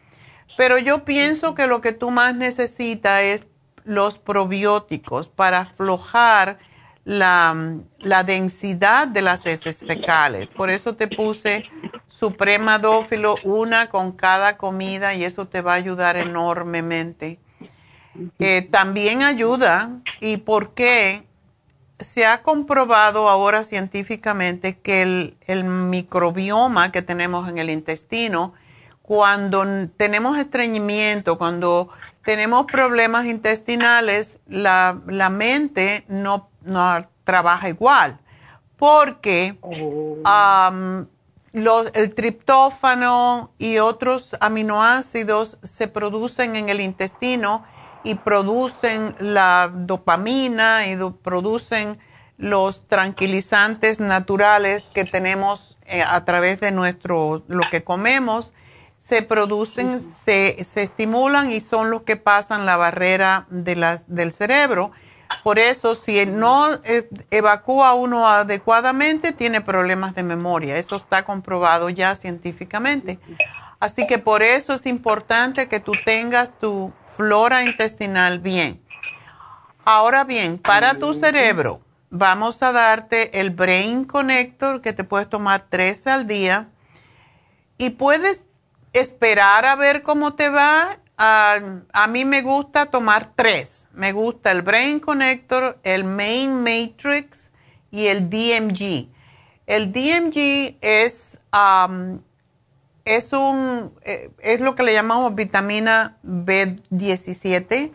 [0.56, 3.46] Pero yo pienso que lo que tú más necesitas es
[3.84, 6.58] los probióticos para aflojar
[7.05, 10.51] la, densidad de las heces fecales.
[10.51, 11.64] Por eso te puse
[12.09, 17.39] Suprema Dófilo, una con cada comida, y eso te va a ayudar enormemente.
[18.39, 19.90] Eh, también ayuda,
[20.20, 21.24] ¿y por qué?
[22.01, 28.52] Se ha comprobado ahora científicamente que el, el microbioma que tenemos en el intestino,
[29.02, 29.64] cuando
[29.97, 31.90] tenemos estreñimiento, cuando
[32.24, 38.18] tenemos problemas intestinales, la, la mente no, no, trabaja igual,
[38.76, 40.18] porque oh.
[41.94, 47.64] el triptófano y otros aminoácidos se producen en el intestino
[48.02, 51.98] y producen la dopamina y producen
[52.36, 58.52] los tranquilizantes naturales que tenemos eh, a través de nuestro lo que comemos
[59.04, 64.92] se producen, se, estimulan y son los que pasan la barrera de las, del cerebro.
[65.43, 70.77] Por eso, si no eh, evacúa uno adecuadamente, tiene problemas de memoria.
[70.77, 73.19] Eso está comprobado ya científicamente.
[73.81, 78.82] Así que por eso es importante que tú tengas tu flora intestinal bien.
[79.85, 85.66] Ahora bien, para tu cerebro, vamos a darte el Brain Connector que te puedes tomar
[85.69, 86.69] tres al día
[87.77, 88.43] y puedes
[88.94, 90.98] esperar a ver cómo te va.
[91.16, 93.88] A mí me gusta tomar tres.
[93.92, 97.50] Me gusta el Brain Connector, el Main Matrix
[97.90, 99.08] y el DMG.
[99.66, 101.38] El DMG es,
[103.04, 107.92] es, un, eh, es lo que le llamamos vitamina B17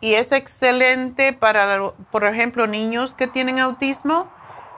[0.00, 4.30] y es excelente para, por ejemplo, niños que tienen autismo.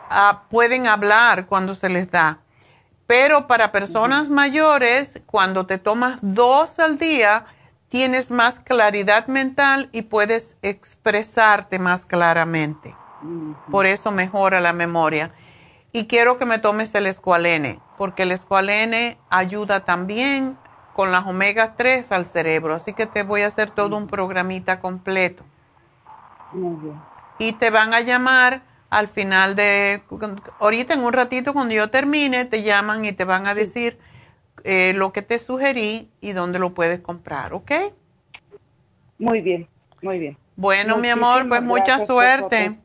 [0.09, 2.41] Ah, pueden hablar cuando se les da
[3.11, 7.45] pero para personas mayores, cuando te tomas dos al día,
[7.91, 12.97] tienes más claridad mental y puedes expresarte más claramente.
[13.71, 15.35] Por eso mejora la memoria.
[15.93, 20.57] Y quiero que me tomes el escualene, porque el escualene ayuda también
[20.95, 22.77] con las omega 3 al cerebro.
[22.77, 25.45] Así que te voy a hacer todo un programita completo.
[27.39, 30.03] Y te van a llamar al final de,
[30.61, 33.99] ahorita en un ratito cuando yo termine, te llaman y te van a decir
[34.65, 37.73] eh, lo que te sugerí y dónde lo puedes comprar, ¿ok?
[39.19, 39.69] Muy bien,
[40.03, 40.37] muy bien.
[40.57, 42.79] Bueno, mi amor, pues mucha suerte,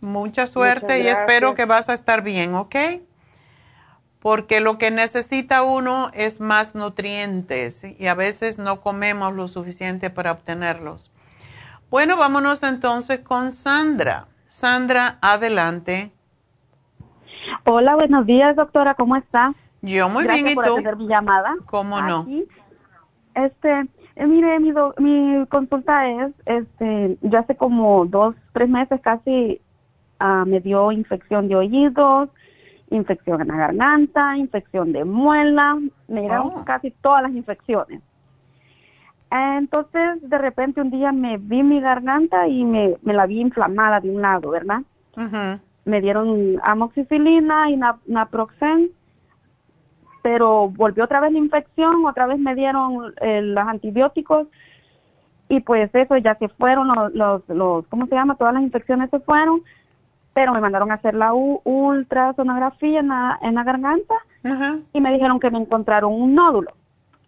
[0.00, 2.76] mucha suerte y espero que vas a estar bien, ¿ok?
[4.18, 10.10] Porque lo que necesita uno es más nutrientes y a veces no comemos lo suficiente
[10.10, 11.10] para obtenerlos.
[11.90, 14.28] Bueno, vámonos entonces con Sandra.
[14.46, 16.12] Sandra, adelante.
[17.64, 19.54] Hola, buenos días, doctora, ¿cómo está?
[19.82, 20.72] Yo muy bien, ¿y por tú?
[20.72, 21.54] Atender mi llamada.
[21.66, 22.26] ¿Cómo no?
[23.34, 29.60] Este, eh, mire, mi, mi consulta es, este, ya hace como dos, tres meses casi
[30.20, 32.28] ah, me dio infección de oídos,
[32.90, 35.78] infección en la garganta, infección de muela,
[36.08, 36.64] me dieron oh.
[36.64, 38.02] casi todas las infecciones.
[39.30, 44.10] Entonces, de repente un día me vi mi garganta y me, la vi inflamada de
[44.10, 44.82] un lado, ¿verdad?
[45.86, 48.90] Me dieron amoxicilina y naproxen,
[50.22, 54.46] pero volvió otra vez la infección, otra vez me dieron eh, los antibióticos
[55.48, 58.36] y pues eso ya se fueron los, los, ¿cómo se llama?
[58.36, 59.62] Todas las infecciones se fueron,
[60.32, 64.14] pero me mandaron a hacer la ultrasonografía en la, en la garganta
[64.92, 66.72] y me dijeron que me encontraron un nódulo.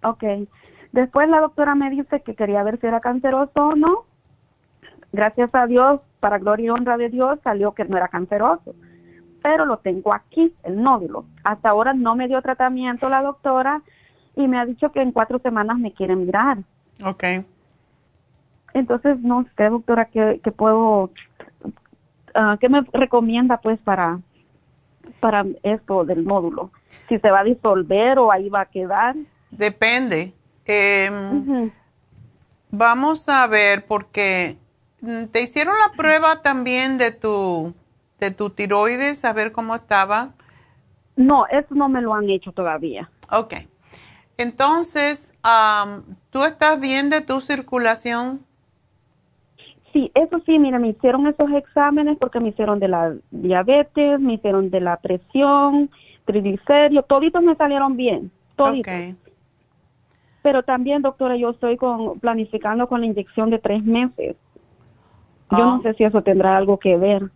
[0.02, 0.48] Okay.
[0.92, 4.04] Después la doctora me dice que quería ver si era canceroso o no.
[5.12, 8.74] Gracias a Dios, para gloria y honra de Dios, salió que no era canceroso.
[9.44, 11.26] Pero lo tengo aquí, el nódulo.
[11.44, 13.82] Hasta ahora no me dio tratamiento la doctora
[14.34, 16.60] y me ha dicho que en cuatro semanas me quiere mirar.
[17.04, 17.24] Ok.
[18.72, 21.10] Entonces, no sé, doctora, ¿qué, puedo,
[22.34, 24.18] uh, qué me recomienda pues para,
[25.20, 26.70] para esto del nódulo?
[27.10, 29.14] Si se va a disolver o ahí va a quedar.
[29.50, 30.32] Depende.
[30.64, 31.70] Eh,
[32.70, 34.56] Vamos a ver, porque
[35.02, 37.74] mm, te hicieron la prueba también de tu,
[38.24, 40.30] de tu tiroides, a ver cómo estaba.
[41.16, 43.10] No, eso no me lo han hecho todavía.
[43.30, 43.54] Ok.
[44.36, 45.32] Entonces,
[46.30, 48.40] ¿tú estás bien de tu circulación?
[49.92, 54.34] Sí, eso sí, mira, me hicieron esos exámenes porque me hicieron de la diabetes, me
[54.34, 55.88] hicieron de la presión,
[56.24, 58.92] triglicéridos, toditos me salieron bien, toditos.
[60.42, 64.36] Pero también, doctora, yo estoy con, planificando con la inyección de tres meses.
[65.50, 65.80] Yo no ah.
[65.82, 67.30] sé si eso tendrá algo que ver.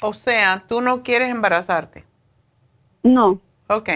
[0.00, 2.04] O sea, ¿tú no quieres embarazarte?
[3.02, 3.40] No.
[3.68, 3.90] Ok.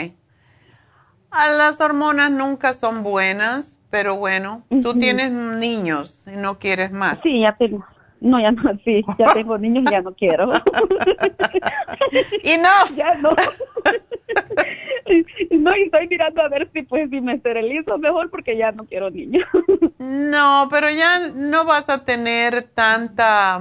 [1.30, 7.20] A las hormonas nunca son buenas, pero bueno, tú tienes niños y no quieres más.
[7.20, 7.84] Sí, ya tengo.
[8.20, 10.52] No, ya no, sí, ya tengo niños y ya no quiero.
[12.44, 12.96] y no.
[12.96, 13.30] Ya no.
[15.50, 18.84] no, y estoy mirando a ver si pues si me esterilizo mejor porque ya no
[18.84, 19.46] quiero niños.
[19.98, 23.60] no, pero ya no vas a tener tanta...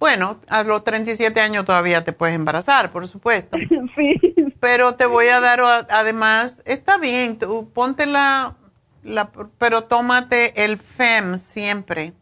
[0.00, 3.56] Bueno, a los 37 años todavía te puedes embarazar, por supuesto.
[3.94, 4.34] Sí.
[4.60, 5.60] Pero te voy a dar,
[5.90, 8.56] además, está bien, tú ponte la,
[9.02, 12.14] la pero tómate el FEM siempre.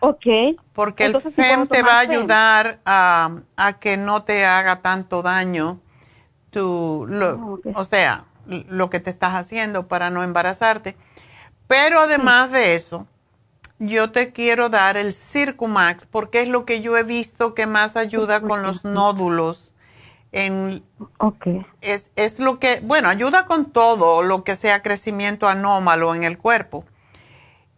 [0.00, 0.26] Ok.
[0.72, 3.30] Porque el FEM te va a ayudar a,
[3.80, 5.80] que no te haga tanto daño
[6.50, 10.96] tu, lo, ah, o sea, lo que te estás haciendo para no embarazarte.
[11.68, 13.06] Pero además de eso,
[13.78, 17.96] yo te quiero dar el Circumax porque es lo que yo he visto que más
[17.96, 19.72] ayuda con los nódulos.
[20.32, 20.82] En,
[21.18, 21.64] okay.
[21.80, 26.36] es, es lo que, bueno, ayuda con todo lo que sea crecimiento anómalo en el
[26.36, 26.84] cuerpo.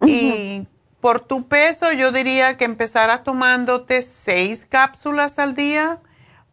[0.07, 0.67] Y
[1.01, 6.01] por tu peso, yo diría que empezaras tomándote seis cápsulas al día,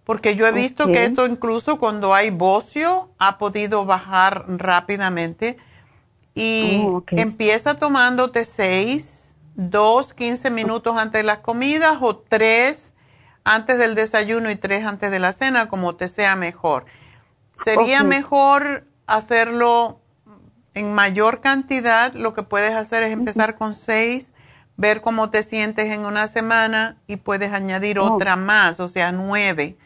[0.03, 5.57] porque yo he visto que esto incluso cuando hay bocio ha podido bajar rápidamente.
[6.35, 9.24] Y oh, empieza tomándote seis,
[9.55, 12.93] dos, quince minutos antes de las comidas o tres
[13.43, 16.85] antes del desayuno y tres antes de la cena, como te sea mejor.
[17.63, 20.01] Sería mejor hacerlo
[20.73, 22.13] en mayor cantidad.
[22.13, 24.33] Lo que puedes hacer es empezar con seis
[24.77, 28.13] ver cómo te sientes en una semana y puedes añadir oh.
[28.13, 29.77] otra más, o sea, nueve.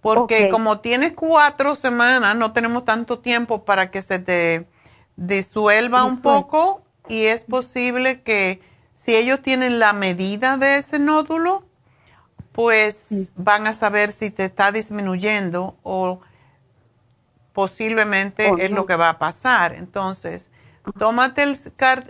[0.00, 4.68] Porque como tienes cuatro semanas, no tenemos tanto tiempo para que se te
[5.16, 8.60] disuelva un poco y es posible que
[8.96, 11.64] si ellos tienen la medida de ese nódulo,
[12.52, 16.20] pues van a saber si te está disminuyendo o
[17.52, 19.74] posiblemente oh, es lo que va a pasar.
[19.74, 20.50] Entonces,
[20.98, 21.58] tómate el,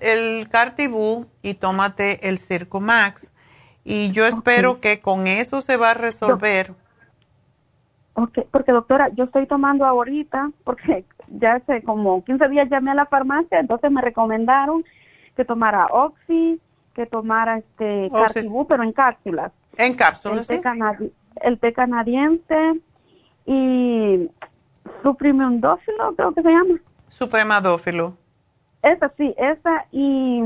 [0.01, 3.33] el Cartibú y tómate el Circo Max.
[3.83, 6.73] Y yo espero que con eso se va a resolver.
[8.15, 12.95] Ok, porque doctora, yo estoy tomando ahorita, porque ya hace como 15 días llamé a
[12.95, 14.85] la farmacia, entonces me recomendaron
[15.35, 16.61] que tomara Oxy,
[16.97, 19.53] que tomara este Cartibú, pero en cápsulas.
[19.77, 21.13] En cápsulas, el, té,
[21.43, 22.81] el té canadiense
[23.45, 24.31] y
[25.03, 26.81] suprimundófilo, creo que se llama.
[27.09, 28.17] Supremadófilo.
[28.83, 30.43] Esa sí, esa y,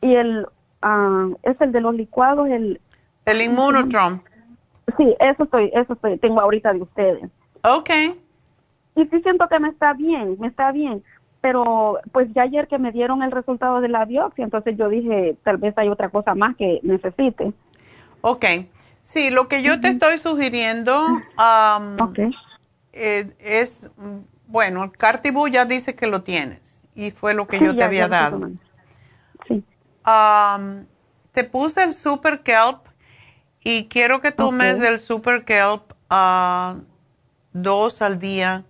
[0.00, 0.46] y el,
[0.82, 2.80] uh, es el de los licuados, el...
[3.26, 4.22] El Immunotron.
[4.96, 7.30] Sí, eso estoy, eso estoy, tengo ahorita de ustedes.
[7.62, 7.90] Ok.
[8.96, 11.02] Y sí siento que me está bien, me está bien.
[11.44, 15.36] Pero pues ya ayer que me dieron el resultado de la biopsia, entonces yo dije,
[15.44, 17.52] tal vez hay otra cosa más que necesite.
[18.22, 18.46] Ok.
[19.02, 22.30] Sí, lo que yo te estoy sugiriendo um, okay.
[22.94, 23.90] Eh, es,
[24.46, 28.08] bueno, el Cartibú ya dice que lo tienes y fue lo que yo te había
[28.08, 28.48] dado.
[29.46, 29.62] Sí.
[30.06, 30.86] Um,
[31.32, 32.86] te puse el Super Kelp
[33.62, 36.80] y quiero que tomes del Super Kelp uh,
[37.52, 38.64] dos al día.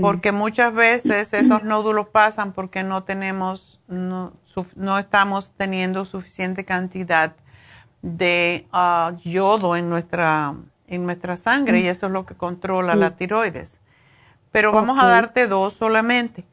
[0.00, 4.32] Porque muchas veces esos nódulos pasan porque no tenemos, no,
[4.76, 7.34] no estamos teniendo suficiente cantidad
[8.02, 10.54] de uh, yodo en nuestra,
[10.86, 13.80] en nuestra sangre y eso es lo que controla la tiroides.
[14.52, 16.44] Pero vamos a darte dos solamente.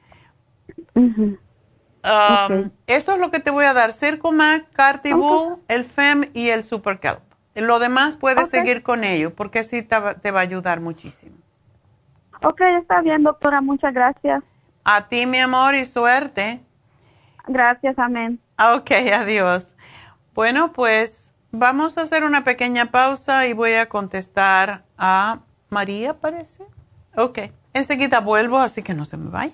[2.04, 6.64] Um, eso es lo que te voy a dar, Circumac, Cartibú, el FEM y el
[6.64, 7.22] Super Kelp.
[7.56, 11.43] Lo demás puedes seguir con ello porque así te va, te va a ayudar muchísimo.
[12.44, 14.44] Ok, está bien, doctora, muchas gracias.
[14.84, 16.62] A ti, mi amor, y suerte.
[17.48, 18.40] Gracias, amén.
[18.76, 19.76] Ok, adiós.
[20.34, 25.40] Bueno, pues vamos a hacer una pequeña pausa y voy a contestar a
[25.70, 26.66] María, parece.
[27.16, 27.40] Ok.
[27.74, 29.54] Enseguida vuelvo, así que no se me vaya.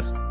[0.01, 0.30] podcast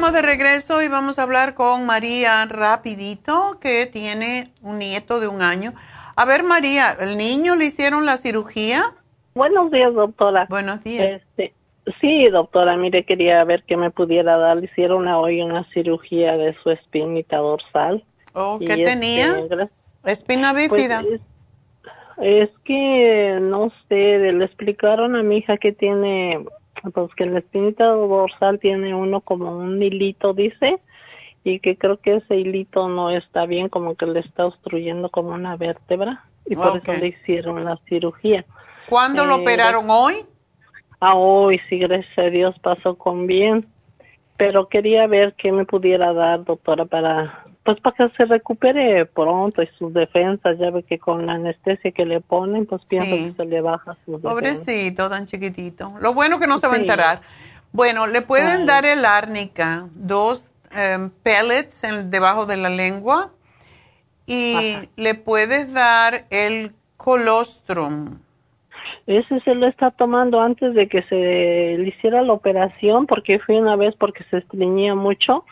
[0.00, 5.28] Estamos de regreso y vamos a hablar con María rapidito, que tiene un nieto de
[5.28, 5.74] un año.
[6.16, 8.94] A ver, María, ¿el niño le hicieron la cirugía?
[9.34, 10.46] Buenos días, doctora.
[10.48, 11.20] Buenos días.
[11.20, 11.52] Este,
[12.00, 14.56] sí, doctora, mire, quería ver qué me pudiera dar.
[14.56, 18.02] Le hicieron hoy una cirugía de su espinita dorsal.
[18.32, 19.36] Oh, ¿Qué tenía?
[20.06, 21.04] ¿Espina pues, bífida?
[22.22, 26.42] es, que, no sé, le explicaron a mi hija que tiene
[26.92, 30.80] pues que la espinita dorsal tiene uno como un hilito, dice,
[31.44, 35.30] y que creo que ese hilito no está bien, como que le está obstruyendo como
[35.30, 38.44] una vértebra, y por eso le hicieron la cirugía.
[38.88, 40.24] ¿Cuándo lo eh, operaron hoy?
[41.00, 43.66] Ah, hoy, sí, gracias a Dios pasó con bien,
[44.36, 47.44] pero quería ver qué me pudiera dar, doctora, para
[47.74, 51.92] pues para que se recupere pronto y sus defensas, ya ve que con la anestesia
[51.92, 55.88] que le ponen, pues pienso que se le baja sus Pobrecito, tan chiquitito.
[56.00, 57.20] Lo bueno que no se va a enterar.
[57.72, 63.30] Bueno, le pueden dar el árnica, dos em, pellets en, debajo de la lengua
[64.26, 68.18] y le puedes dar el colostrum.
[69.10, 73.56] Ese se lo está tomando antes de que se le hiciera la operación porque fui
[73.56, 75.44] una vez porque se estreñía mucho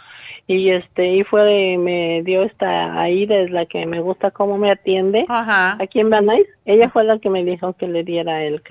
[0.46, 4.70] y este y fue me dio esta Aida es la que me gusta cómo me
[4.70, 5.26] atiende.
[5.28, 8.62] Aquí en Banais ella fue la que me dijo que le diera el,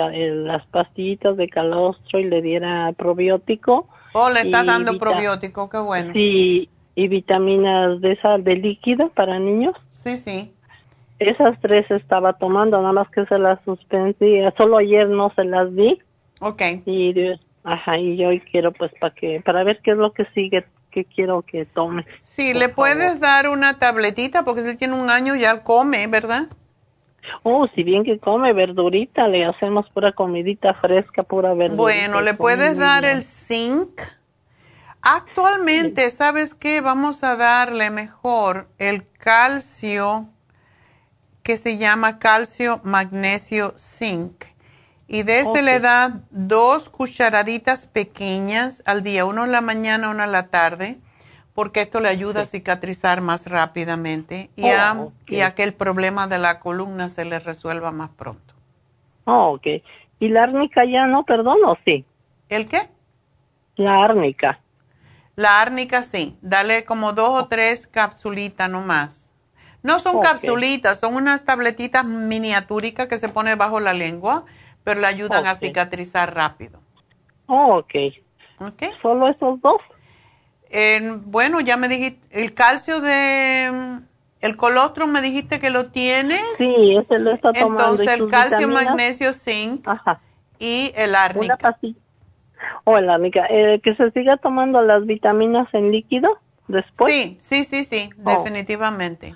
[0.45, 3.89] las pastillitas de calostro y le diera probiótico.
[4.13, 6.13] Oh le está dando probiótico qué bueno.
[6.13, 9.75] Sí y vitaminas de esa de líquido para niños.
[9.91, 10.53] Sí sí
[11.19, 15.75] esas tres estaba tomando nada más que se las suspendí solo ayer no se las
[15.75, 15.99] di
[16.39, 17.13] okay y
[17.63, 21.05] ajá y yo quiero pues para que para ver qué es lo que sigue que
[21.05, 22.05] quiero que tome.
[22.19, 26.47] Sí, le puedes dar una tabletita porque si él tiene un año ya come, ¿verdad?
[27.43, 31.77] Oh, si bien que come verdurita, le hacemos pura comidita fresca, pura verdura.
[31.77, 34.01] Bueno, le puedes dar el zinc.
[35.01, 36.81] Actualmente, ¿sabes qué?
[36.81, 40.29] Vamos a darle mejor el calcio
[41.47, 44.43] que se llama calcio magnesio zinc
[45.07, 50.25] y de ese le da dos cucharaditas pequeñas al día, uno en la mañana, uno
[50.25, 50.97] en la tarde,
[51.53, 56.37] porque esto le ayuda a cicatrizar más rápidamente y, a, oh, que el problema de
[56.37, 58.53] la columna se le resuelva más pronto.
[59.23, 59.67] Oh, ok.
[60.19, 62.03] ¿Y la árnica ya no, perdón, o sí?
[62.49, 62.89] ¿El qué?
[63.77, 64.59] La árnica.
[65.37, 69.26] La árnica sí, dale como dos o tres capsulitas nomás.
[69.87, 74.43] No son capsulitas, son unas tabletitas miniatúricas que se pone bajo la lengua,
[74.83, 76.81] pero le ayudan a cicatrizar rápido.
[77.45, 77.93] Oh, ok.
[79.01, 79.79] ¿Solo esos dos?
[81.23, 84.01] bueno, ya me dijiste, el calcio de,
[84.41, 86.41] el colostrum me dijiste que lo tienes.
[86.57, 87.83] Sí, ese lo está tomando.
[87.83, 89.87] Entonces el calcio, magnesio, zinc
[90.59, 91.79] y el árnica.
[92.83, 93.47] Hola, amiga.
[93.49, 97.13] Eh, que se siga tomando las vitaminas en líquido después.
[97.13, 98.31] Sí, sí, sí, sí, oh.
[98.31, 99.33] definitivamente.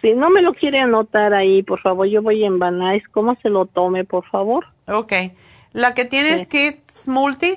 [0.00, 3.02] Si no me lo quiere anotar ahí, por favor, yo voy en Banais.
[3.08, 4.66] ¿Cómo se lo tome, por favor?
[4.86, 5.12] Ok.
[5.72, 7.56] ¿La que tienes Kids Multi?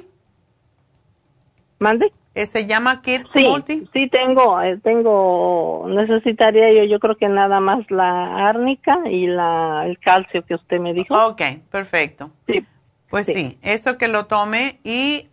[1.80, 2.12] ¿Mande?
[2.34, 3.88] Eh, ¿Se llama Kids sí, Multi?
[3.94, 9.84] Sí, tengo, eh, tengo, necesitaría yo, yo creo que nada más la árnica y la,
[9.86, 11.14] el calcio que usted me dijo.
[11.28, 12.32] Ok, perfecto.
[12.48, 12.66] Sí.
[13.10, 14.80] Pues sí, eso que lo tome.
[14.84, 15.28] Y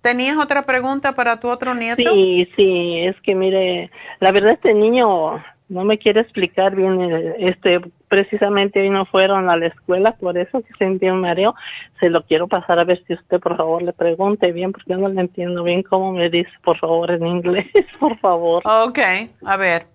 [0.00, 2.10] ¿tenías otra pregunta para tu otro nieto?
[2.12, 3.90] Sí, sí, es que mire,
[4.20, 9.50] la verdad este niño no me quiere explicar bien, eh, este, precisamente hoy no fueron
[9.50, 11.54] a la escuela, por eso que sentí un mareo.
[11.98, 14.98] Se lo quiero pasar a ver si usted, por favor, le pregunte bien, porque yo
[14.98, 17.66] no le entiendo bien cómo me dice, por favor, en inglés,
[18.00, 18.62] por favor.
[18.64, 18.98] Ok,
[19.44, 19.86] a ver.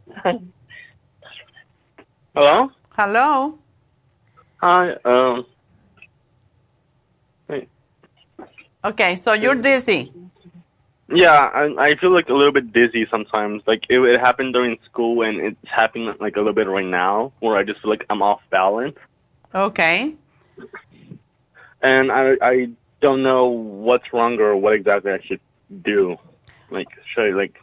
[2.33, 2.71] Hello?
[2.97, 3.57] Hello?
[4.61, 5.45] Hi, um,
[8.83, 10.11] Okay, so you're dizzy.
[11.13, 13.63] Yeah, I, I feel like a little bit dizzy sometimes.
[13.65, 17.31] Like it, it happened during school, and it's happening like a little bit right now,
[17.39, 18.97] where I just feel like I'm off balance.
[19.53, 20.13] Okay.
[21.81, 22.69] And I I
[23.01, 25.41] don't know what's wrong or what exactly I should
[25.83, 26.17] do.
[26.69, 27.59] Like should I like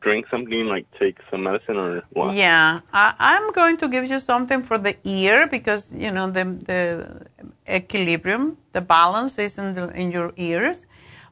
[0.00, 2.34] drink something, like take some medicine, or what?
[2.36, 6.44] Yeah, I, I'm going to give you something for the ear because you know the
[6.70, 7.26] the
[7.68, 10.86] equilibrium, the balance is in the, in your ears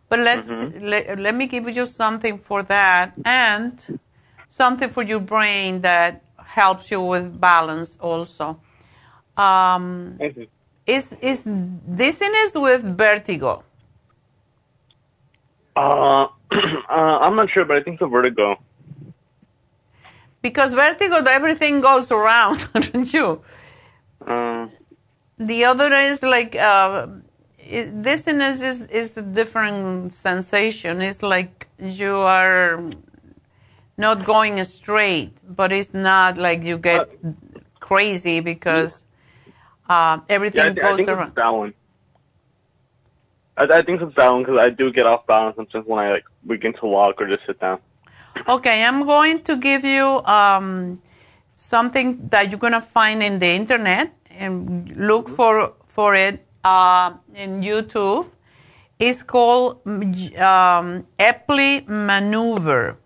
[0.09, 0.87] but let's mm-hmm.
[0.87, 4.01] let, let me give you something for that and
[4.49, 8.61] something for your brain that helps you with balance also.
[9.37, 10.19] Um,
[10.87, 13.65] is is dizziness with vertigo?
[15.74, 18.59] Uh, uh, I'm not sure, but I think it's vertigo.
[20.41, 23.43] Because vertigo, everything goes around, don't you?
[24.24, 24.69] Uh,
[25.39, 27.09] the other is like uh,
[27.68, 31.01] it, dizziness is, is a different sensation.
[31.01, 32.82] It's like you are
[33.97, 37.30] not going straight, but it's not like you get uh,
[37.80, 39.05] crazy because
[39.88, 41.26] uh, everything yeah, I, goes I think around.
[41.28, 41.74] It's that one.
[43.56, 46.10] I, I think it's that one because I do get off balance sometimes when I
[46.12, 47.80] like begin to walk or just sit down.
[48.48, 51.01] Okay, I'm going to give you um,
[51.52, 57.60] something that you're gonna find in the internet and look for for it uh, in
[57.60, 58.26] YouTube.
[58.98, 62.97] It's called um, Epley Maneuver.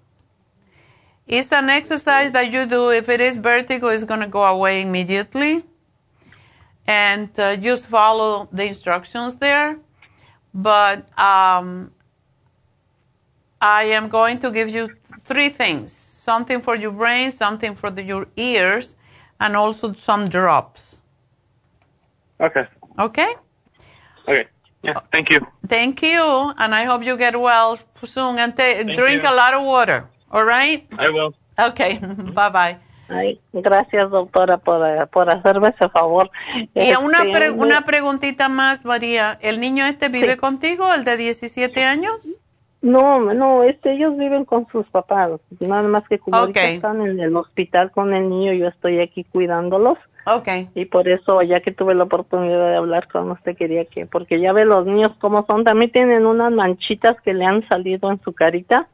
[1.26, 2.90] It's an exercise that you do.
[2.90, 5.64] If it is vertigo, it's going to go away immediately.
[6.86, 9.78] And uh, just follow the instructions there.
[10.54, 11.92] But um,
[13.60, 14.90] I am going to give you
[15.24, 18.94] three things something for your brain, something for the, your ears,
[19.40, 20.98] and also some drops.
[22.40, 22.64] Okay.
[22.98, 23.34] Okay?
[24.28, 24.46] Okay.
[24.82, 24.94] Yeah.
[25.12, 25.40] Thank you.
[25.68, 28.38] Thank you, and I hope you get well soon.
[28.38, 30.08] And drink a lot of water.
[30.30, 30.86] All right.
[30.98, 31.34] I will.
[31.58, 31.98] Okay.
[32.34, 32.78] bye bye.
[33.10, 36.30] Ay, gracias doctora por, por hacerme ese favor.
[36.74, 39.36] Y una, este, una preguntita más, María.
[39.42, 42.28] ¿El niño este vive contigo, el de 17 años?
[42.82, 45.32] No, no, este, ellos viven con sus papás.
[45.58, 49.98] Nada más que como están en el hospital con el niño, yo estoy aquí cuidándolos.
[50.26, 50.68] Okay.
[50.74, 54.40] Y por eso, ya que tuve la oportunidad de hablar con usted, quería que, porque
[54.40, 58.20] ya ve los niños cómo son, también tienen unas manchitas que le han salido en
[58.22, 58.88] su carita.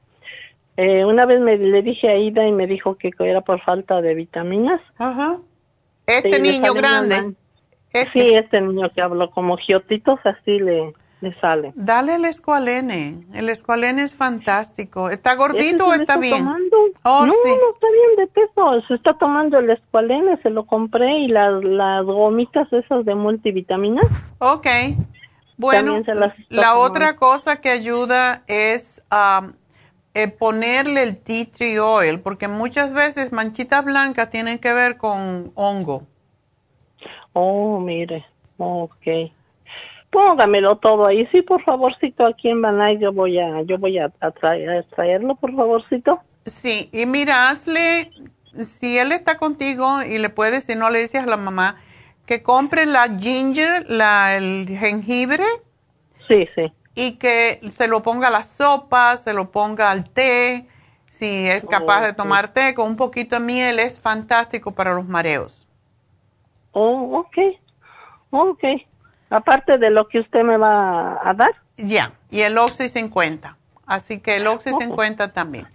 [0.76, 4.00] Eh, una vez me le dije a Ida y me dijo que era por falta
[4.00, 4.80] de vitaminas.
[4.98, 5.38] Ajá.
[6.06, 7.34] Este niño grande.
[7.92, 8.10] Este.
[8.12, 11.72] Sí, este niño que habló como giotitos, así le, le sale.
[11.74, 13.26] Dale el escualene.
[13.32, 15.08] El escualene es fantástico.
[15.08, 16.46] ¿Está gordito o está, bien?
[17.04, 18.82] Oh, no, no está bien de peso.
[18.82, 24.04] Se está tomando el escualene, se lo compré y las, las gomitas esas de multivitaminas.
[24.38, 24.66] Ok.
[25.56, 26.02] Bueno,
[26.50, 29.54] la otra cosa que ayuda es um,
[30.12, 35.52] eh, ponerle el tea tree oil, porque muchas veces manchitas blancas tienen que ver con
[35.54, 36.02] hongo.
[37.32, 38.26] Oh, mire.
[38.58, 39.30] Ok
[40.16, 41.28] póngamelo todo ahí.
[41.30, 46.22] Sí, por favorcito, aquí en Banay yo voy a, yo voy a, traerlo, por favorcito.
[46.46, 48.10] Sí, y mira, hazle,
[48.54, 51.76] si él está contigo y le puedes, si no le dices a la mamá,
[52.24, 55.44] que compre la ginger, la, el jengibre.
[56.26, 56.72] Sí, sí.
[56.94, 60.66] y que se lo ponga a la sopa, se lo ponga al té.
[61.10, 65.06] Si es capaz de tomar té con un poquito de miel, es fantástico para los
[65.06, 65.68] mareos.
[66.72, 67.36] Oh, ok.
[68.30, 68.64] Ok.
[69.30, 71.54] Aparte de lo que usted me va a dar.
[71.76, 73.56] Ya, y el Oxy 50.
[73.86, 75.66] Así que el Oxy 50 también.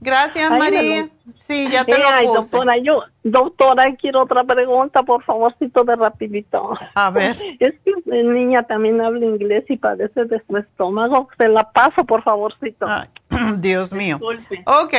[0.00, 1.08] Gracias, María.
[1.36, 2.56] Sí, ya te lo puse.
[2.56, 6.72] Doctora, yo, doctora, quiero otra pregunta, por favorcito de rapidito.
[6.94, 7.36] A ver.
[7.58, 11.28] Es que mi niña también habla inglés y padece de su estómago.
[11.36, 12.86] Se la paso, por favorcito.
[13.58, 14.20] Dios mío.
[14.66, 14.94] Ok.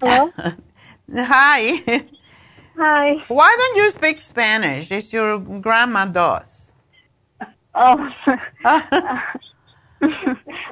[1.08, 2.10] Hi.
[2.76, 3.22] Hi.
[3.28, 4.90] Why don't you speak Spanish?
[4.90, 6.72] It's your grandma does.
[7.74, 8.10] Oh.
[8.64, 9.22] I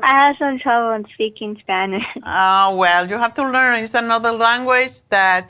[0.02, 2.04] have some trouble in speaking Spanish.
[2.24, 3.82] Oh, well, you have to learn.
[3.82, 5.48] It's another language that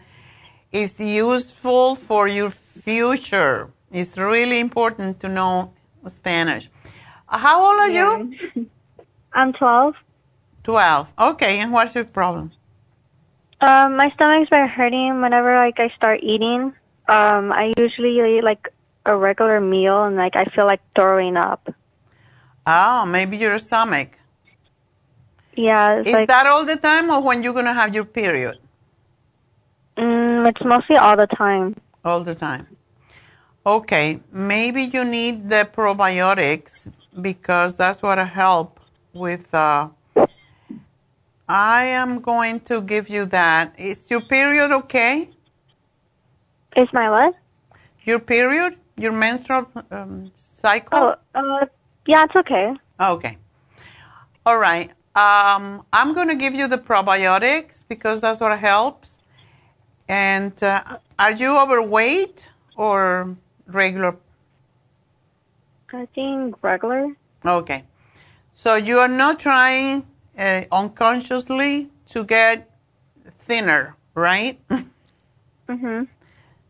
[0.71, 3.71] is useful for your future.
[3.91, 5.73] It's really important to know
[6.07, 6.69] Spanish.
[7.27, 8.19] How old are yeah.
[8.55, 8.71] you?
[9.33, 9.95] I'm 12.
[10.65, 11.13] 12.
[11.19, 12.53] Okay, and what's your problem?
[13.63, 16.75] Um, my stomach's been hurting whenever like I start eating.
[17.09, 18.69] Um, I usually eat like
[19.07, 21.73] a regular meal and like I feel like throwing up.
[22.67, 24.19] Oh, maybe your stomach.
[25.55, 26.01] Yeah.
[26.01, 28.59] Is like, that all the time or when you're going to have your period?
[29.97, 31.77] Mm, it's mostly all the time.
[32.05, 32.67] All the time.
[33.65, 36.91] Okay, maybe you need the probiotics
[37.21, 38.81] because that's what help
[39.13, 39.55] with.
[39.55, 39.91] Uh,
[41.53, 43.79] I am going to give you that.
[43.79, 45.29] Is your period okay?
[46.75, 47.35] Is my what?
[48.05, 50.99] Your period, your menstrual um, cycle.
[50.99, 51.67] Oh, uh,
[52.07, 52.73] yeah, it's okay.
[52.99, 53.37] Okay.
[54.47, 54.93] All right.
[55.15, 59.19] Um, I'm going to give you the probiotics because that's what helps.
[60.09, 64.17] And uh, are you overweight or regular?
[65.93, 67.15] I think regular.
[67.45, 67.85] Okay.
[68.55, 70.07] So you are not trying
[70.39, 72.71] uh, unconsciously to get
[73.39, 74.59] thinner, right?
[75.69, 76.09] Mhm.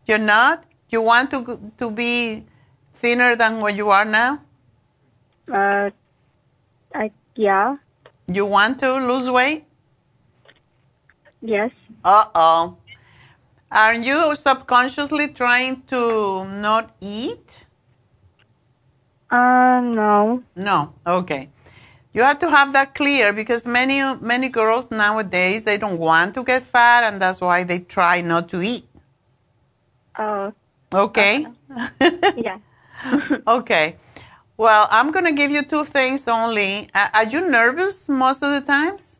[0.06, 0.64] You're not.
[0.90, 2.44] You want to to be
[2.94, 4.40] thinner than what you are now.
[5.51, 5.90] Uh,
[6.94, 7.76] I yeah.
[8.28, 9.64] You want to lose weight?
[11.40, 11.72] Yes.
[12.05, 12.76] Uh oh.
[13.70, 17.64] Are you subconsciously trying to not eat?
[19.30, 20.43] Uh, no.
[20.55, 20.93] No.
[21.06, 21.48] Okay.
[22.14, 26.44] You have to have that clear because many many girls nowadays they don't want to
[26.44, 28.84] get fat and that's why they try not to eat.
[30.18, 30.52] Oh.
[30.93, 31.47] Okay.
[32.36, 32.59] yeah.
[33.47, 33.97] okay.
[34.56, 36.89] Well, I'm going to give you two things only.
[36.94, 39.18] Uh, are you nervous most of the times?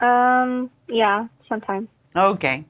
[0.00, 1.88] Um, yeah, sometimes.
[2.14, 2.64] Okay.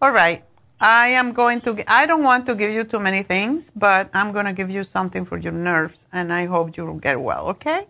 [0.00, 0.44] All right.
[0.80, 4.32] I am going to, I don't want to give you too many things, but I'm
[4.32, 7.86] going to give you something for your nerves, and I hope you'll get well, okay?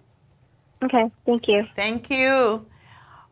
[0.82, 1.64] Okay, thank you.
[1.76, 2.66] Thank you.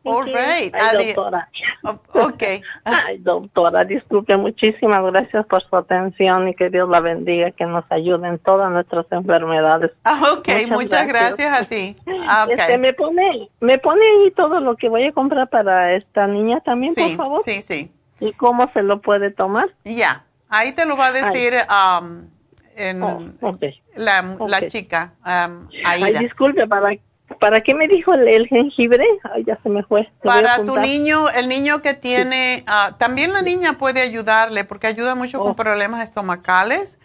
[0.03, 0.35] Thank All you.
[0.35, 0.73] right.
[0.73, 1.47] Ay, Adi- doctora.
[1.83, 2.61] Oh, okay.
[2.85, 7.83] Ay, doctora, disculpe, muchísimas gracias por su atención y que Dios la bendiga, que nos
[7.91, 9.91] ayude en todas nuestras enfermedades.
[10.03, 11.53] Ah, ok, muchas, gracias.
[11.53, 11.95] a ti.
[12.27, 12.57] Ah, ok.
[12.57, 16.61] Este, me pone, me pone ahí todo lo que voy a comprar para esta niña
[16.61, 17.41] también, Sí, por favor.
[17.45, 17.91] sí, sí.
[18.19, 19.69] ¿Y cómo se lo puede tomar?
[19.83, 22.27] Ya, ahí te lo va a decir um,
[22.75, 23.63] en Oh, ok.
[23.95, 26.95] la, chica, um, Ay, disculpe, ¿para,
[27.41, 29.03] ¿para qué me dijo el, el jengibre?
[29.33, 30.07] Ay, ya se me fue.
[30.23, 35.15] Para tu niño, el niño que tiene, ah, también la niña puede ayudarle porque ayuda
[35.15, 36.99] mucho con problemas estomacales,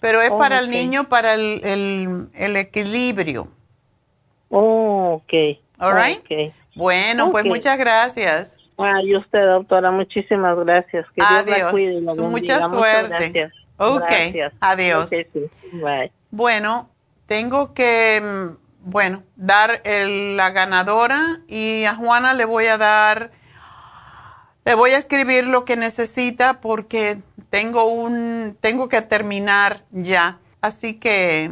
[0.00, 3.48] pero es Oh, para el niño para el, el, el equilibrio.
[4.48, 5.58] Oh, ok.
[5.78, 6.20] All right.
[6.20, 6.54] Ok.
[6.76, 8.56] Bueno, pues muchas gracias.
[8.78, 11.04] Ay, usted, doctora, muchísimas gracias.
[11.14, 11.70] Que Dios la Adiós.
[11.72, 12.68] cuide la Mucha bendiga.
[12.68, 13.08] Muchas suerte.
[13.08, 13.52] gracias.
[13.76, 14.52] Ok, Gracias.
[14.60, 15.10] adiós.
[15.10, 15.26] Sí.
[15.72, 16.12] Bye.
[16.30, 16.88] Bueno,
[17.26, 23.30] tengo que, mm, bueno, dar el- la ganadora y a Juana le voy a dar,
[24.64, 27.18] le voy a escribir lo que necesita porque
[27.50, 30.38] tengo un, tengo que terminar ya.
[30.60, 31.50] Así que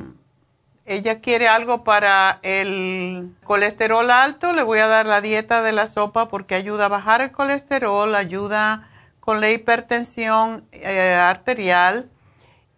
[0.85, 5.87] ella quiere algo para el colesterol alto, le voy a dar la dieta de la
[5.87, 8.89] sopa porque ayuda a bajar el colesterol, ayuda
[9.21, 12.09] con la hipertensión eh, arterial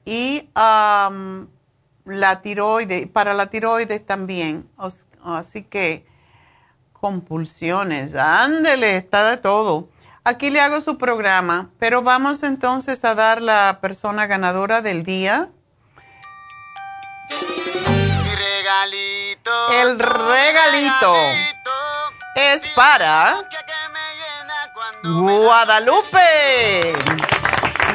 [0.04, 1.48] y am,
[2.10, 4.68] la tiroides, para la tiroides también.
[5.24, 6.06] Así que
[6.92, 9.88] compulsiones, ándele, está de todo.
[10.22, 15.48] Aquí le hago su programa, pero vamos entonces a dar la persona ganadora del día.
[19.72, 21.14] El regalito
[22.36, 23.42] es para
[25.02, 26.20] Guadalupe.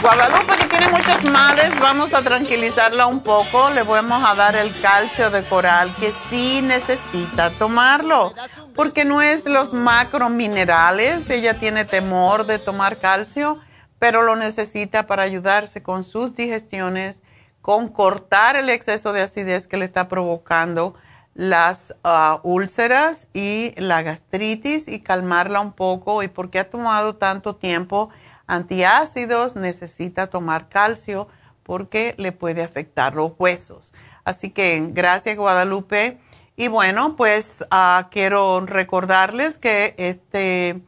[0.01, 3.69] Guadalupe que tiene muchos males, vamos a tranquilizarla un poco.
[3.69, 8.33] Le vamos a dar el calcio de coral que sí necesita tomarlo,
[8.75, 11.29] porque no es los macrominerales.
[11.29, 13.59] Ella tiene temor de tomar calcio,
[13.99, 17.21] pero lo necesita para ayudarse con sus digestiones,
[17.61, 20.95] con cortar el exceso de acidez que le está provocando
[21.33, 26.23] las ah, úlceras y la gastritis y calmarla un poco.
[26.23, 28.09] Y porque ha tomado tanto tiempo
[28.47, 31.27] antiácidos, necesita tomar calcio
[31.63, 33.93] porque le puede afectar los huesos.
[34.23, 36.19] Así que gracias Guadalupe.
[36.55, 40.81] Y bueno, pues ah, quiero recordarles que este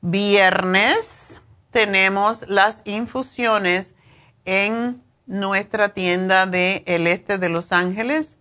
[0.00, 3.94] viernes tenemos las infusiones
[4.44, 8.36] en nuestra tienda del el este de Los Ángeles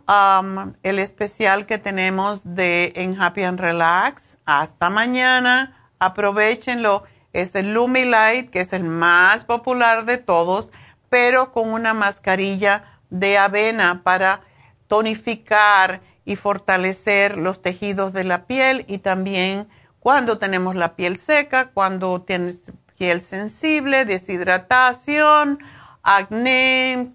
[0.84, 7.04] el especial que tenemos de en Happy and Relax, hasta mañana, aprovechenlo.
[7.34, 10.72] Es el Lumilight, que es el más popular de todos,
[11.10, 14.42] pero con una mascarilla de avena para
[14.88, 19.68] tonificar y fortalecer los tejidos de la piel y también
[20.00, 22.62] cuando tenemos la piel seca, cuando tienes
[22.98, 25.60] piel sensible, deshidratación,
[26.04, 27.12] acné,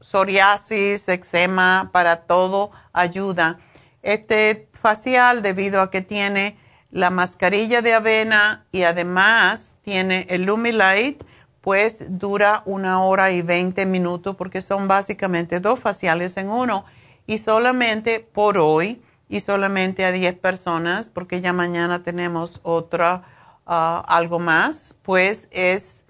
[0.00, 3.58] psoriasis, eczema, para todo ayuda.
[4.02, 6.56] Este facial, debido a que tiene
[6.90, 11.22] la mascarilla de avena y además tiene el Lumilight,
[11.60, 16.84] pues dura una hora y 20 minutos porque son básicamente dos faciales en uno.
[17.26, 23.24] Y solamente por hoy y solamente a 10 personas, porque ya mañana tenemos otra,
[23.66, 26.04] ah, algo más, pues es,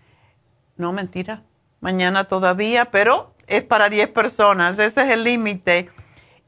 [0.76, 1.42] no mentira,
[1.80, 5.90] mañana todavía, pero es para 10 personas, ese es el límite.